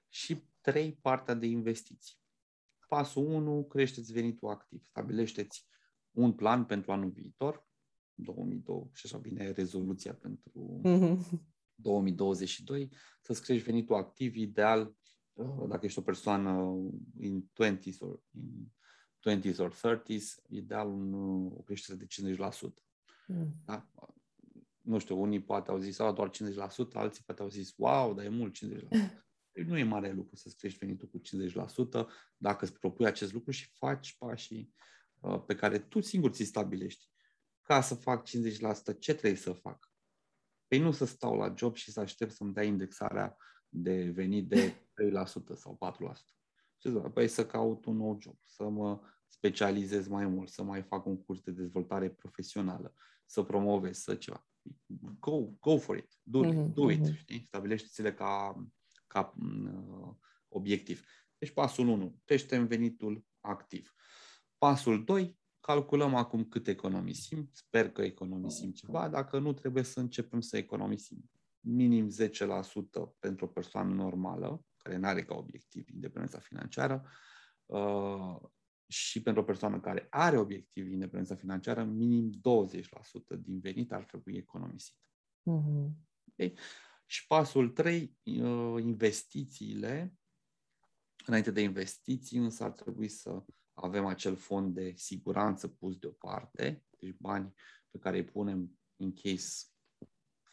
Și 0.07 0.43
trei, 0.61 0.93
partea 0.93 1.33
de 1.33 1.45
investiții. 1.45 2.15
Pasul 2.87 3.25
1, 3.25 3.65
creșteți 3.65 4.13
venitul 4.13 4.49
activ. 4.49 4.83
Stabilește-ți 4.83 5.65
un 6.11 6.33
plan 6.33 6.65
pentru 6.65 6.91
anul 6.91 7.09
viitor, 7.09 7.67
2002 8.13 8.89
și 8.93 9.05
așa 9.05 9.17
vine 9.17 9.51
rezoluția 9.51 10.13
pentru 10.13 10.81
mm-hmm. 10.83 11.39
2022, 11.75 12.91
să-ți 13.21 13.41
crești 13.41 13.65
venitul 13.65 13.95
activ 13.95 14.35
ideal 14.35 14.95
uh, 15.33 15.65
dacă 15.67 15.85
ești 15.85 15.99
o 15.99 16.01
persoană 16.01 16.81
in 17.19 17.51
20s 17.63 17.97
or 17.99 18.23
in 18.31 18.71
20s 19.29 19.57
or 19.57 19.73
30s, 19.73 20.47
ideal 20.49 20.87
un, 20.87 21.13
o 21.45 21.61
creștere 21.61 21.97
de 21.97 22.05
50%. 22.35 22.37
Mm. 23.27 23.55
Da? 23.65 23.89
Nu 24.85 24.97
știu, 24.97 25.21
unii 25.21 25.41
poate 25.41 25.71
au 25.71 25.79
zis, 25.79 25.97
doar 25.97 26.29
50%, 26.29 26.31
alții 26.93 27.23
poate 27.25 27.41
au 27.41 27.49
zis, 27.49 27.73
wow, 27.77 28.13
dar 28.13 28.25
e 28.25 28.29
mult 28.29 28.57
50%. 28.57 28.87
Deci 29.51 29.65
nu 29.69 29.77
e 29.77 29.83
mare 29.83 30.11
lucru 30.11 30.35
să-ți 30.35 30.57
crești 30.57 30.77
venitul 30.77 31.07
cu 31.07 31.21
50% 31.21 32.05
dacă 32.37 32.65
îți 32.65 32.73
propui 32.73 33.05
acest 33.05 33.33
lucru 33.33 33.51
și 33.51 33.69
faci 33.73 34.17
pașii 34.17 34.73
uh, 35.19 35.43
pe 35.45 35.55
care 35.55 35.79
tu 35.79 36.01
singur 36.01 36.31
ți 36.31 36.43
stabilești. 36.43 37.09
Ca 37.61 37.81
să 37.81 37.95
fac 37.95 38.27
50%, 38.27 38.31
ce 38.99 39.13
trebuie 39.13 39.39
să 39.39 39.51
fac? 39.51 39.91
Păi 40.67 40.79
nu 40.79 40.91
să 40.91 41.05
stau 41.05 41.35
la 41.35 41.53
job 41.57 41.75
și 41.75 41.91
să 41.91 41.99
aștept 41.99 42.31
să-mi 42.31 42.53
dea 42.53 42.63
indexarea 42.63 43.37
de 43.69 44.09
venit 44.09 44.47
de 44.47 44.73
3% 45.53 45.55
sau 45.55 45.77
4%. 46.13 46.35
Ce 46.77 46.89
să 46.89 46.99
Păi 46.99 47.27
să 47.27 47.45
caut 47.45 47.85
un 47.85 47.95
nou 47.95 48.17
job, 48.21 48.37
să 48.43 48.63
mă 48.63 49.01
specializez 49.27 50.07
mai 50.07 50.27
mult, 50.27 50.49
să 50.49 50.63
mai 50.63 50.81
fac 50.83 51.05
un 51.05 51.23
curs 51.23 51.41
de 51.41 51.51
dezvoltare 51.51 52.09
profesională, 52.09 52.93
să 53.25 53.43
promovez, 53.43 53.97
să 53.97 54.15
ceva. 54.15 54.47
Go, 55.19 55.41
go 55.59 55.77
for 55.77 55.97
it, 55.97 56.19
do 56.23 56.43
it, 56.43 56.53
mm-hmm. 56.53 56.73
do 56.73 56.91
it, 56.91 57.07
mm-hmm. 57.07 57.17
știi? 57.17 57.43
Stabilește-ți-le 57.45 58.13
ca 58.13 58.55
ca 59.15 59.33
uh, 59.39 60.13
obiectiv. 60.47 61.05
Deci 61.37 61.51
pasul 61.51 61.87
1, 61.87 62.19
creștem 62.23 62.67
venitul 62.67 63.25
activ. 63.39 63.93
Pasul 64.57 65.03
2, 65.03 65.39
calculăm 65.59 66.15
acum 66.15 66.43
cât 66.43 66.67
economisim, 66.67 67.49
sper 67.51 67.91
că 67.91 68.01
economisim 68.01 68.71
ceva, 68.71 69.09
dacă 69.09 69.39
nu 69.39 69.53
trebuie 69.53 69.83
să 69.83 69.99
începem 69.99 70.41
să 70.41 70.57
economisim 70.57 71.29
minim 71.59 72.09
10% 72.09 72.13
pentru 73.19 73.45
o 73.45 73.47
persoană 73.47 73.93
normală, 73.93 74.65
care 74.77 74.97
nu 74.97 75.07
are 75.07 75.23
ca 75.23 75.35
obiectiv 75.35 75.89
independența 75.89 76.39
financiară, 76.39 77.07
uh, 77.65 78.35
și 78.87 79.21
pentru 79.21 79.41
o 79.41 79.45
persoană 79.45 79.79
care 79.79 80.07
are 80.09 80.37
obiectiv 80.37 80.91
independența 80.91 81.35
financiară, 81.35 81.83
minim 81.83 82.31
20% 82.31 83.39
din 83.39 83.59
venit 83.59 83.91
ar 83.91 84.03
trebui 84.03 84.35
economisit. 84.35 84.95
Mm-hmm. 85.51 85.89
Okay? 86.31 86.57
Și 87.05 87.27
pasul 87.27 87.69
3, 87.69 88.17
uh, 88.23 88.81
investițiile. 88.81 90.13
Înainte 91.25 91.51
de 91.51 91.61
investiții, 91.61 92.37
însă 92.37 92.63
ar 92.63 92.71
trebui 92.71 93.07
să 93.07 93.43
avem 93.73 94.05
acel 94.05 94.35
fond 94.35 94.73
de 94.73 94.93
siguranță 94.95 95.67
pus 95.67 95.97
deoparte, 95.97 96.83
deci 96.99 97.15
bani 97.17 97.53
pe 97.91 97.97
care 97.97 98.17
îi 98.17 98.23
punem 98.23 98.79
in 98.95 99.13
case 99.13 99.65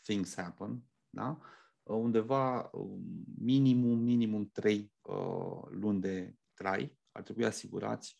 things 0.02 0.34
happen, 0.34 0.82
da? 1.10 1.38
undeva 1.82 2.70
um, 2.72 3.24
minimum, 3.38 3.98
minimum 3.98 4.50
3 4.52 4.92
uh, 5.02 5.62
luni 5.70 6.00
de 6.00 6.36
trai 6.54 6.98
ar 7.12 7.22
trebui 7.22 7.44
asigurați 7.44 8.18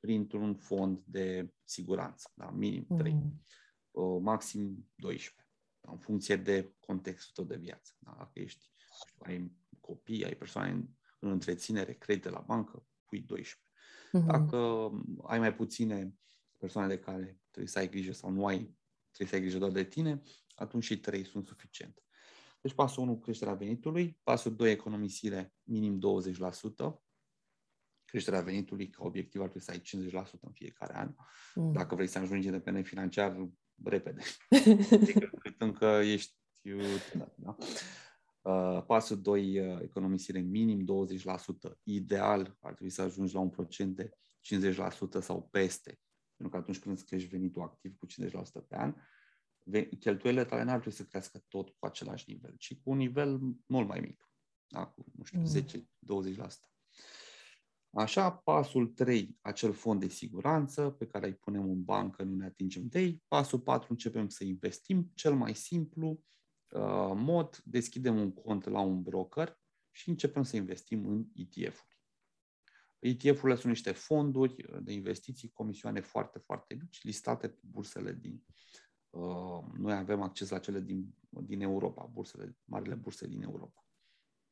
printr-un 0.00 0.54
fond 0.54 1.02
de 1.04 1.52
siguranță, 1.64 2.30
da? 2.34 2.50
minim 2.50 2.86
3, 2.96 3.12
mm. 3.12 3.44
uh, 3.90 4.20
maxim 4.22 4.90
12, 4.94 5.46
da? 5.80 5.90
în 5.92 5.98
funcție 5.98 6.36
de 6.36 6.74
contextul 6.80 7.32
tău 7.34 7.44
de 7.44 7.62
viață. 7.62 7.92
Da? 7.98 8.14
Dacă 8.18 8.30
ești, 8.32 8.70
ai 9.18 9.52
copii, 9.80 10.24
ai 10.24 10.34
persoane 10.34 10.70
în, 10.70 10.88
în 11.18 11.30
întreținere, 11.30 11.92
credite 11.92 12.30
la 12.30 12.40
bancă, 12.40 12.86
pui 13.04 13.20
12. 13.20 13.58
Mm-hmm. 14.10 14.26
Dacă 14.26 14.90
ai 15.22 15.38
mai 15.38 15.54
puține 15.54 16.14
persoane 16.56 16.88
de 16.88 16.98
care 16.98 17.40
trebuie 17.50 17.72
să 17.72 17.78
ai 17.78 17.88
grijă 17.88 18.12
sau 18.12 18.30
nu 18.30 18.46
ai, 18.46 18.76
trebuie 19.10 19.28
să 19.28 19.34
ai 19.34 19.40
grijă 19.40 19.58
doar 19.58 19.70
de 19.70 19.84
tine, 19.84 20.22
atunci 20.54 20.84
și 20.84 21.00
3 21.00 21.24
sunt 21.24 21.46
suficiente. 21.46 22.02
Deci 22.60 22.74
pasul 22.74 23.02
1, 23.02 23.18
creșterea 23.18 23.54
venitului, 23.54 24.18
pasul 24.22 24.56
2, 24.56 24.70
economisire 24.70 25.54
minim 25.62 25.98
20%, 25.98 27.00
creșterea 28.10 28.40
venitului 28.40 28.88
ca 28.88 29.04
obiectiv 29.04 29.40
ar 29.40 29.48
trebui 29.48 29.66
să 29.66 29.70
ai 29.70 30.10
50% 30.26 30.40
în 30.40 30.52
fiecare 30.52 30.96
an. 30.96 31.14
Mm. 31.54 31.72
Dacă 31.72 31.94
vrei 31.94 32.06
să 32.06 32.18
ajungi 32.18 32.46
independent 32.46 32.86
financiar, 32.86 33.48
repede. 33.84 34.22
adică 35.00 35.30
încă 35.58 35.86
ești 35.86 36.34
tânăr, 37.10 37.34
da? 37.36 37.56
Uh, 38.42 38.84
pasul 38.86 39.20
2, 39.20 39.60
uh, 39.60 39.80
economisire 39.82 40.40
minim 40.40 40.84
20%. 40.84 41.78
Ideal 41.82 42.56
ar 42.60 42.72
trebui 42.72 42.92
să 42.92 43.02
ajungi 43.02 43.34
la 43.34 43.40
un 43.40 43.50
procent 43.50 43.96
de 43.96 44.10
50% 44.40 45.20
sau 45.20 45.48
peste. 45.50 46.00
Pentru 46.36 46.56
că 46.56 46.56
atunci 46.56 46.78
când 46.78 46.96
îți 46.96 47.06
crești 47.06 47.28
venitul 47.28 47.62
activ 47.62 47.96
cu 47.96 48.06
50% 48.06 48.66
pe 48.68 48.76
an, 48.76 48.94
cheltuielile 49.98 50.44
tale 50.44 50.62
n-ar 50.62 50.78
trebui 50.78 50.96
să 50.96 51.04
crească 51.04 51.44
tot 51.48 51.68
cu 51.68 51.86
același 51.86 52.24
nivel, 52.28 52.54
ci 52.58 52.74
cu 52.74 52.90
un 52.90 52.96
nivel 52.96 53.40
mult 53.66 53.88
mai 53.88 54.00
mic. 54.00 54.30
Da? 54.66 54.86
Cu, 54.86 55.04
nu 55.16 55.24
știu, 55.24 55.40
mm. 55.40 56.36
10-20%. 56.36 56.70
Așa, 57.92 58.30
pasul 58.30 58.86
3, 58.86 59.38
acel 59.40 59.72
fond 59.72 60.00
de 60.00 60.08
siguranță 60.08 60.90
pe 60.90 61.06
care 61.06 61.26
îi 61.26 61.34
punem 61.34 61.70
în 61.70 61.84
bancă, 61.84 62.22
nu 62.22 62.36
ne 62.36 62.44
atingem 62.44 62.86
de 62.86 63.00
ei. 63.00 63.22
Pasul 63.28 63.60
4, 63.60 63.86
începem 63.90 64.28
să 64.28 64.44
investim. 64.44 65.10
Cel 65.14 65.34
mai 65.34 65.54
simplu 65.54 66.08
uh, 66.68 67.12
mod, 67.14 67.62
deschidem 67.64 68.16
un 68.16 68.32
cont 68.32 68.64
la 68.64 68.80
un 68.80 69.02
broker 69.02 69.60
și 69.90 70.08
începem 70.08 70.42
să 70.42 70.56
investim 70.56 71.06
în 71.06 71.26
ETF-uri. 71.34 71.98
ETF-urile 72.98 73.54
sunt 73.54 73.72
niște 73.72 73.92
fonduri 73.92 74.82
de 74.82 74.92
investiții, 74.92 75.50
comisioane 75.50 76.00
foarte, 76.00 76.38
foarte 76.38 76.74
mici, 76.74 77.02
listate 77.02 77.48
pe 77.48 77.60
bursele 77.70 78.12
din. 78.12 78.44
Uh, 79.10 79.64
noi 79.78 79.92
avem 79.92 80.22
acces 80.22 80.48
la 80.48 80.58
cele 80.58 80.80
din, 80.80 81.14
din 81.28 81.60
Europa, 81.60 82.04
bursele, 82.04 82.56
marile 82.64 82.94
burse 82.94 83.26
din 83.26 83.42
Europa. 83.42 83.84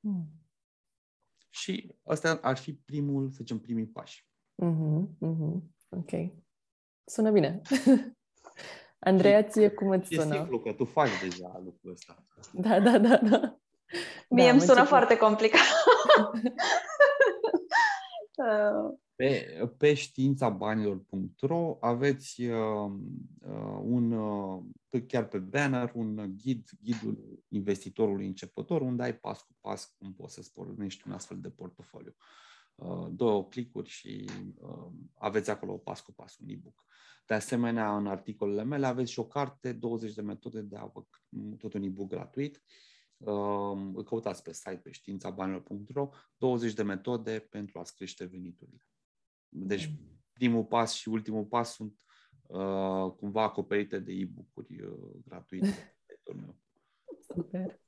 Mm. 0.00 0.47
Și 1.58 1.94
ăsta 2.06 2.38
ar 2.42 2.56
fi 2.56 2.72
primul, 2.72 3.30
să 3.30 3.36
zicem, 3.38 3.58
primii 3.58 3.86
pași. 3.86 4.26
Mm-hmm, 4.62 5.08
mm-hmm. 5.24 5.62
Ok. 5.88 6.10
Sună 7.04 7.30
bine. 7.30 7.60
Andreea, 8.98 9.42
ție 9.42 9.68
cum 9.68 9.88
îți 9.88 10.14
sună? 10.14 10.34
E 10.34 10.38
simplu, 10.38 10.60
că 10.60 10.72
tu 10.72 10.84
faci 10.84 11.20
deja 11.22 11.60
lucrul 11.64 11.92
ăsta. 11.92 12.24
Da, 12.52 12.80
da, 12.80 12.98
da, 12.98 13.16
da. 13.16 13.58
Mie 14.28 14.44
da, 14.44 14.50
îmi 14.50 14.60
sună 14.60 14.84
foarte 14.84 15.16
complicat. 15.16 15.60
Pe, 19.18 19.70
pe 19.76 19.94
științabanilor.ro 19.94 21.76
aveți 21.80 22.42
uh, 22.42 22.92
uh, 23.40 23.78
un, 23.82 24.12
uh, 24.12 24.62
chiar 25.06 25.28
pe 25.28 25.38
banner, 25.38 25.92
un 25.94 26.36
ghid, 26.36 26.68
ghidul 26.82 27.44
investitorului 27.48 28.26
începător, 28.26 28.80
unde 28.80 29.02
ai 29.02 29.16
pas 29.16 29.42
cu 29.42 29.56
pas 29.60 29.94
cum 29.98 30.14
poți 30.14 30.34
să-ți 30.34 30.52
pornești 30.52 31.02
un 31.06 31.12
astfel 31.12 31.40
de 31.40 31.50
portofoliu. 31.50 32.14
Uh, 32.74 33.06
două 33.10 33.44
clicuri 33.44 33.88
și 33.88 34.30
uh, 34.60 34.86
aveți 35.14 35.50
acolo 35.50 35.76
pas 35.76 36.00
cu 36.00 36.12
pas 36.12 36.38
un 36.38 36.48
e-book. 36.48 36.84
De 37.26 37.34
asemenea, 37.34 37.96
în 37.96 38.06
articolele 38.06 38.64
mele 38.64 38.86
aveți 38.86 39.10
și 39.10 39.18
o 39.18 39.26
carte, 39.26 39.72
20 39.72 40.14
de 40.14 40.22
metode 40.22 40.60
de 40.60 40.76
a 40.76 40.84
vă 40.84 41.02
tot 41.58 41.74
un 41.74 41.82
e-book 41.82 42.08
gratuit. 42.08 42.62
Uh, 43.16 44.04
căutați 44.04 44.42
pe 44.42 44.52
site 44.52 44.80
pe 44.82 44.90
științabanilor.ro 44.90 46.08
20 46.36 46.72
de 46.72 46.82
metode 46.82 47.38
pentru 47.50 47.78
a-ți 47.78 47.94
crește 47.94 48.24
veniturile. 48.24 48.82
Deci 49.48 49.92
primul 50.32 50.64
pas 50.64 50.92
și 50.92 51.08
ultimul 51.08 51.44
pas 51.44 51.74
sunt 51.74 51.94
uh, 52.46 53.12
cumva 53.16 53.42
acoperite 53.42 53.98
de 53.98 54.12
e-book-uri 54.12 54.82
uh, 54.82 55.10
gratuite. 55.26 55.96
Super. 57.34 57.80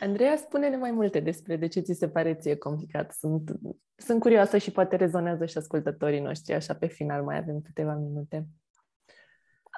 Andreea, 0.00 0.36
spune-ne 0.36 0.76
mai 0.76 0.90
multe 0.90 1.20
despre 1.20 1.56
de 1.56 1.66
ce 1.66 1.80
ți 1.80 1.92
se 1.92 2.08
pare 2.08 2.34
ție 2.34 2.56
complicat. 2.56 3.12
Sunt, 3.12 3.50
sunt 3.96 4.20
curioasă 4.20 4.58
și 4.58 4.70
poate 4.70 4.96
rezonează 4.96 5.46
și 5.46 5.58
ascultătorii 5.58 6.20
noștri, 6.20 6.54
așa 6.54 6.74
pe 6.74 6.86
final 6.86 7.22
mai 7.22 7.36
avem 7.36 7.60
câteva 7.60 7.94
minute. 7.94 8.46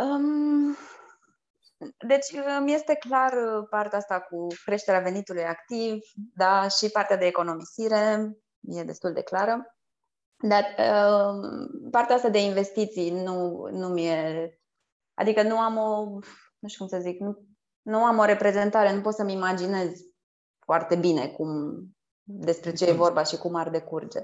Um, 0.01 0.77
deci 2.07 2.27
mi 2.63 2.73
este 2.73 2.95
clar 2.95 3.33
uh, 3.33 3.67
partea 3.71 3.99
asta 3.99 4.21
cu 4.21 4.47
creșterea 4.65 5.01
venitului 5.01 5.45
activ, 5.45 5.99
da, 6.35 6.69
și 6.69 6.91
partea 6.91 7.17
de 7.17 7.27
economisire 7.27 8.31
e 8.61 8.83
destul 8.83 9.13
de 9.13 9.23
clară. 9.23 9.80
Dar 10.41 10.65
uh, 10.79 11.69
partea 11.91 12.15
asta 12.15 12.29
de 12.29 12.43
investiții 12.43 13.11
nu, 13.11 13.69
nu 13.73 13.89
mi-e... 13.89 14.59
Adică 15.15 15.43
nu 15.43 15.59
am 15.59 15.77
o... 15.77 16.19
Nu 16.59 16.69
știu 16.69 16.87
cum 16.87 16.99
să 16.99 17.03
zic, 17.03 17.21
nu, 17.21 17.49
nu 17.83 18.05
am 18.05 18.19
o 18.19 18.25
reprezentare, 18.25 18.95
nu 18.95 19.01
pot 19.01 19.15
să-mi 19.15 19.33
imaginez 19.33 20.01
foarte 20.59 20.97
bine 20.97 21.29
cum, 21.29 21.49
despre 22.23 22.73
ce 22.73 22.85
e 22.85 22.93
vorba 22.93 23.23
și 23.23 23.37
cum 23.37 23.55
ar 23.55 23.71
decurge. 23.71 24.19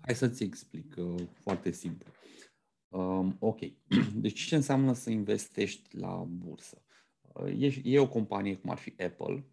Hai 0.00 0.14
să-ți 0.14 0.42
explic 0.42 0.94
uh, 0.96 1.22
foarte 1.42 1.70
simplu. 1.70 2.10
Um, 2.88 3.36
ok. 3.38 3.58
Deci 4.14 4.40
ce 4.40 4.54
înseamnă 4.54 4.92
să 4.92 5.10
investești 5.10 5.96
la 5.96 6.26
bursă? 6.28 6.82
Uh, 7.22 7.62
e, 7.62 7.80
e 7.84 8.00
o 8.00 8.08
companie 8.08 8.56
cum 8.56 8.70
ar 8.70 8.78
fi 8.78 8.94
Apple 8.98 9.44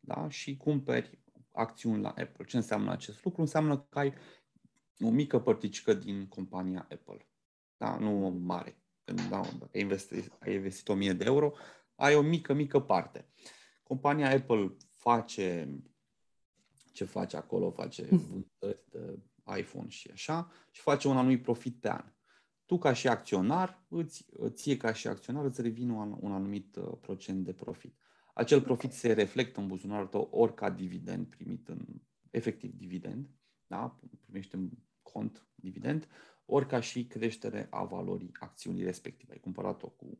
da? 0.00 0.28
și 0.28 0.56
cumperi 0.56 1.18
acțiuni 1.52 2.02
la 2.02 2.08
Apple. 2.08 2.44
Ce 2.46 2.56
înseamnă 2.56 2.90
acest 2.90 3.24
lucru? 3.24 3.40
Înseamnă 3.40 3.86
că 3.88 3.98
ai 3.98 4.14
o 5.00 5.10
mică 5.10 5.40
părticică 5.40 5.94
din 5.94 6.26
compania 6.26 6.88
Apple. 6.90 7.28
Da? 7.76 7.98
Nu 7.98 8.10
mare. 8.28 8.78
Când 9.04 9.20
da, 9.20 9.40
dacă 9.40 9.70
ai 9.74 9.80
investit, 9.80 10.32
ai 10.38 10.54
investit 10.54 10.88
1000 10.88 11.12
de 11.12 11.24
euro, 11.24 11.52
ai 11.94 12.14
o 12.14 12.22
mică, 12.22 12.52
mică 12.52 12.80
parte. 12.80 13.28
Compania 13.82 14.30
Apple 14.30 14.76
face 14.88 15.78
ce 16.92 17.04
face 17.04 17.36
acolo, 17.36 17.70
face 17.70 18.04
vânzări 18.10 18.84
de 18.90 19.18
iPhone 19.58 19.88
și 19.88 20.10
așa, 20.10 20.52
și 20.70 20.80
face 20.80 21.08
un 21.08 21.16
anumit 21.16 21.42
profit 21.42 21.80
pe 21.80 21.90
an. 21.90 22.12
Tu 22.64 22.78
ca 22.78 22.92
și 22.92 23.08
acționar, 23.08 23.84
îți, 23.88 24.26
ție 24.48 24.76
ca 24.76 24.92
și 24.92 25.08
acționar 25.08 25.44
îți 25.44 25.62
revine 25.62 25.92
un, 25.92 26.16
un 26.20 26.32
anumit 26.32 26.76
uh, 26.76 26.92
procent 27.00 27.44
de 27.44 27.52
profit. 27.52 27.98
Acel 28.34 28.60
profit 28.62 28.92
se 28.92 29.12
reflectă 29.12 29.60
în 29.60 29.66
buzunarul 29.66 30.06
tău 30.06 30.28
ori 30.30 30.54
ca 30.54 30.70
dividend 30.70 31.26
primit 31.26 31.68
în 31.68 31.86
efectiv 32.30 32.72
dividend, 32.72 33.28
da? 33.74 33.98
primește 34.20 34.56
în 34.56 34.70
cont 35.02 35.46
dividend, 35.54 36.08
ori 36.44 36.66
ca 36.66 36.80
și 36.80 37.06
creștere 37.06 37.66
a 37.70 37.84
valorii 37.84 38.30
acțiunii 38.40 38.84
respective. 38.84 39.32
Ai 39.32 39.40
cumpărat-o 39.40 39.88
cu 39.88 40.18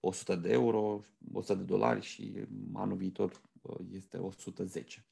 100 0.00 0.36
de 0.36 0.52
euro, 0.52 1.00
100 1.32 1.54
de 1.54 1.62
dolari 1.62 2.00
și 2.00 2.46
anul 2.72 2.96
viitor 2.96 3.40
uh, 3.62 3.76
este 3.92 4.16
110. 4.16 5.04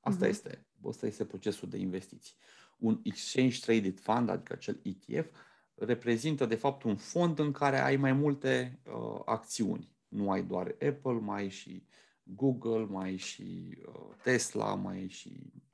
Asta, 0.00 0.26
uh-huh. 0.26 0.28
este, 0.28 0.66
asta 0.88 1.06
este 1.06 1.24
procesul 1.24 1.68
de 1.68 1.78
investiții. 1.78 2.34
Un 2.78 3.00
Exchange 3.02 3.60
Traded 3.60 4.00
Fund, 4.00 4.28
adică 4.28 4.52
acel 4.52 4.80
ETF, 4.82 5.30
reprezintă 5.74 6.46
de 6.46 6.54
fapt 6.54 6.82
un 6.82 6.96
fond 6.96 7.38
în 7.38 7.52
care 7.52 7.80
ai 7.80 7.96
mai 7.96 8.12
multe 8.12 8.80
uh, 8.86 9.20
acțiuni. 9.24 9.96
Nu 10.08 10.30
ai 10.30 10.42
doar 10.42 10.66
Apple, 10.66 11.12
mai 11.20 11.40
ai 11.40 11.48
și 11.48 11.86
Google, 12.22 12.84
mai 12.84 13.08
ai 13.08 13.16
și 13.16 13.78
uh, 13.86 14.16
Tesla, 14.22 14.74
mai 14.74 14.96
ai 14.96 15.08
și 15.08 15.52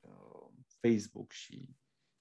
Facebook 0.81 1.31
și 1.31 1.69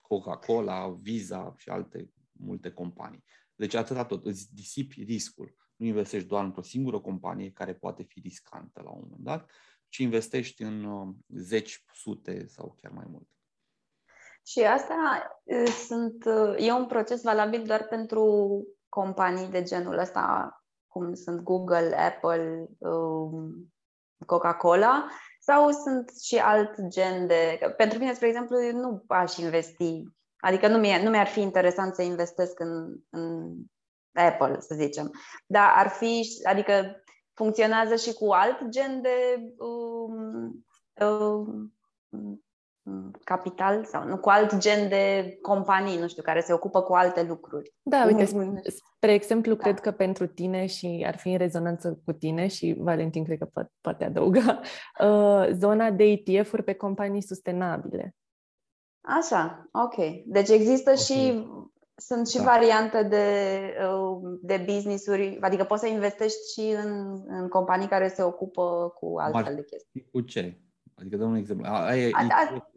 Coca-Cola, 0.00 0.88
Visa 0.88 1.54
și 1.56 1.68
alte 1.68 2.10
multe 2.32 2.70
companii. 2.72 3.24
Deci 3.54 3.74
atâta 3.74 4.04
tot, 4.04 4.24
îți 4.24 4.54
disipi 4.54 5.02
riscul. 5.02 5.54
Nu 5.76 5.86
investești 5.86 6.28
doar 6.28 6.44
într-o 6.44 6.62
singură 6.62 7.00
companie 7.00 7.50
care 7.50 7.74
poate 7.74 8.02
fi 8.02 8.20
riscantă 8.20 8.82
la 8.84 8.90
un 8.90 9.00
moment 9.02 9.24
dat, 9.24 9.50
ci 9.88 9.98
investești 9.98 10.62
în 10.62 10.84
uh, 10.84 11.14
zeci, 11.28 11.84
sute 11.94 12.46
sau 12.46 12.76
chiar 12.80 12.92
mai 12.92 13.06
multe. 13.08 13.34
Și 14.46 14.60
asta 14.60 15.22
sunt, 15.86 16.24
e 16.58 16.72
un 16.72 16.86
proces 16.86 17.22
valabil 17.22 17.64
doar 17.66 17.86
pentru 17.86 18.64
companii 18.88 19.48
de 19.48 19.62
genul 19.62 19.98
ăsta, 19.98 20.54
cum 20.86 21.14
sunt 21.14 21.40
Google, 21.40 21.94
Apple, 21.96 22.68
um, 22.78 23.72
Coca-Cola, 24.26 25.08
sau 25.42 25.70
sunt 25.70 26.10
și 26.22 26.36
alt 26.36 26.80
gen 26.88 27.26
de... 27.26 27.58
Pentru 27.76 27.98
mine, 27.98 28.14
spre 28.14 28.26
exemplu, 28.26 28.56
nu 28.72 29.04
aș 29.06 29.36
investi, 29.36 30.02
adică 30.36 30.68
nu, 30.68 30.78
mi 30.78 31.00
nu 31.02 31.10
mi-ar 31.10 31.26
fi 31.26 31.40
interesant 31.40 31.94
să 31.94 32.02
investesc 32.02 32.60
în, 32.60 32.96
în 33.10 33.54
Apple, 34.12 34.60
să 34.60 34.74
zicem, 34.74 35.12
dar 35.46 35.72
ar 35.74 35.88
fi, 35.88 36.22
adică 36.42 37.02
funcționează 37.34 37.96
și 37.96 38.12
cu 38.12 38.30
alt 38.32 38.68
gen 38.68 39.02
de 39.02 39.40
um, 39.58 40.64
um, 41.06 41.74
capital 43.24 43.84
sau 43.84 44.04
nu, 44.04 44.18
cu 44.18 44.28
alt 44.28 44.56
gen 44.56 44.88
de 44.88 45.36
companii, 45.42 45.98
nu 45.98 46.08
știu, 46.08 46.22
care 46.22 46.40
se 46.40 46.52
ocupă 46.52 46.82
cu 46.82 46.92
alte 46.92 47.22
lucruri. 47.22 47.74
Da, 47.82 48.04
uite, 48.06 48.24
spre 48.64 49.12
exemplu, 49.12 49.54
da. 49.54 49.62
cred 49.62 49.80
că 49.80 49.90
pentru 49.90 50.26
tine 50.26 50.66
și 50.66 51.04
ar 51.06 51.16
fi 51.16 51.28
în 51.30 51.38
rezonanță 51.38 52.00
cu 52.04 52.12
tine 52.12 52.46
și 52.46 52.76
Valentin 52.78 53.24
cred 53.24 53.38
că 53.38 53.44
poate, 53.44 53.72
poate 53.80 54.04
adăuga, 54.04 54.60
uh, 55.04 55.48
zona 55.52 55.90
de 55.90 56.04
ETF-uri 56.04 56.62
pe 56.62 56.72
companii 56.72 57.22
sustenabile. 57.22 58.14
Așa, 59.00 59.68
ok. 59.72 60.24
Deci 60.26 60.48
există 60.48 60.90
okay. 60.90 61.02
și 61.02 61.46
sunt 61.96 62.28
și 62.28 62.36
da. 62.36 62.42
variante 62.42 63.02
de, 63.02 63.26
uh, 63.92 64.38
de 64.42 64.64
business-uri, 64.66 65.38
adică 65.40 65.64
poți 65.64 65.80
să 65.80 65.88
investești 65.88 66.52
și 66.52 66.74
în, 66.84 67.20
în 67.26 67.48
companii 67.48 67.88
care 67.88 68.08
se 68.08 68.22
ocupă 68.22 68.94
cu 69.00 69.14
altfel 69.18 69.54
de 69.54 69.64
chestii. 69.64 70.08
Cu 70.12 70.20
ce? 70.20 70.60
Adică 70.94 71.16
dăm 71.16 71.30
un 71.30 71.36
exemplu. 71.36 71.66
Aia 71.68 72.06
e 72.06 72.10
a, 72.12 72.70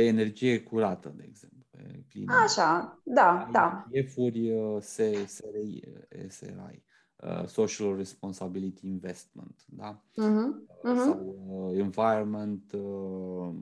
pe 0.00 0.06
energie 0.06 0.62
curată, 0.62 1.12
de 1.16 1.24
exemplu. 1.28 1.66
Pe 1.70 2.04
clean 2.08 2.28
Așa, 2.28 3.00
da, 3.04 3.48
da. 3.52 3.86
ETF-uri 3.90 4.52
SRI, 4.80 5.82
SRI 6.28 6.84
uh, 7.16 7.46
Social 7.46 7.96
Responsibility 7.96 8.86
Investment, 8.86 9.64
da? 9.66 10.04
Uh-huh, 10.12 10.48
uh-huh. 10.84 11.04
Sau 11.04 11.36
uh, 11.48 11.78
Environment, 11.78 12.72
uh, 12.72 13.54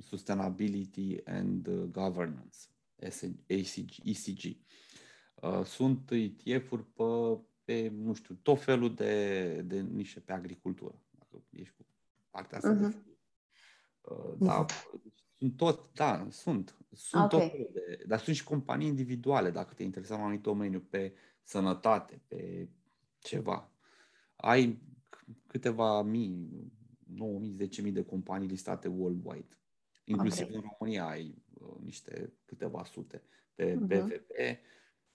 Sustainability 0.00 1.16
and 1.24 1.66
uh, 1.66 1.82
Governance, 1.90 2.58
ECG. 3.46 3.90
ECG. 4.04 4.56
Uh, 5.34 5.64
sunt 5.64 6.10
ETF-uri 6.10 6.84
pe, 6.84 7.38
pe, 7.64 7.92
nu 7.94 8.12
știu, 8.12 8.38
tot 8.42 8.62
felul 8.62 8.94
de, 8.94 9.54
de 9.66 9.80
nișe 9.80 10.20
pe 10.20 10.32
agricultură. 10.32 11.02
Dacă 11.10 11.44
ești 11.50 11.74
cu 11.76 11.86
partea 12.30 12.58
asta 12.58 12.76
uh-huh. 12.76 12.80
de 12.80 12.96
uh, 14.00 14.34
da, 14.38 14.64
sunt 15.42 15.56
tot, 15.56 15.92
da, 15.92 16.26
sunt. 16.30 16.76
Sunt 16.92 17.32
okay. 17.32 17.50
tot 17.50 17.72
de, 17.72 18.04
dar 18.06 18.18
sunt 18.18 18.36
și 18.36 18.44
companii 18.44 18.86
individuale, 18.86 19.50
dacă 19.50 19.74
te 19.74 19.82
interesează 19.82 20.20
în 20.20 20.26
anumit 20.26 20.44
domeniu, 20.44 20.80
pe 20.80 21.14
sănătate, 21.42 22.20
pe 22.28 22.68
ceva. 23.18 23.70
Ai 24.36 24.78
câteva 25.46 26.02
mii, 26.02 26.72
9.000, 27.56 27.86
10.000 27.86 27.92
de 27.92 28.02
companii 28.02 28.48
listate 28.48 28.88
worldwide. 28.88 29.58
Inclusiv 30.04 30.46
okay. 30.46 30.56
în 30.56 30.64
România 30.78 31.06
ai 31.08 31.34
uh, 31.54 31.76
niște 31.80 32.32
câteva 32.44 32.84
sute. 32.84 33.22
Pe 33.54 33.72
uh-huh. 33.72 33.78
Mhm. 33.78 33.86
BVP 33.86 34.30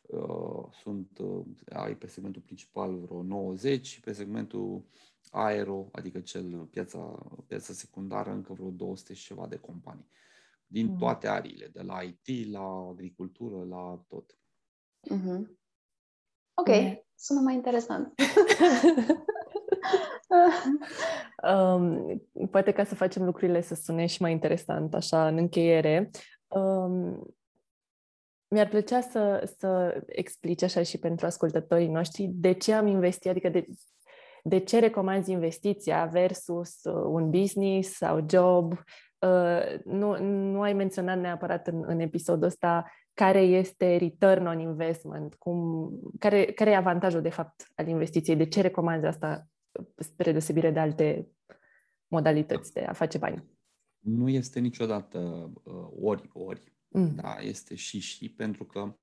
uh, 0.02 0.72
sunt, 0.82 1.18
uh, 1.20 1.46
ai 1.70 1.96
pe 1.96 2.08
segmentul 2.08 2.42
principal 2.42 2.98
vreo 2.98 3.24
90 3.24 3.86
și 3.86 4.00
pe 4.00 4.12
segmentul 4.12 4.84
aero, 5.32 5.88
adică 5.92 6.20
cel 6.20 6.68
piața, 6.72 7.28
piața 7.48 7.74
secundară, 7.74 8.32
încă 8.32 8.54
vreo 8.54 8.70
200 8.70 9.14
și 9.14 9.26
ceva 9.26 9.48
de 9.48 9.58
companii. 9.58 10.10
Din 10.68 10.88
mm. 10.88 10.98
toate 10.98 11.28
ariile, 11.28 11.68
de 11.68 11.82
la 11.82 12.02
IT, 12.02 12.52
la 12.52 12.88
agricultură, 12.90 13.66
la 13.70 14.04
tot. 14.08 14.38
Mm-hmm. 15.12 15.48
Ok, 16.54 16.68
mm. 16.68 17.06
sună 17.16 17.40
mai 17.40 17.54
interesant. 17.54 18.14
um, 21.54 22.22
poate 22.52 22.72
ca 22.72 22.84
să 22.84 22.96
facem 22.96 23.24
lucrurile 23.24 23.62
să 23.62 23.76
sune 23.76 24.06
și 24.06 24.22
mai 24.22 24.32
interesant, 24.32 24.94
așa, 24.94 25.28
în 25.28 25.38
încheiere. 25.38 26.10
Um, 26.48 27.36
mi-ar 28.48 28.68
plăcea 28.68 29.02
să, 29.02 29.52
să 29.58 30.02
explici 30.08 30.64
așa 30.64 30.84
și 30.84 30.98
pentru 30.98 31.26
ascultătorii 31.26 31.88
noștri 31.88 32.30
de 32.34 32.52
ce 32.52 32.74
am 32.74 32.88
investit, 32.88 33.30
adică 33.30 33.50
de, 33.50 33.68
de 34.44 34.60
ce 34.60 34.80
recomanzi 34.80 35.32
investiția 35.32 36.06
versus 36.06 36.84
uh, 36.84 36.94
un 36.94 37.30
business 37.30 37.96
sau 37.96 38.26
job. 38.30 38.74
Uh, 39.20 39.80
nu, 39.86 40.18
nu 40.24 40.62
ai 40.62 40.74
menționat 40.74 41.20
neapărat 41.20 41.68
în, 41.68 41.84
în 41.88 42.00
episodul 42.00 42.44
ăsta 42.44 42.86
care 43.14 43.42
este 43.42 43.96
return 43.96 44.46
on 44.46 44.60
investment, 44.60 45.36
cum, 45.36 45.90
care, 46.20 46.46
care 46.46 46.70
e 46.70 46.76
avantajul 46.76 47.22
de 47.22 47.30
fapt 47.30 47.72
al 47.76 47.88
investiției, 47.88 48.36
de 48.36 48.48
ce 48.48 48.62
recomanzi 48.62 49.06
asta 49.06 49.48
spre 49.96 50.32
deosebire 50.32 50.72
de 50.72 50.80
alte 50.80 51.28
modalități 52.08 52.74
de 52.74 52.80
a 52.80 52.94
face 52.94 53.18
bani. 53.18 53.44
Nu 54.00 54.30
este 54.30 54.60
niciodată 54.60 55.52
uh, 55.64 55.88
ori, 56.02 56.30
ori, 56.34 56.74
mm. 56.88 57.16
da, 57.16 57.36
este 57.40 57.76
și 57.76 58.00
și, 58.00 58.30
pentru 58.30 58.66
că 58.66 58.98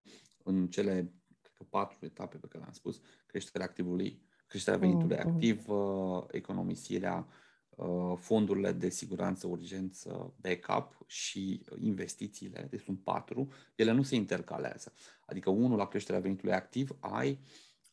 în 0.44 0.68
cele 0.68 0.92
cred 1.40 1.52
că 1.54 1.64
patru 1.64 1.98
etape 2.00 2.36
pe 2.36 2.46
care 2.46 2.62
le-am 2.62 2.72
spus, 2.72 3.00
creșterea 3.26 3.66
activului, 3.66 4.22
creșterea 4.54 4.78
venitului 4.78 5.16
mm. 5.24 5.30
activ, 5.30 5.68
uh, 5.68 6.24
economisirea, 6.30 7.26
uh, 7.70 8.16
fondurile 8.16 8.72
de 8.72 8.88
siguranță, 8.88 9.46
urgență, 9.46 10.34
backup 10.40 11.04
și 11.06 11.60
investițiile, 11.78 12.66
deci 12.70 12.82
sunt 12.82 13.00
patru, 13.00 13.48
ele 13.74 13.92
nu 13.92 14.02
se 14.02 14.14
intercalează. 14.14 14.92
Adică 15.26 15.50
unul 15.50 15.76
la 15.76 15.88
creșterea 15.88 16.20
venitului 16.20 16.52
activ 16.52 16.96
ai 17.00 17.38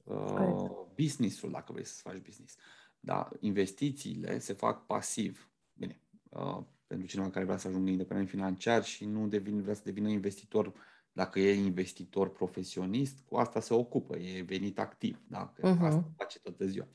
uh, 0.03 0.69
business-ul, 0.95 1.51
dacă 1.51 1.71
vrei 1.71 1.85
să 1.85 2.01
faci 2.03 2.17
business. 2.17 2.55
Da, 2.99 3.29
investițiile 3.39 4.39
se 4.39 4.53
fac 4.53 4.85
pasiv. 4.85 5.49
Bine, 5.73 5.99
uh, 6.29 6.59
pentru 6.87 7.07
cineva 7.07 7.29
care 7.29 7.45
vrea 7.45 7.57
să 7.57 7.67
ajungă 7.67 7.89
independent 7.89 8.29
financiar 8.29 8.83
și 8.83 9.05
nu 9.05 9.27
devine, 9.27 9.61
vrea 9.61 9.73
să 9.73 9.81
devină 9.83 10.09
investitor 10.09 10.73
dacă 11.11 11.39
e 11.39 11.53
investitor 11.53 12.31
profesionist, 12.31 13.19
cu 13.25 13.35
asta 13.35 13.59
se 13.59 13.73
ocupă, 13.73 14.17
e 14.17 14.41
venit 14.41 14.79
activ, 14.79 15.21
da? 15.27 15.47
Că 15.55 15.75
uh-huh. 15.75 15.79
asta 15.79 16.11
face 16.15 16.39
toată 16.39 16.65
ziua. 16.65 16.87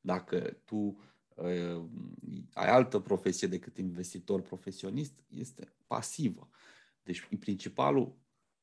Dacă 0.00 0.60
tu 0.64 0.76
uh, 1.34 1.84
ai 2.52 2.68
altă 2.68 2.98
profesie 2.98 3.48
decât 3.48 3.78
investitor 3.78 4.40
profesionist, 4.40 5.24
este 5.28 5.74
pasivă. 5.86 6.48
Deci, 7.02 7.28
principalul 7.38 8.16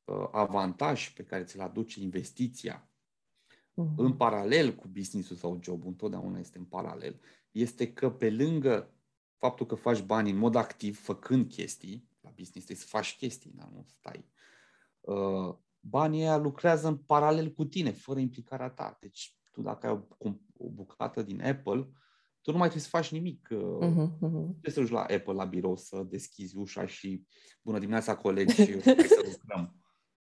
uh, 0.04 0.28
avantaj 0.32 1.14
pe 1.14 1.24
care 1.24 1.44
ți-l 1.44 1.62
aduce 1.62 2.02
investiția 2.02 2.90
uh-huh. 3.48 3.96
în 3.96 4.14
paralel 4.14 4.76
cu 4.76 4.88
business-ul 4.88 5.36
sau 5.36 5.60
jobul, 5.64 5.88
întotdeauna 5.88 6.40
este 6.40 6.58
în 6.58 6.66
paralel, 6.66 7.20
este 7.52 7.94
că 7.94 8.12
pe 8.12 8.30
lângă 8.30 8.94
faptul 9.38 9.66
că 9.66 9.76
faci 9.76 10.02
bani 10.02 10.30
în 10.30 10.38
mod 10.38 10.56
activ, 10.56 11.00
făcând 11.00 11.48
chestii, 11.50 12.10
la 12.22 12.30
business 12.30 12.66
trebuie 12.66 12.78
să 12.78 12.88
faci 12.88 13.18
chestii, 13.18 13.52
dar 13.56 13.70
nu 13.74 13.86
stai 13.88 14.18
Uh, 14.18 14.36
banii 15.80 16.22
ăia 16.22 16.38
lucrează 16.38 16.88
în 16.88 16.98
paralel 16.98 17.52
cu 17.52 17.66
tine, 17.66 17.92
fără 17.92 18.20
implicarea 18.20 18.70
ta. 18.70 18.98
Deci 19.02 19.38
tu 19.52 19.62
dacă 19.62 19.88
ai 19.88 19.94
o, 20.18 20.30
o 20.58 20.70
bucată 20.70 21.22
din 21.22 21.44
Apple, 21.44 21.90
tu 22.42 22.52
nu 22.52 22.58
mai 22.58 22.70
trebuie 22.70 22.82
să 22.82 22.98
faci 22.98 23.12
nimic. 23.12 23.48
Uh-huh, 23.52 24.08
uh-huh. 24.08 24.50
Trebuie 24.60 24.72
să 24.72 24.80
duci 24.80 24.90
la 24.90 25.00
Apple, 25.00 25.34
la 25.34 25.46
birou, 25.46 25.76
să 25.76 26.04
deschizi 26.10 26.58
ușa 26.58 26.86
și 26.86 27.26
bună 27.62 27.80
dimineața 27.80 28.18
colegi, 28.18 28.72
hai 28.84 29.06
să 29.08 29.30
lucrăm, 29.32 29.76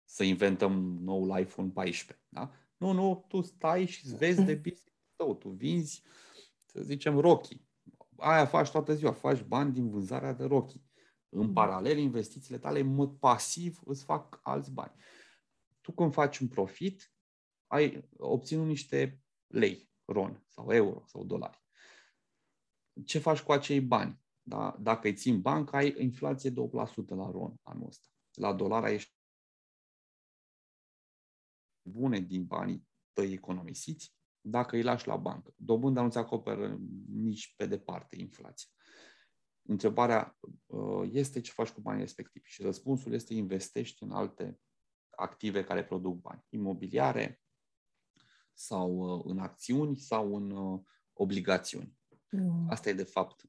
să 0.05 0.23
inventăm 0.23 0.99
noul 1.01 1.39
iPhone 1.39 1.69
14. 1.69 2.25
Da? 2.29 2.51
Nu, 2.77 2.91
nu, 2.91 3.25
tu 3.27 3.41
stai 3.41 3.85
și 3.85 4.05
îți 4.05 4.15
vezi 4.15 4.43
de 4.43 4.55
business 4.55 4.93
tău, 5.15 5.35
tu 5.35 5.49
vinzi, 5.49 6.03
să 6.65 6.81
zicem, 6.81 7.19
rochi. 7.19 7.47
Aia 8.17 8.45
faci 8.45 8.69
toată 8.69 8.93
ziua, 8.93 9.11
faci 9.11 9.43
bani 9.43 9.73
din 9.73 9.89
vânzarea 9.89 10.33
de 10.33 10.43
rochi. 10.43 10.81
În 11.35 11.47
mm. 11.47 11.53
paralel, 11.53 11.97
investițiile 11.97 12.59
tale 12.59 12.79
în 12.79 12.93
mod 12.93 13.17
pasiv 13.19 13.81
îți 13.85 14.03
fac 14.03 14.39
alți 14.43 14.71
bani. 14.71 14.93
Tu 15.81 15.91
când 15.91 16.13
faci 16.13 16.39
un 16.39 16.47
profit, 16.47 17.13
ai 17.67 18.09
obținut 18.17 18.65
niște 18.65 19.23
lei, 19.47 19.89
ron 20.05 20.43
sau 20.47 20.71
euro 20.71 21.03
sau 21.05 21.23
dolari. 21.23 21.63
Ce 23.05 23.19
faci 23.19 23.41
cu 23.41 23.51
acei 23.51 23.81
bani? 23.81 24.23
Da? 24.41 24.77
Dacă 24.79 25.07
îi 25.07 25.13
ții 25.13 25.31
în 25.31 25.41
bancă, 25.41 25.75
ai 25.75 25.95
inflație 25.97 26.51
2% 26.51 26.53
la 27.07 27.31
ron 27.31 27.59
anul 27.63 27.87
ăsta. 27.87 28.07
La 28.33 28.53
dolar 28.53 28.83
ai 28.83 28.99
bune 31.81 32.19
din 32.19 32.45
banii 32.45 32.87
tăi 33.13 33.31
economisiți 33.31 34.13
dacă 34.41 34.75
îi 34.75 34.83
lași 34.83 35.07
la 35.07 35.15
bancă. 35.15 35.53
Dobânda 35.57 36.01
nu 36.01 36.09
ți 36.09 36.17
acoperă 36.17 36.79
nici 37.07 37.55
pe 37.55 37.65
departe 37.65 38.19
inflația. 38.19 38.69
Întrebarea 39.67 40.37
uh, 40.65 41.09
este 41.11 41.41
ce 41.41 41.51
faci 41.51 41.69
cu 41.69 41.81
banii 41.81 42.01
respectivi 42.01 42.49
și 42.49 42.61
răspunsul 42.61 43.13
este 43.13 43.33
investești 43.33 44.03
în 44.03 44.11
alte 44.11 44.59
active 45.09 45.63
care 45.63 45.83
produc 45.83 46.21
bani, 46.21 46.45
imobiliare 46.49 47.41
sau 48.53 48.97
uh, 48.97 49.23
în 49.25 49.39
acțiuni 49.39 49.95
sau 49.95 50.35
în 50.35 50.51
uh, 50.51 50.79
obligațiuni. 51.13 51.93
Mm. 52.29 52.67
Asta 52.69 52.89
e 52.89 52.93
de 52.93 53.03
fapt, 53.03 53.41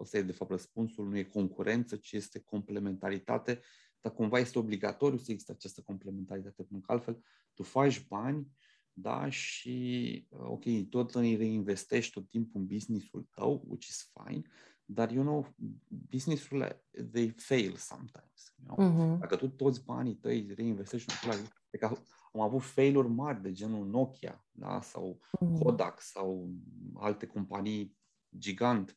asta 0.00 0.18
e 0.18 0.22
de 0.22 0.32
fapt 0.32 0.50
răspunsul, 0.50 1.08
nu 1.08 1.16
e 1.16 1.22
concurență, 1.22 1.96
ci 1.96 2.12
este 2.12 2.38
complementaritate 2.38 3.60
dar 4.04 4.12
cumva 4.12 4.38
este 4.38 4.58
obligatoriu 4.58 5.18
să 5.18 5.30
există 5.30 5.52
această 5.52 5.80
complementaritate, 5.80 6.62
pentru 6.62 6.86
că 6.86 6.92
altfel 6.92 7.24
tu 7.54 7.62
faci 7.62 8.06
bani, 8.06 8.46
da, 8.92 9.30
și, 9.30 10.26
uh, 10.30 10.40
ok, 10.40 10.64
tot 10.88 11.14
îi 11.14 11.36
reinvestești 11.36 12.12
tot 12.12 12.28
timpul 12.28 12.60
în 12.60 12.66
businessul 12.66 13.28
tău, 13.34 13.64
which 13.68 13.86
is 13.86 14.12
fine, 14.12 14.42
dar, 14.84 15.10
you 15.10 15.22
know, 15.22 15.54
businessurile, 15.88 16.84
they 17.12 17.28
fail 17.28 17.76
sometimes. 17.76 18.54
You 18.56 18.66
know? 18.66 18.90
Uh-huh. 18.90 19.18
Dacă 19.18 19.36
tu 19.36 19.48
toți 19.48 19.84
banii 19.84 20.14
tăi 20.14 20.52
reinvestești 20.54 21.10
în 21.10 21.16
același 21.16 21.52
că 21.78 21.86
am 22.32 22.40
avut 22.40 22.62
failuri 22.62 23.08
mari 23.08 23.42
de 23.42 23.52
genul 23.52 23.86
Nokia, 23.86 24.46
da, 24.50 24.80
sau 24.80 25.20
uh-huh. 25.20 25.62
Kodak, 25.62 26.00
sau 26.00 26.50
alte 26.94 27.26
companii 27.26 27.98
gigant. 28.38 28.96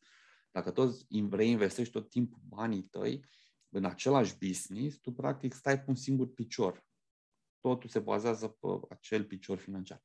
Dacă 0.50 0.70
toți 0.70 1.06
reinvestești 1.30 1.92
tot 1.92 2.08
timpul 2.08 2.40
banii 2.48 2.82
tăi 2.82 3.24
în 3.68 3.84
același 3.84 4.38
business, 4.38 4.98
tu 4.98 5.12
practic 5.12 5.52
stai 5.52 5.78
pe 5.78 5.84
un 5.88 5.94
singur 5.94 6.32
picior. 6.32 6.86
Totul 7.60 7.88
se 7.88 7.98
bazează 7.98 8.48
pe 8.48 8.66
acel 8.88 9.24
picior 9.24 9.58
financiar. 9.58 10.02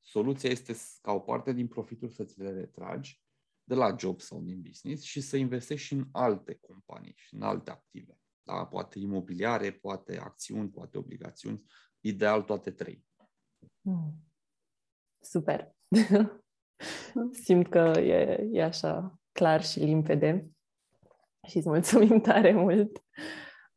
Soluția 0.00 0.50
este 0.50 0.76
ca 1.02 1.12
o 1.12 1.20
parte 1.20 1.52
din 1.52 1.68
profituri 1.68 2.12
să 2.12 2.24
ți 2.24 2.38
le 2.38 2.52
retragi 2.52 3.25
de 3.68 3.74
la 3.74 3.94
job 3.98 4.20
sau 4.20 4.40
din 4.40 4.60
business 4.60 5.02
și 5.02 5.20
să 5.20 5.36
investești 5.36 5.86
și 5.86 5.92
în 5.92 6.08
alte 6.12 6.54
companii 6.54 7.14
și 7.16 7.34
în 7.34 7.42
alte 7.42 7.70
active. 7.70 8.18
Da? 8.42 8.66
Poate 8.66 8.98
imobiliare, 8.98 9.72
poate 9.72 10.18
acțiuni, 10.18 10.68
poate 10.68 10.98
obligațiuni, 10.98 11.62
ideal 12.00 12.42
toate 12.42 12.70
trei. 12.70 13.04
Mm. 13.80 14.30
Super! 15.20 15.74
Simt 17.44 17.68
că 17.68 18.00
e, 18.00 18.48
e 18.52 18.62
așa 18.62 19.20
clar 19.32 19.64
și 19.64 19.78
limpede 19.78 20.50
și 21.48 21.56
îți 21.56 21.68
mulțumim 21.68 22.20
tare 22.20 22.52
mult. 22.52 23.04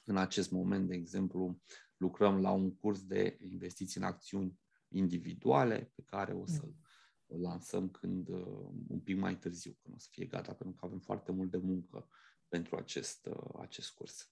în 0.05 0.17
acest 0.17 0.51
moment, 0.51 0.87
de 0.87 0.95
exemplu, 0.95 1.61
lucrăm 1.97 2.41
la 2.41 2.51
un 2.51 2.75
curs 2.75 3.05
de 3.05 3.37
investiții 3.41 4.01
în 4.01 4.07
acțiuni 4.07 4.59
individuale 4.87 5.91
pe 5.95 6.01
care 6.05 6.33
o 6.33 6.45
să-l 6.45 6.75
lansăm 7.25 7.89
când 7.89 8.29
un 8.87 8.99
pic 9.03 9.17
mai 9.17 9.37
târziu, 9.37 9.77
când 9.81 9.95
o 9.95 9.97
să 9.97 10.07
fie 10.11 10.25
gata, 10.25 10.53
pentru 10.53 10.77
că 10.79 10.85
avem 10.85 10.99
foarte 10.99 11.31
mult 11.31 11.51
de 11.51 11.57
muncă 11.57 12.09
pentru 12.47 12.75
acest, 12.75 13.29
acest 13.59 13.91
curs. 13.91 14.31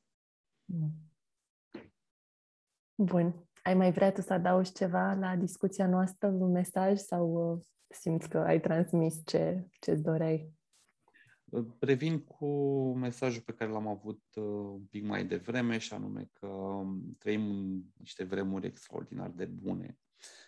Bun. 2.96 3.48
Ai 3.64 3.74
mai 3.74 3.92
vrea 3.92 4.12
tu 4.12 4.22
să 4.22 4.34
adaugi 4.34 4.72
ceva 4.72 5.14
la 5.14 5.36
discuția 5.36 5.88
noastră, 5.88 6.28
un 6.28 6.52
mesaj 6.52 6.98
sau 6.98 7.52
uh, 7.52 7.62
simți 7.88 8.30
că 8.30 8.38
ai 8.38 8.60
transmis 8.60 9.22
ce 9.26 9.68
îți 9.86 10.02
doreai? 10.02 10.54
Previn 11.80 12.20
cu 12.20 12.48
mesajul 12.94 13.42
pe 13.42 13.54
care 13.54 13.72
l-am 13.72 13.88
avut 13.88 14.22
uh, 14.36 14.44
un 14.74 14.86
pic 14.90 15.04
mai 15.04 15.26
devreme 15.26 15.78
și 15.78 15.94
anume 15.94 16.30
că 16.34 16.48
um, 16.48 17.16
trăim 17.18 17.50
în 17.50 17.82
niște 17.98 18.24
vremuri 18.24 18.68
extraordinar 18.68 19.30
de 19.30 19.46
bune. 19.46 19.98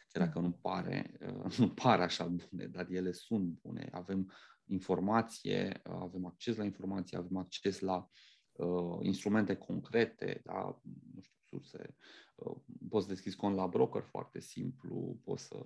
Chiar 0.07 0.26
dacă 0.26 0.39
nu 0.39 0.51
pare, 0.51 1.11
uh, 1.28 1.57
nu 1.59 1.70
pare 1.70 2.03
așa 2.03 2.26
bune, 2.26 2.66
dar 2.66 2.88
ele 2.89 3.11
sunt 3.11 3.59
bune. 3.61 3.89
Avem 3.91 4.32
informație, 4.66 5.82
avem 5.84 6.26
acces 6.26 6.55
la 6.55 6.63
informație, 6.63 7.18
avem 7.18 7.38
acces 7.38 7.80
la 7.80 8.09
uh, 8.51 8.97
instrumente 9.01 9.55
concrete, 9.55 10.41
da? 10.43 10.82
nu 11.13 11.22
știu, 11.22 11.35
surse. 11.60 11.95
Uh, 12.36 12.56
poți 12.89 13.08
deschizi 13.08 13.36
cont 13.36 13.56
la 13.56 13.68
broker 13.68 14.01
foarte 14.01 14.39
simplu, 14.39 15.20
poți 15.24 15.43
să 15.43 15.60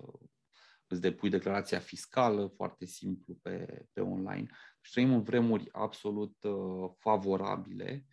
îți 0.86 1.00
depui 1.00 1.30
declarația 1.30 1.78
fiscală 1.78 2.46
foarte 2.46 2.84
simplu 2.84 3.34
pe, 3.42 3.86
pe 3.92 4.00
online. 4.00 4.46
Și 4.80 4.92
trăim 4.92 5.12
în 5.12 5.22
vremuri 5.22 5.68
absolut 5.72 6.42
uh, 6.42 6.90
favorabile. 6.98 8.06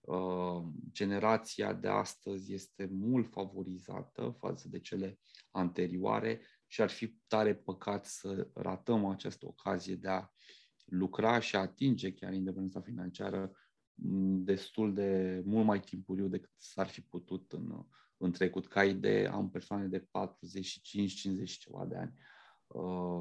Uh, 0.00 0.62
generația 0.92 1.72
de 1.72 1.88
astăzi 1.88 2.52
este 2.52 2.88
mult 2.92 3.30
favorizată 3.30 4.36
față 4.38 4.68
de 4.68 4.80
cele 4.80 5.18
anterioare 5.50 6.40
și 6.66 6.82
ar 6.82 6.90
fi 6.90 7.16
tare 7.26 7.54
păcat 7.54 8.06
să 8.06 8.48
ratăm 8.54 9.06
această 9.06 9.46
ocazie 9.46 9.94
de 9.94 10.08
a 10.08 10.28
lucra 10.84 11.38
și 11.38 11.56
a 11.56 11.60
atinge 11.60 12.12
chiar 12.12 12.32
independența 12.32 12.80
financiară 12.80 13.52
destul 14.44 14.94
de 14.94 15.42
mult 15.44 15.66
mai 15.66 15.80
timpuriu 15.80 16.28
decât 16.28 16.50
s-ar 16.56 16.86
fi 16.86 17.00
putut 17.00 17.52
în, 17.52 17.86
în 18.16 18.32
trecut. 18.32 18.68
Ca 18.68 18.84
idee, 18.84 19.28
am 19.28 19.50
persoane 19.50 19.86
de 19.86 20.00
45, 20.10 21.12
50 21.12 21.50
ceva 21.50 21.84
de 21.84 21.96
ani, 21.96 22.14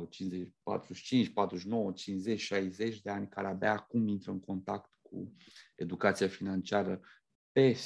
50, 0.09 0.49
45, 0.63 1.29
49, 1.29 1.91
50, 1.91 2.39
60 2.39 3.01
de 3.01 3.09
ani 3.09 3.27
care 3.27 3.47
abia 3.47 3.71
acum 3.71 4.07
intră 4.07 4.31
în 4.31 4.39
contact 4.39 4.97
cu 5.01 5.33
educația 5.75 6.27
financiară 6.27 7.01
pe 7.51 7.77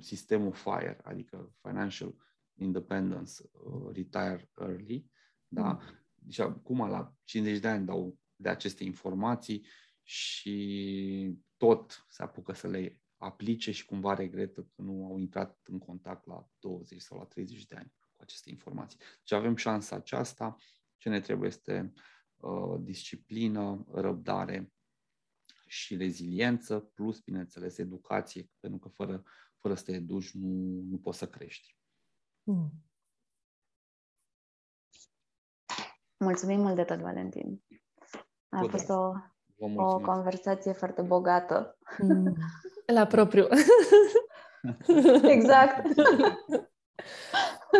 sistemul 0.00 0.52
FIRE, 0.52 1.00
adică 1.04 1.54
Financial 1.62 2.14
Independence, 2.54 3.32
uh, 3.52 3.92
Retire 3.92 4.50
Early. 4.60 5.10
Da? 5.48 5.72
Mm. 5.72 5.80
Deci 6.14 6.38
acum 6.38 6.78
la 6.78 7.14
50 7.24 7.60
de 7.60 7.68
ani 7.68 7.86
dau 7.86 8.18
de 8.36 8.48
aceste 8.48 8.84
informații 8.84 9.66
și 10.02 11.38
tot 11.56 12.06
se 12.08 12.22
apucă 12.22 12.52
să 12.52 12.68
le 12.68 13.00
aplice 13.16 13.70
și 13.70 13.84
cumva 13.84 14.14
regretă 14.14 14.60
că 14.60 14.82
nu 14.82 15.06
au 15.06 15.18
intrat 15.18 15.60
în 15.64 15.78
contact 15.78 16.26
la 16.26 16.48
20 16.58 17.00
sau 17.00 17.18
la 17.18 17.24
30 17.24 17.64
de 17.64 17.76
ani 17.76 17.92
cu 18.00 18.22
aceste 18.22 18.50
informații. 18.50 18.98
Deci 18.98 19.32
avem 19.32 19.56
șansa 19.56 19.96
aceasta. 19.96 20.56
Ce 20.96 21.08
ne 21.08 21.20
trebuie 21.20 21.48
este 21.48 21.92
uh, 22.36 22.76
disciplină, 22.80 23.86
răbdare 23.92 24.72
și 25.66 25.96
reziliență, 25.96 26.78
plus, 26.78 27.20
bineînțeles, 27.20 27.78
educație, 27.78 28.50
pentru 28.60 28.78
că 28.78 28.88
fără, 28.88 29.22
fără 29.56 29.74
să 29.74 29.82
te 29.82 29.92
educi 29.92 30.30
nu, 30.30 30.82
nu 30.88 30.98
poți 30.98 31.18
să 31.18 31.28
crești. 31.28 31.76
Mm. 32.42 32.84
Mulțumim 36.18 36.60
mult 36.60 36.74
de 36.74 36.84
tot, 36.84 36.98
Valentin. 36.98 37.62
A 38.48 38.60
tot 38.60 38.70
fost 38.70 38.88
o 38.88 39.12
o 39.58 40.00
conversație 40.00 40.72
foarte 40.72 41.02
bogată. 41.02 41.78
Mm. 41.98 42.36
La 42.86 43.06
propriu. 43.06 43.46
exact. 45.36 45.86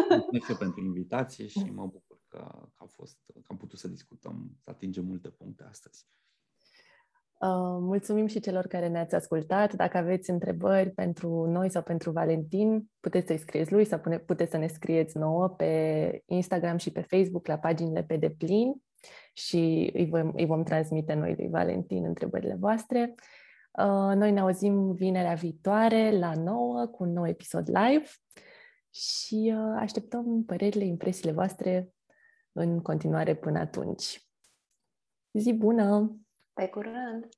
Mulțumesc 0.08 0.58
pentru 0.58 0.80
invitație 0.80 1.46
și 1.46 1.70
mă 1.74 1.82
bucur 1.82 2.20
că, 2.28 2.38
că, 2.74 2.82
a 2.82 2.86
fost, 2.86 3.18
că 3.26 3.40
am 3.48 3.56
putut 3.56 3.78
să 3.78 3.88
discutăm, 3.88 4.56
să 4.64 4.70
atingem 4.70 5.04
multe 5.04 5.28
puncte 5.28 5.64
astăzi. 5.68 6.06
Uh, 7.40 7.78
mulțumim 7.80 8.26
și 8.26 8.40
celor 8.40 8.66
care 8.66 8.88
ne-ați 8.88 9.14
ascultat. 9.14 9.74
Dacă 9.74 9.96
aveți 9.96 10.30
întrebări 10.30 10.90
pentru 10.90 11.44
noi 11.44 11.70
sau 11.70 11.82
pentru 11.82 12.10
Valentin, 12.10 12.90
puteți 13.00 13.26
să-i 13.26 13.38
scrieți 13.38 13.72
lui 13.72 13.84
sau 13.84 14.00
puteți 14.26 14.50
să 14.50 14.56
ne 14.56 14.66
scrieți 14.66 15.18
nouă 15.18 15.48
pe 15.48 16.22
Instagram 16.26 16.76
și 16.76 16.90
pe 16.92 17.00
Facebook 17.00 17.46
la 17.46 17.58
paginile 17.58 18.02
pe 18.02 18.16
deplin 18.16 18.74
și 19.32 19.90
îi 19.94 20.06
vom, 20.06 20.32
îi 20.34 20.46
vom 20.46 20.62
transmite 20.62 21.14
noi 21.14 21.34
lui 21.34 21.48
Valentin 21.48 22.04
întrebările 22.04 22.54
voastre. 22.54 23.14
Uh, 23.78 24.14
noi 24.14 24.32
ne 24.32 24.40
auzim 24.40 24.92
vinerea 24.92 25.34
viitoare 25.34 26.18
la 26.18 26.34
9 26.34 26.86
cu 26.86 27.02
un 27.02 27.12
nou 27.12 27.28
episod 27.28 27.68
live 27.68 28.08
și 28.90 29.54
uh, 29.56 29.76
așteptăm 29.78 30.44
părerile, 30.44 30.84
impresiile 30.84 31.32
voastre 31.32 31.90
în 32.52 32.82
continuare 32.82 33.34
până 33.34 33.58
atunci. 33.58 34.26
Zi 35.32 35.52
bună! 35.52 36.16
Pe 36.52 36.68
curând! 36.68 37.28